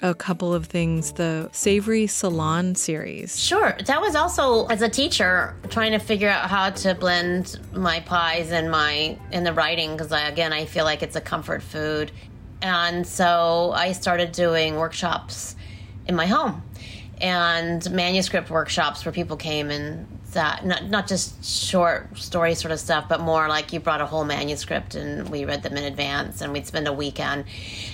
a 0.00 0.14
couple 0.14 0.54
of 0.54 0.66
things 0.66 1.12
the 1.12 1.48
Savory 1.52 2.06
Salon 2.06 2.74
series. 2.74 3.38
Sure. 3.38 3.76
That 3.86 4.00
was 4.00 4.14
also 4.14 4.66
as 4.66 4.82
a 4.82 4.88
teacher 4.88 5.56
trying 5.70 5.92
to 5.92 5.98
figure 5.98 6.28
out 6.28 6.48
how 6.48 6.70
to 6.70 6.94
blend 6.94 7.58
my 7.72 8.00
pies 8.00 8.52
and 8.52 8.70
my 8.70 9.18
in 9.32 9.44
the 9.44 9.52
writing 9.52 9.92
because 9.92 10.12
again 10.12 10.52
I 10.52 10.66
feel 10.66 10.84
like 10.84 11.02
it's 11.02 11.16
a 11.16 11.20
comfort 11.20 11.62
food. 11.62 12.12
And 12.62 13.06
so 13.06 13.72
I 13.74 13.92
started 13.92 14.32
doing 14.32 14.76
workshops 14.76 15.56
in 16.06 16.14
my 16.14 16.26
home 16.26 16.62
and 17.20 17.88
manuscript 17.90 18.50
workshops 18.50 19.04
where 19.04 19.12
people 19.12 19.36
came 19.36 19.70
and 19.70 20.06
that 20.32 20.64
not 20.64 20.84
not 20.88 21.06
just 21.06 21.44
short 21.44 22.16
story 22.16 22.54
sort 22.54 22.72
of 22.72 22.80
stuff, 22.80 23.08
but 23.08 23.20
more 23.20 23.48
like 23.48 23.72
you 23.72 23.80
brought 23.80 24.00
a 24.00 24.06
whole 24.06 24.24
manuscript 24.24 24.94
and 24.94 25.28
we 25.28 25.44
read 25.44 25.62
them 25.62 25.76
in 25.76 25.84
advance 25.84 26.40
and 26.40 26.52
we'd 26.52 26.66
spend 26.66 26.86
a 26.86 26.92
weekend. 26.92 27.44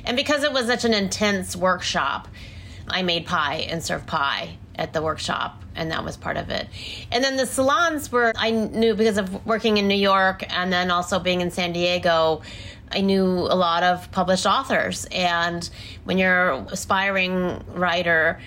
And 0.05 0.17
because 0.17 0.43
it 0.43 0.53
was 0.53 0.67
such 0.67 0.85
an 0.85 0.95
intense 0.95 1.57
workshop, 1.57 2.29
I 2.89 3.03
made 3.03 3.27
pie 3.27 3.67
and 3.71 3.83
served 3.83 4.07
pie 4.07 4.59
at 4.77 4.93
the 4.93 5.01
workshop, 5.01 5.63
and 5.75 5.91
that 5.91 6.05
was 6.05 6.17
part 6.17 6.37
of 6.37 6.51
it. 6.51 6.67
And 7.13 7.23
then 7.23 7.37
the 7.37 7.47
salons 7.47 8.11
were, 8.11 8.33
I 8.37 8.51
knew 8.51 8.95
because 8.95 9.19
of 9.19 9.47
working 9.47 9.77
in 9.77 9.89
New 9.89 9.95
York 9.95 10.45
and 10.53 10.73
then 10.73 10.91
also 10.91 11.19
being 11.19 11.41
in 11.41 11.51
San 11.51 11.73
Diego. 11.73 12.43
I 12.91 13.01
knew 13.01 13.25
a 13.25 13.57
lot 13.57 13.83
of 13.83 14.11
published 14.13 14.47
authors, 14.47 15.07
and 15.11 15.69
when 16.05 16.19
you're 16.19 16.53
aspiring 16.71 17.65
writer, 17.75 18.41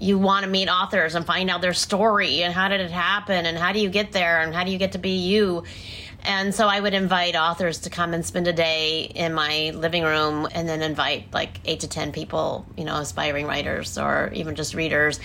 you 0.00 0.18
want 0.18 0.44
to 0.44 0.50
meet 0.50 0.68
authors 0.68 1.14
and 1.14 1.24
find 1.26 1.50
out 1.50 1.60
their 1.60 1.74
story 1.74 2.42
and 2.42 2.54
how 2.54 2.68
did 2.68 2.80
it 2.80 2.90
happen 2.90 3.46
and 3.46 3.58
how 3.58 3.72
do 3.72 3.80
you 3.80 3.88
get 3.88 4.12
there 4.12 4.40
and 4.40 4.54
how 4.54 4.64
do 4.64 4.70
you 4.70 4.78
get 4.78 4.92
to 4.92 4.98
be 4.98 5.10
you. 5.10 5.64
And 6.22 6.54
so 6.54 6.66
I 6.66 6.80
would 6.80 6.94
invite 6.94 7.36
authors 7.36 7.78
to 7.80 7.90
come 7.90 8.12
and 8.12 8.26
spend 8.26 8.48
a 8.48 8.52
day 8.52 9.02
in 9.02 9.32
my 9.32 9.70
living 9.74 10.02
room 10.02 10.48
and 10.52 10.68
then 10.68 10.82
invite 10.82 11.32
like 11.32 11.60
eight 11.64 11.80
to 11.80 11.88
10 11.88 12.12
people, 12.12 12.66
you 12.76 12.84
know, 12.84 12.96
aspiring 12.96 13.46
writers 13.46 13.96
or 13.96 14.30
even 14.34 14.54
just 14.56 14.74
readers 14.74 15.20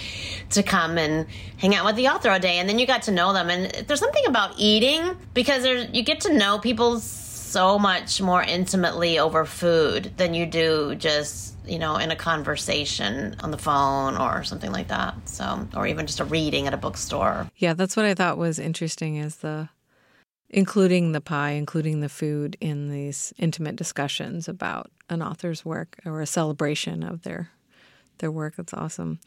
to 0.52 0.62
come 0.62 0.98
and 0.98 1.26
hang 1.58 1.76
out 1.76 1.86
with 1.86 1.96
the 1.96 2.08
author 2.10 2.30
a 2.30 2.40
day. 2.40 2.60
And 2.60 2.70
then 2.70 2.78
you 2.78 2.86
got 2.86 3.04
to 3.04 3.12
know 3.12 3.34
them. 3.34 3.50
And 3.50 3.88
there's 3.88 4.00
something 4.00 4.26
about 4.28 4.54
eating 4.58 5.18
because 5.34 5.64
there's, 5.64 5.90
you 5.94 6.04
get 6.04 6.22
to 6.22 6.34
know 6.34 6.60
people 6.60 7.00
so 7.00 7.80
much 7.80 8.22
more 8.22 8.44
intimately 8.44 9.20
over 9.20 9.46
food 9.46 10.12
than 10.18 10.34
you 10.34 10.46
do 10.46 10.96
just 10.96 11.53
you 11.66 11.80
know, 11.80 11.98
in 11.98 12.12
a 12.12 12.16
conversation 12.16 13.36
on 13.42 13.52
the 13.52 13.58
phone 13.58 14.18
or 14.18 14.44
something 14.44 14.72
like 14.72 14.88
that. 14.90 15.16
So, 15.28 15.68
or 15.76 15.88
even 15.88 16.06
just 16.06 16.20
a 16.20 16.26
reading 16.26 16.68
at 16.68 16.74
a 16.74 16.78
bookstore. 16.78 17.50
Yeah, 17.58 17.74
that's 17.74 17.96
what 17.96 18.06
I 18.06 18.14
thought 18.14 18.38
was 18.38 18.60
interesting 18.60 19.18
is 19.18 19.38
the 19.38 19.70
including 20.50 21.14
the 21.14 21.22
pie, 21.22 21.52
including 21.52 22.02
the 22.02 22.10
food 22.10 22.56
in 22.62 22.90
these 22.90 23.34
intimate 23.40 23.76
discussions 23.76 24.48
about 24.48 24.92
an 25.10 25.22
author's 25.22 25.66
work 25.66 25.98
or 26.06 26.22
a 26.22 26.28
celebration 26.28 27.04
of 27.04 27.24
their 27.24 27.50
their 28.20 28.32
work. 28.32 28.56
That's 28.56 28.74
awesome. 28.74 29.20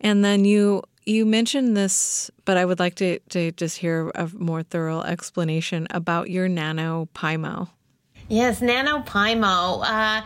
And 0.00 0.24
then 0.24 0.44
you 0.44 0.82
you 1.06 1.26
mentioned 1.26 1.76
this, 1.76 2.30
but 2.44 2.56
I 2.56 2.64
would 2.64 2.78
like 2.78 2.94
to, 2.96 3.18
to 3.30 3.52
just 3.52 3.78
hear 3.78 4.10
a 4.14 4.30
more 4.32 4.62
thorough 4.62 5.02
explanation 5.02 5.86
about 5.90 6.30
your 6.30 6.48
NaNoPieMo. 6.48 7.68
Yes, 8.28 8.60
NaNoPieMo. 8.60 9.84
Uh, 9.84 10.24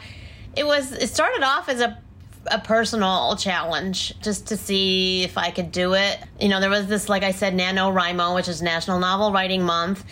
it 0.59 0.67
was 0.67 0.93
it 0.93 1.09
started 1.09 1.43
off 1.43 1.69
as 1.69 1.81
a 1.81 1.99
a 2.51 2.59
personal 2.59 3.37
challenge 3.37 4.19
just 4.21 4.49
to 4.49 4.57
see 4.57 5.23
if 5.23 5.39
I 5.39 5.51
could 5.51 5.71
do 5.71 5.95
it. 5.95 6.19
You 6.41 6.49
know, 6.49 6.61
there 6.61 6.71
was 6.71 6.87
this, 6.87 7.09
like 7.09 7.23
I 7.23 7.33
said, 7.33 7.55
NaNoWriMo, 7.55 8.35
which 8.35 8.49
is 8.49 8.63
National 8.63 8.99
Novel 8.99 9.33
Writing 9.33 9.63
Month. 9.63 10.05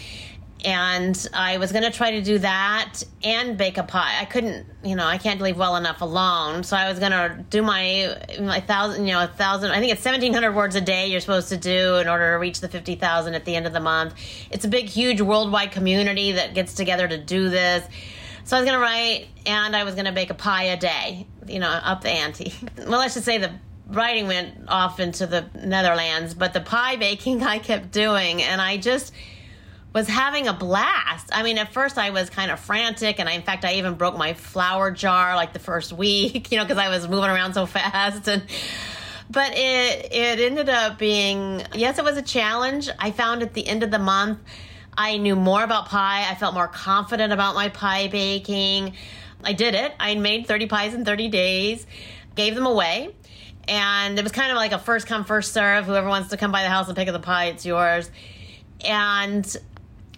And 0.65 1.29
I 1.33 1.59
was 1.59 1.71
going 1.71 1.85
to 1.85 1.91
try 1.91 2.13
to 2.13 2.23
do 2.23 2.39
that 2.39 3.05
and 3.23 3.57
bake 3.57 3.79
a 3.79 3.85
pie. 3.85 4.19
I 4.21 4.25
couldn't, 4.25 4.67
you 4.83 4.97
know, 4.97 5.07
I 5.07 5.19
can't 5.19 5.41
leave 5.41 5.57
well 5.57 5.77
enough 5.77 6.01
alone. 6.01 6.65
So 6.65 6.77
I 6.77 6.89
was 6.89 6.99
going 6.99 7.13
to 7.13 7.45
do 7.51 7.63
my, 7.63 8.17
my 8.41 8.61
thousand, 8.61 9.07
you 9.07 9.13
know, 9.13 9.23
a 9.23 9.29
thousand, 9.29 9.71
I 9.71 9.79
think 9.79 9.93
it's 9.93 10.05
1,700 10.05 10.55
words 10.55 10.75
a 10.75 10.81
day 10.81 11.07
you're 11.07 11.21
supposed 11.21 11.51
to 11.51 11.57
do 11.57 11.97
in 11.97 12.09
order 12.09 12.33
to 12.33 12.39
reach 12.39 12.61
the 12.61 12.69
50,000 12.69 13.35
at 13.35 13.45
the 13.45 13.55
end 13.55 13.67
of 13.67 13.73
the 13.73 13.81
month. 13.81 14.15
It's 14.51 14.65
a 14.65 14.69
big, 14.69 14.87
huge 14.87 15.21
worldwide 15.21 15.73
community 15.73 16.33
that 16.33 16.55
gets 16.55 16.75
together 16.75 17.07
to 17.07 17.19
do 17.19 17.49
this. 17.49 17.87
So 18.47 18.57
I 18.57 18.61
was 18.61 18.71
going 18.71 18.79
to 18.79 18.83
write 18.83 19.27
and 19.45 19.75
I 19.75 19.83
was 19.83 19.95
going 19.95 20.05
to 20.05 20.13
bake 20.13 20.31
a 20.31 20.35
pie 20.35 20.65
a 20.65 20.77
day, 20.77 21.27
you 21.49 21.59
know, 21.59 21.69
up 21.69 22.03
the 22.03 22.11
ante. 22.11 22.55
well, 22.79 23.01
let's 23.01 23.15
just 23.15 23.27
say 23.27 23.39
the 23.39 23.51
writing 23.89 24.29
went 24.29 24.69
off 24.69 25.01
into 25.01 25.27
the 25.27 25.47
Netherlands, 25.65 26.33
but 26.33 26.53
the 26.53 26.61
pie 26.61 26.95
baking 26.95 27.43
I 27.43 27.59
kept 27.59 27.91
doing 27.91 28.45
and 28.45 28.63
I 28.63 28.77
just 28.77 29.13
was 29.93 30.07
having 30.07 30.47
a 30.47 30.53
blast. 30.53 31.31
I 31.33 31.43
mean, 31.43 31.59
at 31.59 31.73
first 31.73 31.99
I 31.99 32.11
was 32.11 32.31
kind 32.31 32.53
of 32.53 32.61
frantic 32.61 33.19
and 33.19 33.29
I, 33.29 33.33
in 33.33 33.43
fact, 33.43 33.65
I 33.65 33.75
even 33.75 33.95
broke 33.95 34.17
my 34.17 34.33
flour 34.35 34.93
jar 34.93 35.35
like 35.35 35.53
the 35.53 35.59
first 35.59 35.93
week, 36.05 36.53
you 36.53 36.59
know, 36.59 36.65
because 36.65 36.79
I 36.79 36.89
was 36.89 37.09
moving 37.09 37.31
around 37.31 37.55
so 37.55 37.67
fast 37.67 38.29
and 38.29 38.45
but 39.29 39.55
it 39.57 40.13
it 40.13 40.39
ended 40.39 40.69
up 40.69 41.01
being 41.01 41.61
yes 41.75 41.99
it 41.99 42.05
was 42.05 42.17
a 42.17 42.23
challenge 42.23 42.89
i 43.01 43.11
found 43.11 43.43
at 43.43 43.55
the 43.55 43.67
end 43.67 43.83
of 43.83 43.91
the 43.91 43.99
month 43.99 44.39
I 44.97 45.19
knew 45.19 45.37
more 45.37 45.63
about 45.63 45.87
pie. 45.87 46.27
I 46.29 46.35
felt 46.35 46.55
more 46.55 46.69
confident 46.69 47.33
about 47.33 47.55
my 47.55 47.69
pie 47.69 48.09
baking. 48.09 48.95
I 49.45 49.53
did 49.53 49.75
it. 49.75 49.93
I 50.01 50.15
made 50.15 50.47
30 50.47 50.67
pies 50.67 50.95
in 50.95 51.05
30 51.05 51.29
days, 51.29 51.87
gave 52.35 52.55
them 52.55 52.67
away. 52.67 53.15
And 53.69 54.19
it 54.19 54.23
was 54.23 54.33
kind 54.33 54.51
of 54.51 54.57
like 54.57 54.73
a 54.73 54.79
first 54.79 55.07
come, 55.07 55.25
first 55.25 55.53
serve. 55.53 55.85
Whoever 55.85 56.09
wants 56.09 56.31
to 56.31 56.37
come 56.37 56.53
by 56.53 56.63
the 56.63 56.69
house 56.69 56.89
and 56.89 56.97
pick 56.97 57.09
up 57.09 57.13
the 57.13 57.21
pie, 57.21 57.47
it's 57.47 57.67
yours. 57.67 58.11
And 58.85 59.57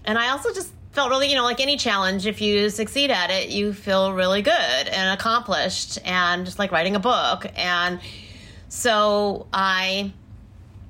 and 0.05 0.19
I 0.19 0.31
also 0.31 0.53
just 0.53 0.73
felt 0.93 1.11
really, 1.11 1.29
you 1.29 1.37
know, 1.37 1.45
like 1.45 1.61
any 1.61 1.77
challenge, 1.77 2.27
if 2.27 2.41
you 2.41 2.71
succeed 2.71 3.11
at 3.11 3.31
it, 3.31 3.51
you 3.51 3.73
feel 3.73 4.13
really 4.13 4.43
good 4.43 4.53
and 4.53 5.19
accomplished 5.19 5.99
and 6.05 6.45
just 6.45 6.59
like 6.59 6.73
writing 6.73 6.97
a 6.97 7.01
book. 7.01 7.47
And 7.57 8.01
so 8.69 9.47
I 9.53 10.13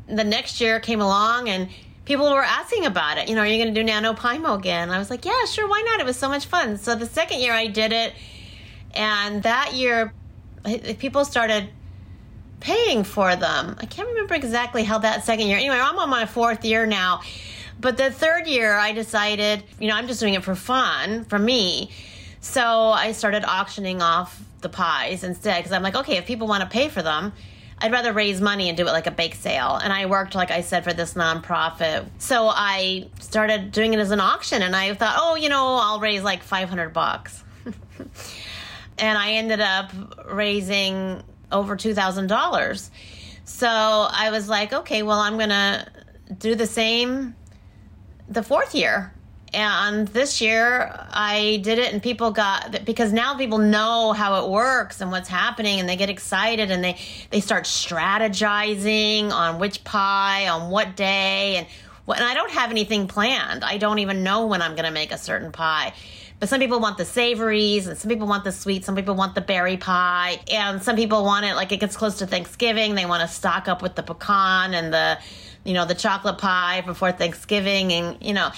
the 0.08 0.24
next 0.24 0.60
year 0.60 0.80
came 0.80 1.00
along 1.00 1.48
and 1.48 1.68
people 2.08 2.32
were 2.32 2.42
asking 2.42 2.86
about 2.86 3.18
it. 3.18 3.28
You 3.28 3.34
know, 3.34 3.42
are 3.42 3.46
you 3.46 3.62
going 3.62 3.72
to 3.72 3.78
do 3.78 3.84
Nano 3.84 4.14
NaNoPieMo 4.14 4.58
again? 4.58 4.88
I 4.88 4.98
was 4.98 5.10
like, 5.10 5.26
yeah, 5.26 5.44
sure, 5.44 5.68
why 5.68 5.82
not? 5.82 6.00
It 6.00 6.06
was 6.06 6.16
so 6.16 6.26
much 6.26 6.46
fun. 6.46 6.78
So 6.78 6.94
the 6.94 7.04
second 7.04 7.40
year 7.40 7.52
I 7.52 7.66
did 7.66 7.92
it, 7.92 8.14
and 8.94 9.42
that 9.42 9.74
year 9.74 10.14
people 10.98 11.26
started 11.26 11.68
paying 12.60 13.04
for 13.04 13.36
them. 13.36 13.76
I 13.78 13.84
can't 13.84 14.08
remember 14.08 14.34
exactly 14.34 14.84
how 14.84 14.98
that 15.00 15.24
second 15.24 15.48
year. 15.48 15.58
Anyway, 15.58 15.78
I'm 15.78 15.98
on 15.98 16.08
my 16.08 16.24
fourth 16.24 16.64
year 16.64 16.86
now. 16.86 17.20
But 17.78 17.98
the 17.98 18.10
third 18.10 18.46
year, 18.46 18.72
I 18.72 18.92
decided, 18.92 19.62
you 19.78 19.88
know, 19.88 19.94
I'm 19.94 20.08
just 20.08 20.18
doing 20.18 20.32
it 20.32 20.42
for 20.42 20.54
fun, 20.54 21.26
for 21.26 21.38
me. 21.38 21.90
So 22.40 22.62
I 22.62 23.12
started 23.12 23.44
auctioning 23.44 24.00
off 24.00 24.42
the 24.62 24.70
pies 24.70 25.24
instead 25.24 25.58
because 25.58 25.72
I'm 25.72 25.82
like, 25.82 25.94
okay, 25.94 26.16
if 26.16 26.26
people 26.26 26.48
want 26.48 26.62
to 26.62 26.68
pay 26.68 26.88
for 26.88 27.02
them, 27.02 27.34
I'd 27.80 27.92
rather 27.92 28.12
raise 28.12 28.40
money 28.40 28.68
and 28.68 28.76
do 28.76 28.86
it 28.86 28.92
like 28.92 29.06
a 29.06 29.10
bake 29.10 29.36
sale. 29.36 29.76
And 29.76 29.92
I 29.92 30.06
worked, 30.06 30.34
like 30.34 30.50
I 30.50 30.62
said, 30.62 30.84
for 30.84 30.92
this 30.92 31.14
nonprofit. 31.14 32.06
So 32.18 32.48
I 32.48 33.08
started 33.20 33.70
doing 33.70 33.94
it 33.94 34.00
as 34.00 34.10
an 34.10 34.20
auction 34.20 34.62
and 34.62 34.74
I 34.74 34.94
thought, 34.94 35.16
oh, 35.18 35.36
you 35.36 35.48
know, 35.48 35.78
I'll 35.80 36.00
raise 36.00 36.22
like 36.22 36.42
500 36.42 36.92
bucks. 36.92 37.44
and 38.98 39.18
I 39.18 39.32
ended 39.32 39.60
up 39.60 39.92
raising 40.26 41.22
over 41.52 41.76
$2,000. 41.76 42.90
So 43.44 43.68
I 43.68 44.30
was 44.30 44.48
like, 44.48 44.72
okay, 44.72 45.02
well, 45.02 45.20
I'm 45.20 45.36
going 45.36 45.50
to 45.50 45.86
do 46.36 46.54
the 46.54 46.66
same 46.66 47.34
the 48.28 48.42
fourth 48.42 48.74
year 48.74 49.14
and 49.54 50.08
this 50.08 50.40
year 50.40 50.94
I 51.10 51.60
did 51.62 51.78
it 51.78 51.92
and 51.92 52.02
people 52.02 52.30
got 52.30 52.84
because 52.84 53.12
now 53.12 53.36
people 53.36 53.58
know 53.58 54.12
how 54.12 54.44
it 54.44 54.50
works 54.50 55.00
and 55.00 55.10
what's 55.10 55.28
happening 55.28 55.80
and 55.80 55.88
they 55.88 55.96
get 55.96 56.10
excited 56.10 56.70
and 56.70 56.82
they 56.84 56.98
they 57.30 57.40
start 57.40 57.64
strategizing 57.64 59.30
on 59.30 59.58
which 59.58 59.84
pie 59.84 60.48
on 60.48 60.70
what 60.70 60.96
day 60.96 61.56
and 61.56 61.66
what 62.04 62.18
and 62.18 62.26
I 62.26 62.34
don't 62.34 62.50
have 62.50 62.70
anything 62.70 63.08
planned. 63.08 63.64
I 63.64 63.78
don't 63.78 63.98
even 63.98 64.22
know 64.22 64.46
when 64.46 64.62
I'm 64.62 64.72
going 64.72 64.84
to 64.84 64.90
make 64.90 65.12
a 65.12 65.18
certain 65.18 65.52
pie. 65.52 65.92
But 66.40 66.48
some 66.48 66.60
people 66.60 66.78
want 66.78 66.98
the 66.98 67.04
savories, 67.04 67.88
and 67.88 67.98
some 67.98 68.08
people 68.08 68.28
want 68.28 68.44
the 68.44 68.52
sweet, 68.52 68.84
some 68.84 68.94
people 68.94 69.16
want 69.16 69.34
the 69.34 69.40
berry 69.40 69.76
pie, 69.76 70.40
and 70.48 70.80
some 70.80 70.94
people 70.94 71.24
want 71.24 71.44
it 71.44 71.54
like 71.56 71.72
it 71.72 71.80
gets 71.80 71.96
close 71.96 72.18
to 72.18 72.28
Thanksgiving. 72.28 72.94
They 72.94 73.06
want 73.06 73.22
to 73.22 73.28
stock 73.28 73.66
up 73.66 73.82
with 73.82 73.96
the 73.96 74.04
pecan 74.04 74.72
and 74.72 74.94
the, 74.94 75.18
you 75.64 75.74
know, 75.74 75.84
the 75.84 75.96
chocolate 75.96 76.38
pie 76.38 76.82
before 76.82 77.10
Thanksgiving, 77.10 77.92
and 77.92 78.16
you 78.20 78.34
know, 78.34 78.52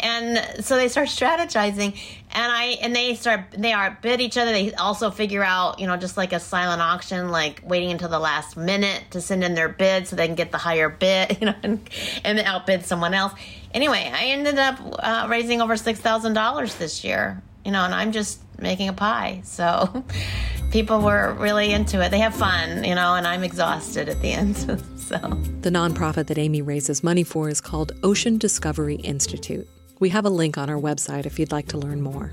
and 0.00 0.64
so 0.64 0.76
they 0.76 0.88
start 0.88 1.08
strategizing 1.08 1.96
and 2.36 2.52
i 2.52 2.64
and 2.82 2.94
they 2.94 3.14
start 3.14 3.40
they 3.56 3.72
are 3.72 3.98
bid 4.02 4.20
each 4.20 4.36
other. 4.36 4.52
They 4.52 4.72
also 4.74 5.10
figure 5.10 5.42
out 5.42 5.78
you 5.80 5.86
know 5.86 5.96
just 5.96 6.16
like 6.16 6.32
a 6.32 6.40
silent 6.40 6.82
auction 6.82 7.30
like 7.30 7.62
waiting 7.64 7.90
until 7.90 8.08
the 8.08 8.18
last 8.18 8.56
minute 8.56 9.04
to 9.10 9.20
send 9.20 9.42
in 9.42 9.54
their 9.54 9.68
bid 9.68 10.06
so 10.06 10.16
they 10.16 10.26
can 10.26 10.36
get 10.36 10.52
the 10.52 10.58
higher 10.58 10.88
bid 10.88 11.38
you 11.40 11.46
know 11.46 11.54
and, 11.62 11.88
and 12.24 12.38
outbid 12.40 12.84
someone 12.84 13.14
else. 13.14 13.32
Anyway 13.72 14.10
i 14.14 14.26
ended 14.26 14.58
up 14.58 14.78
uh, 14.98 15.26
raising 15.28 15.60
over 15.60 15.74
$6000 15.74 16.78
this 16.78 17.04
year 17.04 17.42
you 17.64 17.72
know 17.72 17.84
and 17.84 17.94
i'm 17.94 18.12
just 18.12 18.40
making 18.58 18.88
a 18.88 18.92
pie. 18.92 19.40
So 19.44 20.04
people 20.70 21.00
were 21.00 21.34
really 21.38 21.72
into 21.72 22.02
it. 22.02 22.10
They 22.10 22.20
have 22.20 22.34
fun 22.34 22.84
you 22.84 22.94
know 22.94 23.14
and 23.14 23.26
i'm 23.26 23.44
exhausted 23.44 24.08
at 24.08 24.20
the 24.20 24.32
end 24.32 24.56
so. 24.96 25.16
The 25.60 25.70
nonprofit 25.70 26.26
that 26.26 26.38
amy 26.38 26.60
raises 26.60 27.02
money 27.02 27.24
for 27.24 27.48
is 27.48 27.60
called 27.60 27.92
ocean 28.02 28.38
discovery 28.38 28.96
institute 28.96 29.68
we 29.98 30.08
have 30.10 30.24
a 30.24 30.30
link 30.30 30.58
on 30.58 30.68
our 30.68 30.80
website 30.80 31.26
if 31.26 31.38
you'd 31.38 31.52
like 31.52 31.68
to 31.68 31.78
learn 31.78 32.02
more. 32.02 32.32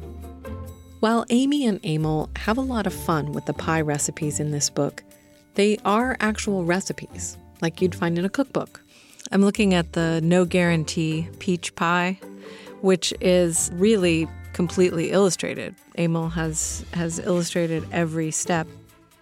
While 0.99 1.25
Amy 1.29 1.65
and 1.65 1.83
Emil 1.85 2.29
have 2.37 2.57
a 2.57 2.61
lot 2.61 2.87
of 2.87 2.93
fun 2.93 3.33
with 3.33 3.45
the 3.45 3.53
pie 3.53 3.81
recipes 3.81 4.39
in 4.39 4.51
this 4.51 4.69
book, 4.69 5.03
they 5.55 5.77
are 5.85 6.17
actual 6.19 6.63
recipes, 6.63 7.37
like 7.61 7.81
you'd 7.81 7.95
find 7.95 8.17
in 8.17 8.25
a 8.25 8.29
cookbook. 8.29 8.81
I'm 9.31 9.41
looking 9.41 9.73
at 9.73 9.93
the 9.93 10.21
No 10.23 10.45
Guarantee 10.45 11.27
Peach 11.39 11.75
Pie, 11.75 12.19
which 12.81 13.13
is 13.21 13.71
really 13.73 14.27
completely 14.53 15.11
illustrated. 15.11 15.75
Emil 15.97 16.29
has 16.29 16.85
has 16.93 17.19
illustrated 17.19 17.85
every 17.91 18.31
step 18.31 18.67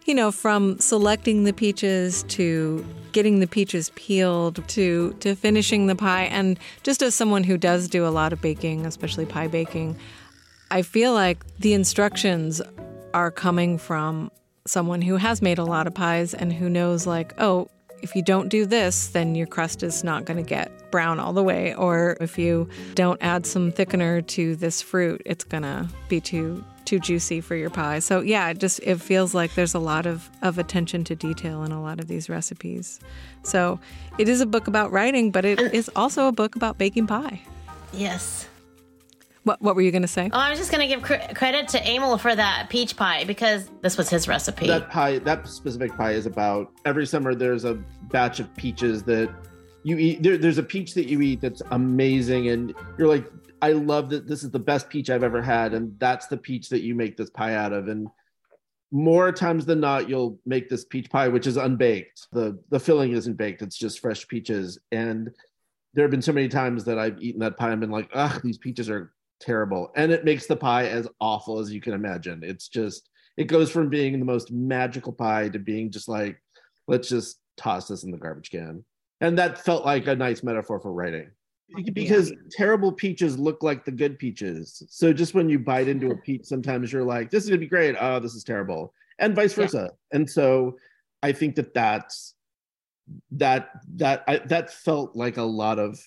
you 0.06 0.16
know, 0.16 0.32
from 0.32 0.80
selecting 0.80 1.43
the 1.43 1.54
peaches 1.54 2.24
to 2.24 2.86
getting 3.12 3.39
the 3.39 3.47
peaches 3.47 3.91
peeled 3.95 4.68
to 4.70 5.14
to 5.20 5.36
finishing 5.36 5.88
the 5.88 5.95
pie 5.95 6.24
and 6.24 6.58
just 6.84 7.02
as 7.02 7.14
someone 7.14 7.43
who 7.43 7.58
does 7.58 7.88
do 7.88 8.06
a 8.06 8.10
lot 8.10 8.34
of 8.34 8.41
baking, 8.41 8.86
especially 8.86 9.26
pie 9.26 9.47
baking, 9.47 9.97
I 10.72 10.82
feel 10.82 11.14
like 11.14 11.45
the 11.58 11.74
instructions 11.74 12.62
are 13.14 13.32
coming 13.32 13.78
from 13.78 14.32
someone 14.66 15.02
who 15.02 15.18
has 15.18 15.41
made 15.41 15.58
a 15.58 15.66
lot 15.66 15.88
of 15.88 15.93
pies 15.93 16.34
and 16.34 16.54
who 16.54 16.70
knows 16.70 17.06
like, 17.06 17.34
oh, 17.39 17.68
if 18.02 18.16
you 18.16 18.24
don't 18.24 18.49
do 18.49 18.66
this, 18.66 19.08
then 19.08 19.36
your 19.36 19.47
crust 19.47 19.84
is 19.84 20.04
not 20.04 20.26
going 20.26 20.38
to 20.38 20.47
get 20.47 20.91
brown 20.91 21.20
all 21.20 21.34
the 21.34 21.43
way. 21.43 21.74
Or 21.76 22.18
if 22.20 22.38
you 22.38 22.68
don't 22.95 23.22
add 23.22 23.45
some 23.45 23.72
thickener 23.72 24.26
to 24.28 24.56
this 24.56 24.82
fruit, 24.82 25.22
it's 25.26 25.43
going 25.43 25.64
to 25.64 25.88
be 26.10 26.20
too 26.20 26.64
too 26.91 26.99
juicy 26.99 27.39
for 27.39 27.55
your 27.55 27.69
pie. 27.69 27.99
So 27.99 28.19
yeah, 28.19 28.49
it 28.49 28.59
just 28.59 28.81
it 28.83 28.99
feels 28.99 29.33
like 29.33 29.55
there's 29.55 29.73
a 29.73 29.79
lot 29.79 30.05
of, 30.05 30.29
of 30.41 30.57
attention 30.57 31.05
to 31.05 31.15
detail 31.15 31.63
in 31.63 31.71
a 31.71 31.81
lot 31.81 32.01
of 32.01 32.09
these 32.09 32.27
recipes. 32.27 32.99
So 33.43 33.79
it 34.17 34.27
is 34.27 34.41
a 34.41 34.45
book 34.45 34.67
about 34.67 34.91
writing, 34.91 35.31
but 35.31 35.45
it 35.45 35.59
is 35.73 35.89
also 35.95 36.27
a 36.27 36.33
book 36.33 36.57
about 36.57 36.77
baking 36.77 37.07
pie. 37.07 37.41
Yes. 37.93 38.49
What, 39.43 39.61
what 39.61 39.73
were 39.73 39.81
you 39.81 39.91
going 39.91 40.01
to 40.01 40.07
say? 40.07 40.29
Oh, 40.33 40.37
I 40.37 40.49
was 40.49 40.59
just 40.59 40.69
going 40.69 40.81
to 40.81 40.87
give 40.93 41.01
cr- 41.01 41.33
credit 41.33 41.69
to 41.69 41.89
Emil 41.89 42.17
for 42.17 42.35
that 42.35 42.67
peach 42.69 42.97
pie 42.97 43.23
because 43.23 43.69
this 43.81 43.97
was 43.97 44.09
his 44.09 44.27
recipe. 44.27 44.67
That 44.67 44.89
pie, 44.89 45.19
that 45.19 45.47
specific 45.47 45.95
pie 45.97 46.11
is 46.11 46.25
about 46.25 46.73
every 46.85 47.07
summer 47.07 47.33
there's 47.33 47.63
a 47.63 47.75
batch 48.11 48.41
of 48.41 48.53
peaches 48.57 49.01
that 49.03 49.33
you 49.83 49.97
eat. 49.97 50.21
There, 50.21 50.37
there's 50.37 50.57
a 50.57 50.63
peach 50.63 50.93
that 50.95 51.07
you 51.07 51.21
eat 51.21 51.39
that's 51.39 51.61
amazing, 51.71 52.49
and 52.49 52.75
you're 52.97 53.07
like, 53.07 53.25
I 53.62 53.74
love 53.74 54.09
that 54.09 54.28
this 54.28 54.43
is 54.43 54.51
the 54.51 54.59
best 54.59 54.89
peach 54.89 55.09
I've 55.09 55.24
ever 55.24 55.41
had, 55.41 55.74
and 55.74 55.97
that's 55.99 56.28
the 56.28 56.38
peach 56.38 56.70
that 56.70 56.82
you 56.82 56.95
make 56.95 57.18
this 57.18 57.30
pie 57.30 57.55
out 57.55 57.74
of. 57.74 57.88
And 57.88 58.07
more 58.91 59.32
times 59.32 59.66
than 59.66 59.80
not, 59.80 60.09
you'll 60.09 60.39
make 60.45 60.70
this 60.70 60.86
peach 60.86 61.09
pie, 61.09 61.28
which 61.28 61.47
is 61.47 61.57
unbaked. 61.57 62.28
the 62.32 62.59
The 62.70 62.80
filling 62.80 63.12
isn't 63.12 63.38
baked; 63.38 63.62
it's 63.62 63.78
just 63.78 63.99
fresh 63.99 64.28
peaches. 64.28 64.80
And 64.91 65.32
there 65.93 66.03
have 66.03 66.12
been 66.12 66.22
so 66.22 66.34
many 66.34 66.47
times 66.47 66.84
that 66.86 66.97
I've 66.97 67.22
eaten 67.22 67.41
that 67.41 67.57
pie 67.57 67.72
and 67.72 67.82
been 67.82 67.91
like, 67.91 68.09
"Ugh, 68.14 68.41
these 68.43 68.57
peaches 68.57 68.89
are 68.89 69.14
terrible 69.41 69.91
and 69.95 70.12
it 70.12 70.24
makes 70.24 70.45
the 70.45 70.55
pie 70.55 70.88
as 70.88 71.07
awful 71.20 71.59
as 71.59 71.74
you 71.74 71.82
can 71.82 71.93
imagine 71.93 72.41
it's 72.43 72.70
just 72.70 73.09
it 73.38 73.45
goes 73.45 73.72
from 73.72 73.89
being 73.89 74.20
the 74.20 74.26
most 74.26 74.51
magical 74.51 75.12
pie 75.12 75.49
to 75.49 75.59
being 75.59 75.91
just 75.91 76.07
like 76.07 76.41
let's 76.88 77.09
just 77.09 77.39
toss 77.57 77.88
this 77.88 78.03
in 78.03 78.12
the 78.12 78.18
garbage 78.18 78.51
can 78.51 78.86
and 79.20 79.38
that 79.38 79.64
felt 79.66 79.84
like 79.84 80.07
a 80.07 80.16
nice 80.16 80.43
metaphor 80.43 80.80
for 80.80 80.93
writing 80.93 81.30
because 81.93 82.32
yeah. 82.32 82.38
terrible 82.51 82.91
peaches 82.91 83.38
look 83.38 83.63
like 83.63 83.86
the 83.86 83.91
good 83.91 84.17
peaches 84.19 84.84
so 84.89 85.13
just 85.13 85.34
when 85.34 85.49
you 85.49 85.59
bite 85.59 85.88
into 85.88 86.11
a 86.11 86.17
peach 86.17 86.45
sometimes 86.45 86.91
you're 86.91 87.03
like 87.03 87.30
this 87.30 87.43
is 87.43 87.49
gonna 87.49 87.59
be 87.59 87.67
great 87.67 87.95
oh 87.99 88.19
this 88.19 88.34
is 88.34 88.43
terrible 88.43 88.93
and 89.19 89.36
vice 89.36 89.53
versa 89.53 89.89
yeah. 89.91 90.17
and 90.17 90.30
so 90.30 90.78
i 91.24 91.32
think 91.32 91.55
that 91.55 91.74
that's 91.74 92.36
that 93.32 93.69
that 93.95 94.24
I, 94.28 94.38
that 94.45 94.72
felt 94.72 95.15
like 95.15 95.38
a 95.38 95.43
lot 95.43 95.80
of 95.80 95.99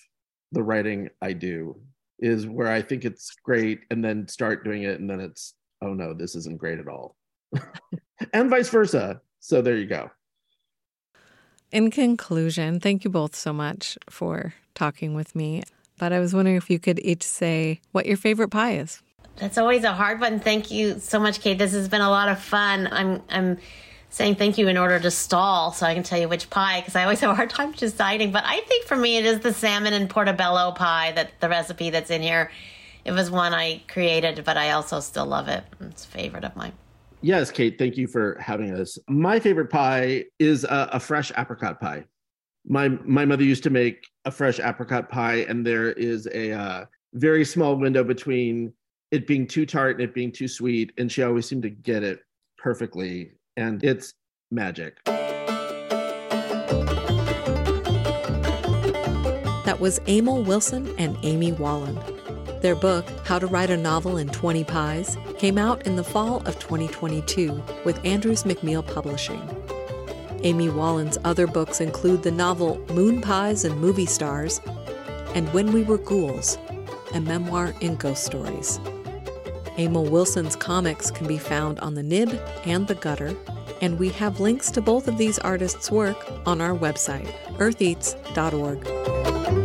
the 0.51 0.63
writing 0.63 1.09
i 1.21 1.33
do 1.33 1.75
is 2.19 2.47
where 2.47 2.67
I 2.67 2.81
think 2.81 3.05
it's 3.05 3.35
great 3.43 3.81
and 3.91 4.03
then 4.03 4.27
start 4.27 4.63
doing 4.63 4.83
it 4.83 4.99
and 4.99 5.09
then 5.09 5.19
it's 5.19 5.53
oh 5.81 5.93
no, 5.93 6.13
this 6.13 6.35
isn't 6.35 6.57
great 6.57 6.79
at 6.79 6.87
all. 6.87 7.15
and 8.33 8.49
vice 8.49 8.69
versa. 8.69 9.21
So 9.39 9.61
there 9.61 9.77
you 9.77 9.85
go. 9.85 10.09
In 11.75 11.91
conclusion, 11.91 12.79
thank 12.79 13.03
you 13.03 13.09
both 13.09 13.35
so 13.35 13.51
much 13.51 13.97
for 14.09 14.53
talking 14.75 15.13
with 15.13 15.35
me. 15.35 15.61
But 15.97 16.13
I 16.13 16.19
was 16.19 16.33
wondering 16.33 16.55
if 16.55 16.69
you 16.69 16.79
could 16.79 17.01
each 17.03 17.21
say 17.21 17.81
what 17.91 18.05
your 18.05 18.15
favorite 18.15 18.47
pie 18.47 18.77
is. 18.77 19.01
That's 19.35 19.57
always 19.57 19.83
a 19.83 19.91
hard 19.91 20.21
one. 20.21 20.39
Thank 20.39 20.71
you 20.71 20.99
so 20.99 21.19
much, 21.19 21.41
Kate. 21.41 21.57
This 21.57 21.73
has 21.73 21.89
been 21.89 21.99
a 21.99 22.09
lot 22.09 22.29
of 22.29 22.39
fun. 22.39 22.87
I'm 22.89 23.21
I'm 23.27 23.57
saying 24.09 24.35
thank 24.35 24.57
you 24.57 24.69
in 24.69 24.77
order 24.77 25.01
to 25.01 25.11
stall 25.11 25.73
so 25.73 25.85
I 25.85 25.93
can 25.93 26.03
tell 26.03 26.17
you 26.17 26.29
which 26.29 26.49
pie 26.49 26.79
because 26.79 26.95
I 26.95 27.03
always 27.03 27.19
have 27.19 27.31
a 27.31 27.35
hard 27.35 27.49
time 27.49 27.73
deciding. 27.73 28.31
But 28.31 28.45
I 28.45 28.61
think 28.61 28.85
for 28.85 28.95
me, 28.95 29.17
it 29.17 29.25
is 29.25 29.41
the 29.41 29.51
salmon 29.51 29.91
and 29.91 30.09
portobello 30.09 30.71
pie 30.71 31.11
that 31.11 31.41
the 31.41 31.49
recipe 31.49 31.89
that's 31.89 32.09
in 32.09 32.21
here. 32.21 32.51
It 33.03 33.11
was 33.11 33.29
one 33.29 33.53
I 33.53 33.81
created, 33.89 34.45
but 34.45 34.55
I 34.55 34.71
also 34.71 35.01
still 35.01 35.25
love 35.25 35.49
it. 35.49 35.65
It's 35.81 36.05
a 36.05 36.07
favorite 36.07 36.45
of 36.45 36.55
mine. 36.55 36.71
Yes, 37.25 37.49
Kate, 37.49 37.75
thank 37.79 37.97
you 37.97 38.05
for 38.05 38.37
having 38.39 38.71
us. 38.79 38.99
My 39.09 39.39
favorite 39.39 39.71
pie 39.71 40.25
is 40.37 40.63
a, 40.63 40.89
a 40.93 40.99
fresh 40.99 41.31
apricot 41.35 41.81
pie. 41.81 42.05
My 42.67 42.87
my 42.87 43.25
mother 43.25 43.43
used 43.43 43.63
to 43.63 43.71
make 43.71 44.05
a 44.25 44.31
fresh 44.31 44.59
apricot 44.59 45.09
pie, 45.09 45.37
and 45.49 45.65
there 45.65 45.91
is 45.93 46.27
a 46.27 46.51
uh, 46.51 46.85
very 47.15 47.43
small 47.43 47.77
window 47.77 48.03
between 48.03 48.71
it 49.09 49.25
being 49.25 49.47
too 49.47 49.65
tart 49.65 49.95
and 49.95 50.03
it 50.03 50.13
being 50.13 50.31
too 50.31 50.47
sweet, 50.47 50.93
and 50.99 51.11
she 51.11 51.23
always 51.23 51.47
seemed 51.47 51.63
to 51.63 51.71
get 51.71 52.03
it 52.03 52.19
perfectly 52.59 53.31
and 53.57 53.83
it's 53.83 54.13
magic. 54.51 55.03
That 59.65 59.77
was 59.79 59.99
Emil 60.07 60.43
Wilson 60.43 60.93
and 60.99 61.17
Amy 61.23 61.53
Wallen. 61.53 61.97
Their 62.65 62.73
book, 62.73 63.05
How 63.25 63.37
to 63.37 63.45
Write 63.45 63.69
a 63.69 63.77
Novel 63.77 64.17
in 64.17 64.27
20 64.27 64.63
Pies, 64.63 65.19
came 65.37 65.59
out 65.59 65.85
in 65.85 65.97
the 65.97 66.03
fall 66.03 66.37
of 66.47 66.57
2022 66.57 67.61
with 67.85 68.03
Andrews 68.03 68.41
McMeel 68.41 68.83
Publishing. 68.83 69.39
Amy 70.41 70.69
Wallen's 70.69 71.19
other 71.23 71.45
books 71.45 71.79
include 71.79 72.23
the 72.23 72.31
novel 72.31 72.83
Moon 72.89 73.21
Pies 73.21 73.65
and 73.65 73.79
Movie 73.79 74.07
Stars 74.07 74.61
and 75.35 75.47
When 75.53 75.73
We 75.73 75.83
Were 75.83 75.99
Ghouls, 75.99 76.57
a 77.13 77.21
memoir 77.21 77.71
in 77.81 77.97
ghost 77.97 78.25
stories. 78.25 78.79
Emil 79.77 80.05
Wilson's 80.05 80.55
comics 80.55 81.11
can 81.11 81.27
be 81.27 81.37
found 81.37 81.79
on 81.81 81.93
the 81.93 82.01
Nib 82.01 82.31
and 82.65 82.87
the 82.87 82.95
Gutter, 82.95 83.35
and 83.81 83.99
we 83.99 84.09
have 84.09 84.39
links 84.39 84.71
to 84.71 84.81
both 84.81 85.07
of 85.07 85.19
these 85.19 85.37
artists' 85.37 85.91
work 85.91 86.17
on 86.47 86.61
our 86.61 86.75
website, 86.75 87.31
eartheats.org. 87.59 89.64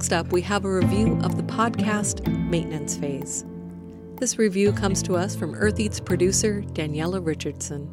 Next 0.00 0.14
up, 0.14 0.32
we 0.32 0.40
have 0.40 0.64
a 0.64 0.72
review 0.72 1.18
of 1.22 1.36
the 1.36 1.42
podcast 1.42 2.26
Maintenance 2.48 2.96
Phase. 2.96 3.44
This 4.16 4.38
review 4.38 4.72
comes 4.72 5.02
to 5.02 5.14
us 5.14 5.36
from 5.36 5.54
Earth 5.54 5.78
Eats 5.78 6.00
producer 6.00 6.62
Daniella 6.72 7.20
Richardson. 7.20 7.86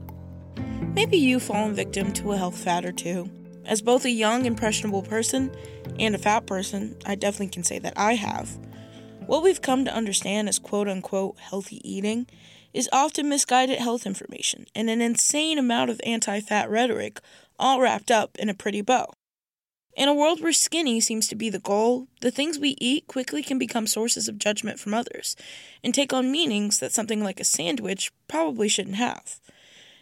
Maybe 0.95 1.17
you've 1.17 1.43
fallen 1.43 1.73
victim 1.73 2.13
to 2.13 2.31
a 2.31 2.37
health 2.37 2.57
fad 2.57 2.85
or 2.85 2.93
two. 2.93 3.29
As 3.65 3.81
both 3.81 4.05
a 4.05 4.09
young, 4.09 4.45
impressionable 4.45 5.01
person 5.01 5.53
and 5.99 6.15
a 6.15 6.17
fat 6.17 6.45
person, 6.45 6.95
I 7.05 7.15
definitely 7.15 7.49
can 7.49 7.65
say 7.65 7.77
that 7.79 7.97
I 7.97 8.13
have. 8.13 8.57
What 9.25 9.43
we've 9.43 9.61
come 9.61 9.83
to 9.83 9.93
understand 9.93 10.47
as 10.47 10.59
quote 10.59 10.87
unquote 10.87 11.37
healthy 11.37 11.81
eating 11.83 12.25
is 12.73 12.87
often 12.93 13.27
misguided 13.27 13.79
health 13.79 14.05
information 14.05 14.65
and 14.73 14.89
an 14.89 15.01
insane 15.01 15.57
amount 15.57 15.89
of 15.89 15.99
anti 16.05 16.39
fat 16.39 16.69
rhetoric, 16.69 17.19
all 17.59 17.81
wrapped 17.81 18.11
up 18.11 18.37
in 18.39 18.47
a 18.47 18.53
pretty 18.53 18.79
bow. 18.79 19.11
In 19.97 20.07
a 20.07 20.13
world 20.13 20.41
where 20.41 20.53
skinny 20.53 21.01
seems 21.01 21.27
to 21.27 21.35
be 21.35 21.49
the 21.49 21.57
goal, 21.57 22.07
the 22.21 22.29
things 22.29 22.59
we 22.59 22.75
eat 22.79 23.07
quickly 23.07 23.41
can 23.41 23.57
become 23.57 23.87
sources 23.87 24.27
of 24.27 24.37
judgment 24.37 24.79
from 24.79 24.93
others 24.93 25.35
and 25.83 25.91
take 25.91 26.13
on 26.13 26.31
meanings 26.31 26.77
that 26.77 26.91
something 26.91 27.23
like 27.23 27.39
a 27.39 27.43
sandwich 27.43 28.11
probably 28.27 28.69
shouldn't 28.69 28.97
have. 28.97 29.39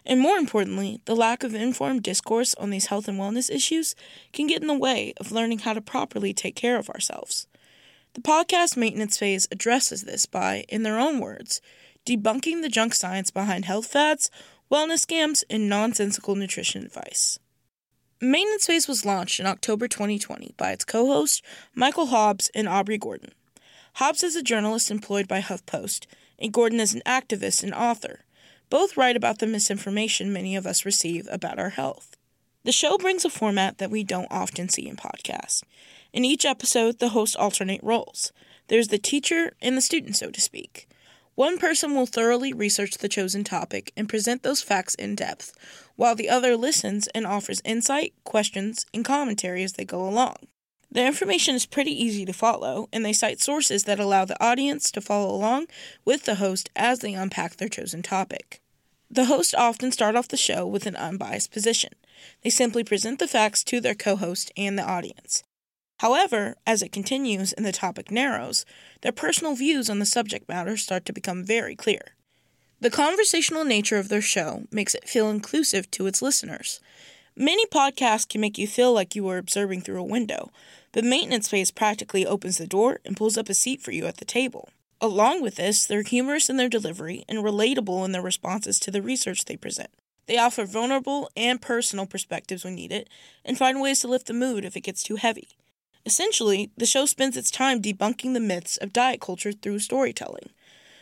And 0.06 0.20
more 0.20 0.36
importantly, 0.36 1.00
the 1.06 1.16
lack 1.16 1.46
of 1.46 1.56
informed 1.56 2.04
discourse 2.04 2.54
on 2.56 2.72
these 2.72 2.88
health 2.88 3.08
and 3.08 3.18
wellness 3.18 3.50
issues 3.50 3.96
can 4.34 4.48
get 4.48 4.62
in 4.62 4.68
the 4.68 4.78
way 4.78 5.14
of 5.16 5.32
learning 5.32 5.60
how 5.60 5.72
to 5.72 5.80
properly 5.80 6.34
take 6.34 6.58
care 6.58 6.78
of 6.78 6.90
ourselves. 6.90 7.48
The 8.16 8.22
podcast 8.22 8.76
maintenance 8.76 9.18
phase 9.18 9.48
addresses 9.50 10.04
this 10.04 10.26
by, 10.26 10.66
in 10.68 10.84
their 10.84 11.00
own 11.00 11.22
words, 11.22 11.62
debunking 12.06 12.62
the 12.62 12.70
junk 12.70 12.96
science 12.96 13.32
behind 13.32 13.64
health 13.64 13.86
fads, 13.86 14.30
wellness 14.70 15.06
scams, 15.06 15.46
and 15.50 15.70
nonsensical 15.70 16.36
nutrition 16.36 16.84
advice. 16.84 17.40
Maintenance 18.22 18.68
Phase 18.68 18.88
was 18.88 19.06
launched 19.06 19.42
in 19.42 19.46
October 19.46 19.90
2020 19.90 20.54
by 20.56 20.72
its 20.72 20.86
co 20.86 21.08
host, 21.08 21.44
Michael 21.74 22.06
Hobbs 22.06 22.50
and 22.56 22.66
Aubrey 22.66 22.98
Gordon. 22.98 23.34
Hobbs 23.96 24.24
is 24.24 24.38
a 24.38 24.42
journalist 24.42 24.90
employed 24.90 25.28
by 25.28 25.42
HuffPost, 25.42 26.06
and 26.40 26.54
Gordon 26.54 26.80
is 26.80 26.94
an 26.94 27.02
activist 27.06 27.62
and 27.62 27.74
author. 27.74 28.22
Both 28.70 28.96
write 28.96 29.18
about 29.18 29.40
the 29.40 29.48
misinformation 29.48 30.32
many 30.32 30.56
of 30.56 30.66
us 30.66 30.86
receive 30.86 31.28
about 31.30 31.60
our 31.60 31.72
health. 31.72 32.16
The 32.64 32.72
show 32.72 32.98
brings 32.98 33.26
a 33.26 33.30
format 33.30 33.80
that 33.80 33.92
we 33.92 34.04
don't 34.06 34.32
often 34.32 34.70
see 34.70 34.88
in 34.88 34.96
podcasts. 34.96 35.62
In 36.14 36.24
each 36.24 36.46
episode, 36.46 37.00
the 37.00 37.10
hosts 37.10 37.36
alternate 37.36 37.84
roles. 37.84 38.32
There's 38.70 38.88
the 38.88 38.98
teacher 38.98 39.52
and 39.62 39.76
the 39.76 39.82
student, 39.82 40.16
so 40.16 40.32
to 40.32 40.40
speak. 40.40 40.88
One 41.36 41.58
person 41.58 41.94
will 41.94 42.06
thoroughly 42.06 42.54
research 42.54 42.98
the 42.98 43.10
chosen 43.10 43.44
topic 43.44 43.92
and 43.98 44.08
present 44.08 44.42
those 44.42 44.62
facts 44.62 44.96
in 44.96 45.16
depth, 45.16 45.54
while 45.98 46.16
the 46.16 46.30
other 46.30 46.56
listens 46.56 47.08
and 47.08 47.28
offers 47.28 47.62
insight, 47.66 48.14
questions, 48.24 48.86
and 48.94 49.04
commentary 49.04 49.62
as 49.62 49.74
they 49.74 49.84
go 49.84 50.08
along. 50.08 50.36
The 50.90 51.06
information 51.06 51.54
is 51.56 51.66
pretty 51.66 51.92
easy 51.92 52.24
to 52.24 52.32
follow, 52.32 52.88
and 52.94 53.04
they 53.04 53.12
cite 53.12 53.42
sources 53.42 53.84
that 53.84 54.00
allow 54.00 54.24
the 54.24 54.42
audience 54.42 54.90
to 54.92 55.02
follow 55.02 55.30
along 55.36 55.68
with 56.06 56.24
the 56.24 56.36
host 56.36 56.70
as 56.74 57.00
they 57.00 57.14
unpack 57.14 57.58
their 57.58 57.68
chosen 57.68 58.02
topic. 58.02 58.62
The 59.12 59.26
hosts 59.26 59.54
often 59.54 59.92
start 59.92 60.16
off 60.16 60.30
the 60.30 60.38
show 60.38 60.66
with 60.66 60.86
an 60.86 60.96
unbiased 60.96 61.52
position. 61.52 61.94
They 62.44 62.50
simply 62.50 62.86
present 62.86 63.20
the 63.20 63.28
facts 63.28 63.62
to 63.66 63.82
their 63.82 63.94
co 63.94 64.16
host 64.16 64.54
and 64.56 64.80
the 64.80 64.84
audience. 64.84 65.44
However, 66.00 66.56
as 66.68 66.82
it 66.82 66.92
continues 66.92 67.54
and 67.54 67.66
the 67.66 67.72
topic 67.72 68.12
narrows, 68.12 68.66
their 69.02 69.12
personal 69.12 69.56
views 69.56 69.90
on 69.90 70.00
the 70.00 70.06
subject 70.06 70.50
matter 70.50 70.76
start 70.76 71.06
to 71.06 71.14
become 71.14 71.44
very 71.44 71.76
clear. 71.76 72.16
The 72.82 72.90
conversational 72.90 73.64
nature 73.64 73.98
of 73.98 74.10
their 74.10 74.22
show 74.22 74.66
makes 74.72 74.94
it 74.94 75.08
feel 75.08 75.30
inclusive 75.30 75.90
to 75.92 76.08
its 76.08 76.22
listeners. 76.22 76.82
Many 77.36 77.66
podcasts 77.68 78.28
can 78.28 78.42
make 78.42 78.58
you 78.58 78.68
feel 78.68 78.94
like 78.94 79.16
you 79.16 79.28
are 79.30 79.38
observing 79.38 79.82
through 79.82 80.00
a 80.00 80.04
window, 80.04 80.52
but 80.92 81.04
Maintenance 81.04 81.48
Phase 81.48 81.72
practically 81.72 82.26
opens 82.26 82.58
the 82.58 82.68
door 82.68 83.00
and 83.06 83.18
pulls 83.18 83.38
up 83.38 83.50
a 83.50 83.54
seat 83.54 83.82
for 83.82 83.92
you 83.92 84.06
at 84.06 84.18
the 84.18 84.26
table. 84.26 84.70
Along 85.02 85.42
with 85.42 85.56
this, 85.56 85.86
they're 85.86 86.02
humorous 86.02 86.50
in 86.50 86.58
their 86.58 86.70
delivery 86.70 87.26
and 87.28 87.40
relatable 87.40 88.04
in 88.06 88.12
their 88.12 88.22
responses 88.22 88.80
to 88.80 88.92
the 88.92 89.02
research 89.02 89.46
they 89.46 89.58
present. 89.58 89.90
They 90.28 90.38
offer 90.38 90.66
vulnerable 90.66 91.30
and 91.36 91.62
personal 91.62 92.06
perspectives 92.06 92.64
when 92.64 92.76
needed 92.76 93.10
and 93.44 93.58
find 93.58 93.82
ways 93.82 94.00
to 94.00 94.08
lift 94.08 94.28
the 94.28 94.34
mood 94.34 94.66
if 94.66 94.76
it 94.76 94.82
gets 94.82 95.04
too 95.04 95.16
heavy. 95.16 95.50
Essentially, 96.06 96.72
the 96.78 96.86
show 96.86 97.06
spends 97.06 97.36
its 97.36 97.50
time 97.50 97.82
debunking 97.82 98.34
the 98.34 98.40
myths 98.40 98.78
of 98.78 98.94
diet 98.94 99.20
culture 99.20 99.52
through 99.52 99.80
storytelling. 99.80 100.50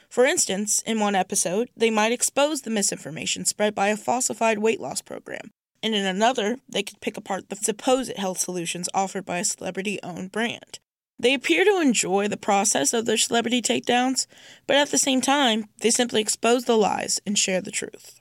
For 0.10 0.26
instance, 0.26 0.82
in 0.86 1.00
one 1.00 1.16
episode, 1.16 1.70
they 1.76 1.90
might 1.90 2.12
expose 2.12 2.62
the 2.62 2.70
misinformation 2.70 3.46
spread 3.46 3.76
by 3.76 3.88
a 3.88 3.98
falsified 3.98 4.60
weight 4.60 4.80
loss 4.80 5.02
program, 5.02 5.52
and 5.82 5.94
in 5.94 6.06
another, 6.06 6.58
they 6.70 6.84
could 6.84 7.02
pick 7.02 7.18
apart 7.18 7.50
the 7.50 7.56
supposed 7.56 8.16
health 8.16 8.38
solutions 8.38 8.88
offered 8.94 9.26
by 9.26 9.40
a 9.40 9.46
celebrity 9.46 10.00
owned 10.04 10.32
brand. 10.32 10.80
They 11.20 11.34
appear 11.34 11.66
to 11.66 11.82
enjoy 11.82 12.28
the 12.28 12.38
process 12.38 12.94
of 12.94 13.06
their 13.06 13.18
celebrity 13.18 13.62
takedowns, 13.62 14.28
but 14.68 14.78
at 14.78 14.92
the 14.92 14.98
same 14.98 15.20
time, 15.20 15.66
they 15.82 15.90
simply 15.90 16.22
expose 16.22 16.66
the 16.66 16.78
lies 16.78 17.20
and 17.26 17.38
share 17.38 17.62
the 17.62 17.72
truth. 17.72 18.20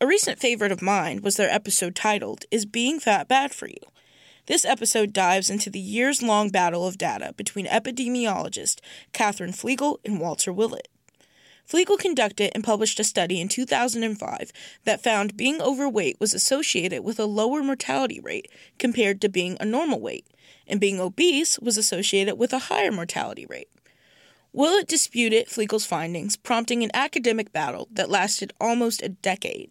A 0.00 0.06
recent 0.06 0.38
favorite 0.38 0.72
of 0.72 0.80
mine 0.80 1.22
was 1.22 1.36
their 1.36 1.50
episode 1.50 1.96
titled, 1.96 2.44
Is 2.50 2.66
Being 2.66 3.00
Fat 3.00 3.26
Bad 3.26 3.52
for 3.52 3.66
You? 3.66 3.80
This 4.48 4.64
episode 4.64 5.12
dives 5.12 5.50
into 5.50 5.68
the 5.68 5.78
years 5.78 6.22
long 6.22 6.48
battle 6.48 6.86
of 6.86 6.96
data 6.96 7.34
between 7.36 7.66
epidemiologist 7.66 8.80
Katherine 9.12 9.52
Flegal 9.52 9.98
and 10.06 10.18
Walter 10.18 10.54
Willett. 10.54 10.88
Flegal 11.70 11.98
conducted 11.98 12.52
and 12.54 12.64
published 12.64 12.98
a 12.98 13.04
study 13.04 13.42
in 13.42 13.48
2005 13.48 14.50
that 14.84 15.02
found 15.02 15.36
being 15.36 15.60
overweight 15.60 16.18
was 16.18 16.32
associated 16.32 17.04
with 17.04 17.20
a 17.20 17.26
lower 17.26 17.62
mortality 17.62 18.20
rate 18.20 18.50
compared 18.78 19.20
to 19.20 19.28
being 19.28 19.58
a 19.60 19.66
normal 19.66 20.00
weight, 20.00 20.26
and 20.66 20.80
being 20.80 20.98
obese 20.98 21.58
was 21.58 21.76
associated 21.76 22.36
with 22.36 22.54
a 22.54 22.70
higher 22.70 22.90
mortality 22.90 23.44
rate. 23.50 23.68
Willett 24.54 24.88
disputed 24.88 25.48
Flegal's 25.48 25.84
findings, 25.84 26.36
prompting 26.36 26.82
an 26.82 26.90
academic 26.94 27.52
battle 27.52 27.86
that 27.92 28.08
lasted 28.08 28.54
almost 28.58 29.02
a 29.02 29.10
decade. 29.10 29.70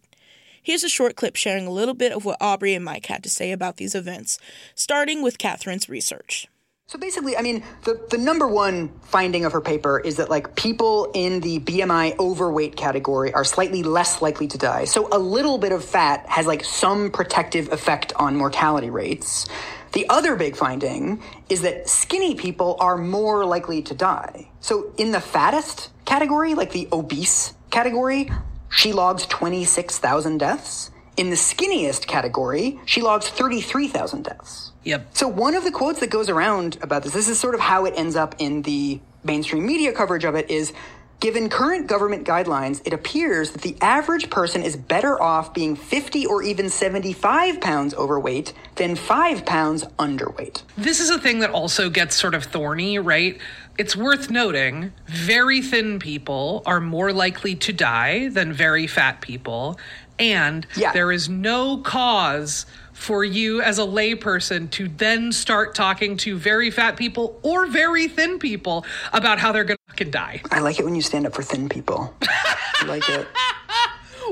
Here's 0.68 0.84
a 0.84 0.88
short 0.90 1.16
clip 1.16 1.34
sharing 1.34 1.66
a 1.66 1.70
little 1.70 1.94
bit 1.94 2.12
of 2.12 2.26
what 2.26 2.36
Aubrey 2.42 2.74
and 2.74 2.84
Mike 2.84 3.06
had 3.06 3.22
to 3.22 3.30
say 3.30 3.52
about 3.52 3.78
these 3.78 3.94
events, 3.94 4.38
starting 4.74 5.22
with 5.22 5.38
Katherine's 5.38 5.88
research. 5.88 6.46
So 6.88 6.98
basically, 6.98 7.38
I 7.38 7.40
mean, 7.40 7.64
the, 7.84 7.98
the 8.10 8.18
number 8.18 8.46
one 8.46 8.90
finding 9.00 9.46
of 9.46 9.52
her 9.54 9.62
paper 9.62 9.98
is 9.98 10.16
that 10.16 10.28
like 10.28 10.56
people 10.56 11.10
in 11.14 11.40
the 11.40 11.58
BMI 11.60 12.18
overweight 12.18 12.76
category 12.76 13.32
are 13.32 13.44
slightly 13.44 13.82
less 13.82 14.20
likely 14.20 14.46
to 14.46 14.58
die. 14.58 14.84
So 14.84 15.08
a 15.10 15.18
little 15.18 15.56
bit 15.56 15.72
of 15.72 15.82
fat 15.82 16.26
has 16.28 16.46
like 16.46 16.62
some 16.62 17.12
protective 17.12 17.72
effect 17.72 18.12
on 18.16 18.36
mortality 18.36 18.90
rates. 18.90 19.48
The 19.94 20.06
other 20.10 20.36
big 20.36 20.54
finding 20.54 21.22
is 21.48 21.62
that 21.62 21.88
skinny 21.88 22.34
people 22.34 22.76
are 22.78 22.98
more 22.98 23.46
likely 23.46 23.80
to 23.84 23.94
die. 23.94 24.50
So 24.60 24.92
in 24.98 25.12
the 25.12 25.20
fattest 25.20 25.88
category, 26.04 26.52
like 26.52 26.72
the 26.72 26.88
obese 26.92 27.54
category, 27.70 28.30
she 28.70 28.92
logs 28.92 29.26
26,000 29.26 30.38
deaths. 30.38 30.90
In 31.16 31.30
the 31.30 31.36
skinniest 31.36 32.06
category, 32.06 32.78
she 32.84 33.02
logs 33.02 33.28
33,000 33.28 34.22
deaths. 34.22 34.72
Yep. 34.84 35.16
So 35.16 35.26
one 35.26 35.54
of 35.54 35.64
the 35.64 35.72
quotes 35.72 36.00
that 36.00 36.10
goes 36.10 36.28
around 36.28 36.78
about 36.80 37.02
this, 37.02 37.12
this 37.12 37.28
is 37.28 37.40
sort 37.40 37.54
of 37.54 37.60
how 37.60 37.86
it 37.86 37.94
ends 37.96 38.14
up 38.14 38.36
in 38.38 38.62
the 38.62 39.00
mainstream 39.24 39.66
media 39.66 39.92
coverage 39.92 40.24
of 40.24 40.36
it 40.36 40.48
is 40.48 40.72
Given 41.20 41.48
current 41.48 41.88
government 41.88 42.24
guidelines, 42.24 42.80
it 42.86 42.92
appears 42.92 43.50
that 43.50 43.62
the 43.62 43.76
average 43.80 44.30
person 44.30 44.62
is 44.62 44.76
better 44.76 45.20
off 45.20 45.52
being 45.52 45.74
50 45.74 46.26
or 46.26 46.44
even 46.44 46.70
75 46.70 47.60
pounds 47.60 47.92
overweight 47.94 48.52
than 48.76 48.94
5 48.94 49.44
pounds 49.44 49.82
underweight. 49.98 50.62
This 50.76 51.00
is 51.00 51.10
a 51.10 51.18
thing 51.18 51.40
that 51.40 51.50
also 51.50 51.90
gets 51.90 52.14
sort 52.14 52.36
of 52.36 52.44
thorny, 52.44 53.00
right? 53.00 53.36
It's 53.78 53.94
worth 53.94 54.28
noting 54.28 54.92
very 55.06 55.62
thin 55.62 56.00
people 56.00 56.62
are 56.66 56.80
more 56.80 57.12
likely 57.12 57.54
to 57.56 57.72
die 57.72 58.28
than 58.28 58.52
very 58.52 58.86
fat 58.88 59.20
people. 59.20 59.78
And 60.18 60.66
Yeah. 60.74 60.92
there 60.92 61.12
is 61.12 61.28
no 61.28 61.78
cause 61.78 62.66
for 62.92 63.22
you 63.24 63.60
as 63.62 63.78
a 63.78 63.82
layperson 63.82 64.68
to 64.72 64.88
then 64.88 65.30
start 65.30 65.76
talking 65.76 66.16
to 66.16 66.36
very 66.36 66.72
fat 66.72 66.96
people 66.96 67.38
or 67.44 67.66
very 67.66 68.08
thin 68.08 68.40
people 68.40 68.84
about 69.12 69.38
how 69.38 69.52
they're 69.52 69.62
going 69.62 69.76
to 69.86 69.92
fucking 69.92 70.10
die. 70.10 70.42
I 70.50 70.58
like 70.58 70.80
it 70.80 70.84
when 70.84 70.96
you 70.96 71.02
stand 71.02 71.24
up 71.24 71.34
for 71.34 71.44
thin 71.44 71.68
people. 71.68 72.12
I 72.22 72.84
like 72.86 73.08
it. 73.08 73.28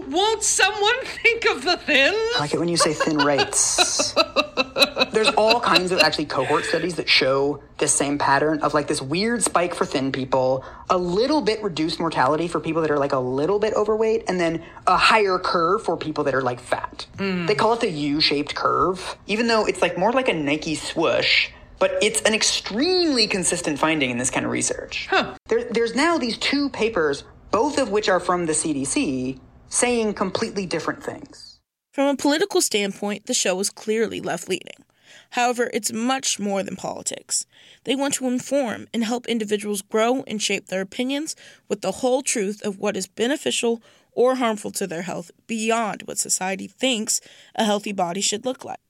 Won't 0.08 0.42
someone 0.42 0.94
think 1.04 1.46
of 1.46 1.64
the 1.64 1.76
thin? 1.76 2.14
I 2.14 2.36
like 2.40 2.54
it 2.54 2.60
when 2.60 2.68
you 2.68 2.76
say 2.76 2.92
thin 2.92 3.18
rates. 3.18 4.12
There's 5.12 5.28
all 5.30 5.60
kinds 5.60 5.92
of 5.92 6.00
actually 6.00 6.26
cohort 6.26 6.64
studies 6.64 6.96
that 6.96 7.08
show 7.08 7.62
this 7.78 7.92
same 7.92 8.18
pattern 8.18 8.60
of 8.60 8.74
like 8.74 8.86
this 8.86 9.00
weird 9.00 9.42
spike 9.42 9.74
for 9.74 9.84
thin 9.84 10.12
people, 10.12 10.64
a 10.90 10.98
little 10.98 11.40
bit 11.40 11.62
reduced 11.62 11.98
mortality 11.98 12.48
for 12.48 12.60
people 12.60 12.82
that 12.82 12.90
are 12.90 12.98
like 12.98 13.12
a 13.12 13.18
little 13.18 13.58
bit 13.58 13.74
overweight, 13.74 14.24
and 14.28 14.38
then 14.38 14.62
a 14.86 14.96
higher 14.96 15.38
curve 15.38 15.82
for 15.82 15.96
people 15.96 16.24
that 16.24 16.34
are 16.34 16.42
like 16.42 16.60
fat. 16.60 17.06
Mm. 17.16 17.46
They 17.46 17.54
call 17.54 17.72
it 17.72 17.80
the 17.80 17.90
U 17.90 18.20
shaped 18.20 18.54
curve, 18.54 19.16
even 19.26 19.46
though 19.46 19.64
it's 19.64 19.82
like 19.82 19.96
more 19.98 20.12
like 20.12 20.28
a 20.28 20.34
Nike 20.34 20.74
swoosh. 20.74 21.50
But 21.78 21.92
it's 22.00 22.22
an 22.22 22.32
extremely 22.32 23.26
consistent 23.26 23.78
finding 23.78 24.10
in 24.10 24.16
this 24.16 24.30
kind 24.30 24.46
of 24.46 24.52
research. 24.52 25.08
There, 25.48 25.64
there's 25.64 25.94
now 25.94 26.16
these 26.16 26.38
two 26.38 26.70
papers, 26.70 27.24
both 27.50 27.78
of 27.78 27.90
which 27.90 28.08
are 28.08 28.20
from 28.20 28.46
the 28.46 28.54
CDC, 28.54 29.38
saying 29.68 30.14
completely 30.14 30.66
different 30.66 31.02
things. 31.02 31.60
From 31.92 32.08
a 32.08 32.16
political 32.16 32.60
standpoint, 32.60 33.26
the 33.26 33.34
show 33.34 33.58
is 33.60 33.70
clearly 33.70 34.20
left 34.20 34.48
leaning. 34.48 34.84
However, 35.30 35.70
it's 35.72 35.92
much 35.92 36.38
more 36.38 36.62
than 36.62 36.76
politics. 36.76 37.46
They 37.84 37.96
want 37.96 38.14
to 38.14 38.26
inform 38.26 38.86
and 38.92 39.04
help 39.04 39.26
individuals 39.26 39.82
grow 39.82 40.22
and 40.26 40.42
shape 40.42 40.66
their 40.66 40.80
opinions 40.80 41.34
with 41.68 41.80
the 41.80 41.92
whole 41.92 42.22
truth 42.22 42.62
of 42.64 42.78
what 42.78 42.96
is 42.96 43.06
beneficial 43.06 43.82
or 44.12 44.36
harmful 44.36 44.70
to 44.72 44.86
their 44.86 45.02
health 45.02 45.30
beyond 45.46 46.02
what 46.02 46.18
society 46.18 46.66
thinks 46.66 47.20
a 47.54 47.64
healthy 47.64 47.92
body 47.92 48.20
should 48.20 48.44
look 48.44 48.64
like. 48.64 48.80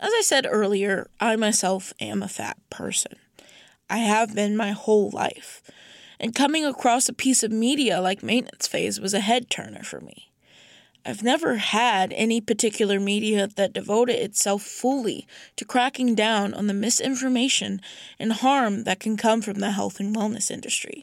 As 0.00 0.12
I 0.12 0.22
said 0.22 0.46
earlier, 0.48 1.08
I 1.20 1.36
myself 1.36 1.92
am 2.00 2.22
a 2.22 2.28
fat 2.28 2.56
person. 2.70 3.16
I 3.88 3.98
have 3.98 4.34
been 4.34 4.56
my 4.56 4.72
whole 4.72 5.10
life. 5.10 5.62
And 6.24 6.34
coming 6.34 6.64
across 6.64 7.06
a 7.06 7.12
piece 7.12 7.42
of 7.42 7.52
media 7.52 8.00
like 8.00 8.22
Maintenance 8.22 8.66
Phase 8.66 8.98
was 8.98 9.12
a 9.12 9.20
head 9.20 9.50
turner 9.50 9.82
for 9.82 10.00
me. 10.00 10.32
I've 11.04 11.22
never 11.22 11.56
had 11.56 12.14
any 12.14 12.40
particular 12.40 12.98
media 12.98 13.46
that 13.46 13.74
devoted 13.74 14.16
itself 14.16 14.62
fully 14.62 15.26
to 15.56 15.66
cracking 15.66 16.14
down 16.14 16.54
on 16.54 16.66
the 16.66 16.72
misinformation 16.72 17.82
and 18.18 18.32
harm 18.32 18.84
that 18.84 19.00
can 19.00 19.18
come 19.18 19.42
from 19.42 19.58
the 19.58 19.72
health 19.72 20.00
and 20.00 20.16
wellness 20.16 20.50
industry. 20.50 21.02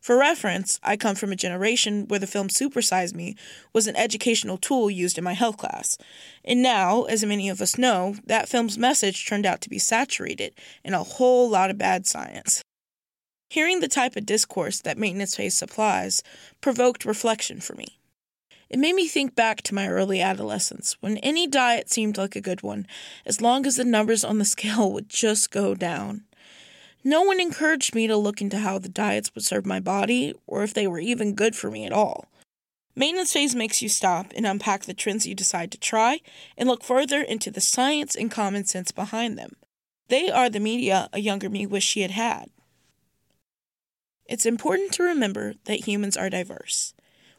For 0.00 0.16
reference, 0.16 0.78
I 0.80 0.96
come 0.96 1.16
from 1.16 1.32
a 1.32 1.36
generation 1.36 2.06
where 2.06 2.20
the 2.20 2.28
film 2.28 2.48
Super 2.48 2.82
Size 2.82 3.12
Me 3.12 3.34
was 3.72 3.88
an 3.88 3.96
educational 3.96 4.58
tool 4.58 4.88
used 4.88 5.18
in 5.18 5.24
my 5.24 5.32
health 5.32 5.56
class. 5.56 5.98
And 6.44 6.62
now, 6.62 7.02
as 7.06 7.24
many 7.24 7.48
of 7.48 7.60
us 7.60 7.76
know, 7.76 8.14
that 8.26 8.48
film's 8.48 8.78
message 8.78 9.26
turned 9.26 9.44
out 9.44 9.60
to 9.62 9.68
be 9.68 9.80
saturated 9.80 10.54
in 10.84 10.94
a 10.94 11.02
whole 11.02 11.50
lot 11.50 11.68
of 11.68 11.78
bad 11.78 12.06
science. 12.06 12.62
Hearing 13.52 13.80
the 13.80 13.86
type 13.86 14.16
of 14.16 14.24
discourse 14.24 14.80
that 14.80 14.96
Maintenance 14.96 15.36
Phase 15.36 15.54
supplies 15.54 16.22
provoked 16.62 17.04
reflection 17.04 17.60
for 17.60 17.74
me. 17.74 17.98
It 18.70 18.78
made 18.78 18.94
me 18.94 19.06
think 19.06 19.34
back 19.34 19.60
to 19.64 19.74
my 19.74 19.88
early 19.88 20.22
adolescence 20.22 20.96
when 21.00 21.18
any 21.18 21.46
diet 21.46 21.90
seemed 21.90 22.16
like 22.16 22.34
a 22.34 22.40
good 22.40 22.62
one, 22.62 22.86
as 23.26 23.42
long 23.42 23.66
as 23.66 23.76
the 23.76 23.84
numbers 23.84 24.24
on 24.24 24.38
the 24.38 24.46
scale 24.46 24.90
would 24.90 25.10
just 25.10 25.50
go 25.50 25.74
down. 25.74 26.24
No 27.04 27.20
one 27.20 27.40
encouraged 27.40 27.94
me 27.94 28.06
to 28.06 28.16
look 28.16 28.40
into 28.40 28.56
how 28.56 28.78
the 28.78 28.88
diets 28.88 29.34
would 29.34 29.44
serve 29.44 29.66
my 29.66 29.80
body 29.80 30.32
or 30.46 30.62
if 30.62 30.72
they 30.72 30.86
were 30.86 30.98
even 30.98 31.34
good 31.34 31.54
for 31.54 31.70
me 31.70 31.84
at 31.84 31.92
all. 31.92 32.28
Maintenance 32.96 33.34
phase 33.34 33.54
makes 33.54 33.82
you 33.82 33.90
stop 33.90 34.32
and 34.34 34.46
unpack 34.46 34.84
the 34.84 34.94
trends 34.94 35.26
you 35.26 35.34
decide 35.34 35.70
to 35.72 35.78
try 35.78 36.20
and 36.56 36.70
look 36.70 36.82
further 36.82 37.20
into 37.20 37.50
the 37.50 37.60
science 37.60 38.14
and 38.14 38.30
common 38.30 38.64
sense 38.64 38.92
behind 38.92 39.36
them. 39.36 39.56
They 40.08 40.30
are 40.30 40.48
the 40.48 40.58
media 40.58 41.10
a 41.12 41.18
younger 41.18 41.50
me 41.50 41.66
wished 41.66 41.90
she 41.90 42.00
had 42.00 42.12
had. 42.12 42.48
It's 44.26 44.46
important 44.46 44.92
to 44.92 45.02
remember 45.02 45.54
that 45.64 45.86
humans 45.86 46.16
are 46.16 46.30
diverse. 46.30 46.94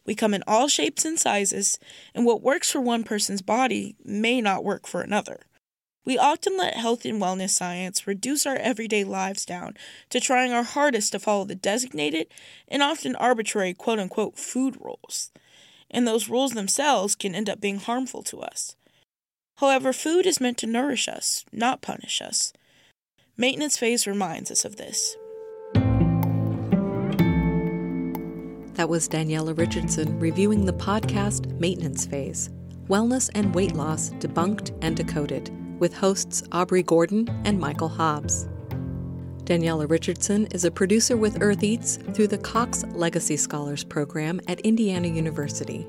We 0.06 0.16
come 0.16 0.34
in 0.34 0.44
all 0.46 0.68
shapes 0.68 1.06
and 1.06 1.18
sizes, 1.18 1.80
and 2.14 2.26
what 2.26 2.42
works 2.42 2.72
for 2.72 2.82
one 2.82 3.04
person's 3.04 3.42
body 3.42 3.96
may 4.04 4.42
not 4.42 4.64
work 4.64 4.86
for 4.86 5.02
another. 5.02 5.42
We 6.06 6.18
often 6.18 6.58
let 6.58 6.76
health 6.76 7.06
and 7.06 7.22
wellness 7.22 7.52
science 7.52 8.06
reduce 8.06 8.46
our 8.46 8.58
everyday 8.58 9.06
lives 9.06 9.46
down 9.46 9.76
to 10.10 10.20
trying 10.20 10.52
our 10.52 10.64
hardest 10.64 11.14
to 11.14 11.20
follow 11.20 11.46
the 11.46 11.56
designated 11.56 12.28
and 12.68 12.84
often 12.84 13.16
arbitrary 13.16 13.74
quote 13.74 14.00
unquote 14.00 14.38
food 14.38 14.78
rules. 14.82 15.32
And 15.90 16.06
those 16.06 16.28
rules 16.28 16.54
themselves 16.54 17.16
can 17.16 17.36
end 17.36 17.50
up 17.50 17.62
being 17.62 17.78
harmful 17.78 18.24
to 18.24 18.42
us. 18.42 18.76
However, 19.58 19.94
food 19.94 20.26
is 20.26 20.42
meant 20.42 20.58
to 20.58 20.68
nourish 20.68 21.08
us, 21.08 21.46
not 21.54 21.82
punish 21.82 22.22
us. 22.22 22.52
Maintenance 23.38 23.78
phase 23.78 24.06
reminds 24.06 24.52
us 24.52 24.66
of 24.66 24.76
this. 24.76 25.16
That 28.74 28.90
was 28.90 29.08
Daniella 29.08 29.54
Richardson 29.54 30.20
reviewing 30.20 30.66
the 30.66 30.74
podcast 30.74 31.60
Maintenance 31.60 32.08
Phase. 32.08 32.50
Wellness 32.90 33.30
and 33.36 33.54
Weight 33.54 33.76
Loss 33.76 34.10
Debunked 34.20 34.76
and 34.82 34.98
Decoded 34.98 35.52
with 35.80 35.94
hosts 35.94 36.44
Aubrey 36.52 36.82
Gordon 36.82 37.30
and 37.46 37.60
Michael 37.60 37.88
Hobbs. 37.88 38.48
Daniella 39.44 39.86
Richardson 39.86 40.48
is 40.48 40.66
a 40.66 40.72
producer 40.72 41.18
with 41.18 41.42
Earth 41.42 41.64
Eats 41.64 41.98
through 42.14 42.28
the 42.28 42.38
Cox 42.38 42.84
Legacy 42.94 43.38
Scholars 43.38 43.84
Program 43.84 44.42
at 44.48 44.60
Indiana 44.62 45.08
University. 45.08 45.86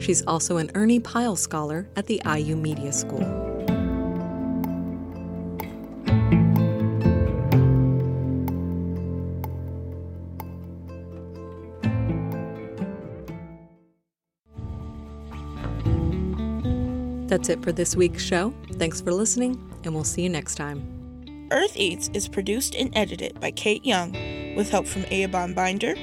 She's 0.00 0.22
also 0.26 0.56
an 0.56 0.70
Ernie 0.74 1.00
Pyle 1.00 1.36
Scholar 1.36 1.88
at 1.96 2.06
the 2.06 2.20
IU 2.26 2.56
Media 2.56 2.92
School. 2.92 3.47
That's 17.38 17.50
it 17.50 17.62
for 17.62 17.70
this 17.70 17.94
week's 17.94 18.24
show. 18.24 18.52
Thanks 18.72 19.00
for 19.00 19.12
listening, 19.12 19.62
and 19.84 19.94
we'll 19.94 20.02
see 20.02 20.22
you 20.22 20.28
next 20.28 20.56
time. 20.56 21.46
Earth 21.52 21.76
Eats 21.76 22.10
is 22.12 22.26
produced 22.26 22.74
and 22.74 22.90
edited 22.98 23.38
by 23.38 23.52
Kate 23.52 23.86
Young, 23.86 24.10
with 24.56 24.70
help 24.70 24.88
from 24.88 25.02
Aabon 25.02 25.54
Binder, 25.54 25.94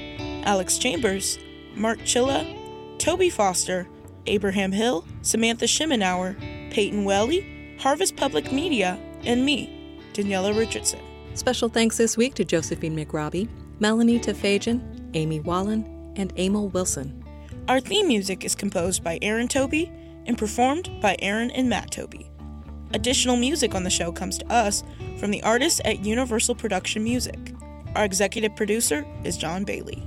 Alex 0.47 0.77
Chambers, 0.77 1.38
Mark 1.75 1.99
Chilla, 1.99 2.57
Toby 2.99 3.29
Foster, 3.29 3.86
Abraham 4.27 4.71
Hill, 4.71 5.03
Samantha 5.23 5.65
Shimenauer, 5.65 6.39
Peyton 6.71 7.03
Welly, 7.03 7.75
Harvest 7.81 8.15
Public 8.15 8.53
Media, 8.53 8.97
and 9.25 9.43
me, 9.43 9.99
Daniella 10.13 10.53
Richardson. 10.53 11.01
Special 11.33 11.67
thanks 11.67 11.97
this 11.97 12.15
week 12.15 12.33
to 12.36 12.45
Josephine 12.45 12.95
McRobbie, 12.95 13.49
Melanie 13.81 14.21
Tafejian, 14.21 15.11
Amy 15.13 15.41
Wallen, 15.41 16.13
and 16.15 16.31
Emil 16.38 16.69
Wilson. 16.69 17.25
Our 17.67 17.81
theme 17.81 18.07
music 18.07 18.45
is 18.45 18.55
composed 18.55 19.03
by 19.03 19.19
Aaron 19.21 19.49
Toby 19.49 19.91
and 20.26 20.38
performed 20.38 20.89
by 21.01 21.15
Aaron 21.19 21.51
and 21.51 21.69
Matt 21.69 21.91
Toby. 21.91 22.30
Additional 22.93 23.36
music 23.36 23.76
on 23.76 23.84
the 23.84 23.89
show 23.89 24.11
comes 24.11 24.38
to 24.38 24.51
us 24.51 24.84
from 25.17 25.32
the 25.32 25.43
artists 25.43 25.82
at 25.84 26.05
Universal 26.05 26.55
Production 26.55 27.03
Music. 27.03 27.53
Our 27.95 28.05
executive 28.05 28.55
producer 28.55 29.05
is 29.23 29.38
John 29.38 29.63
Bailey. 29.63 30.03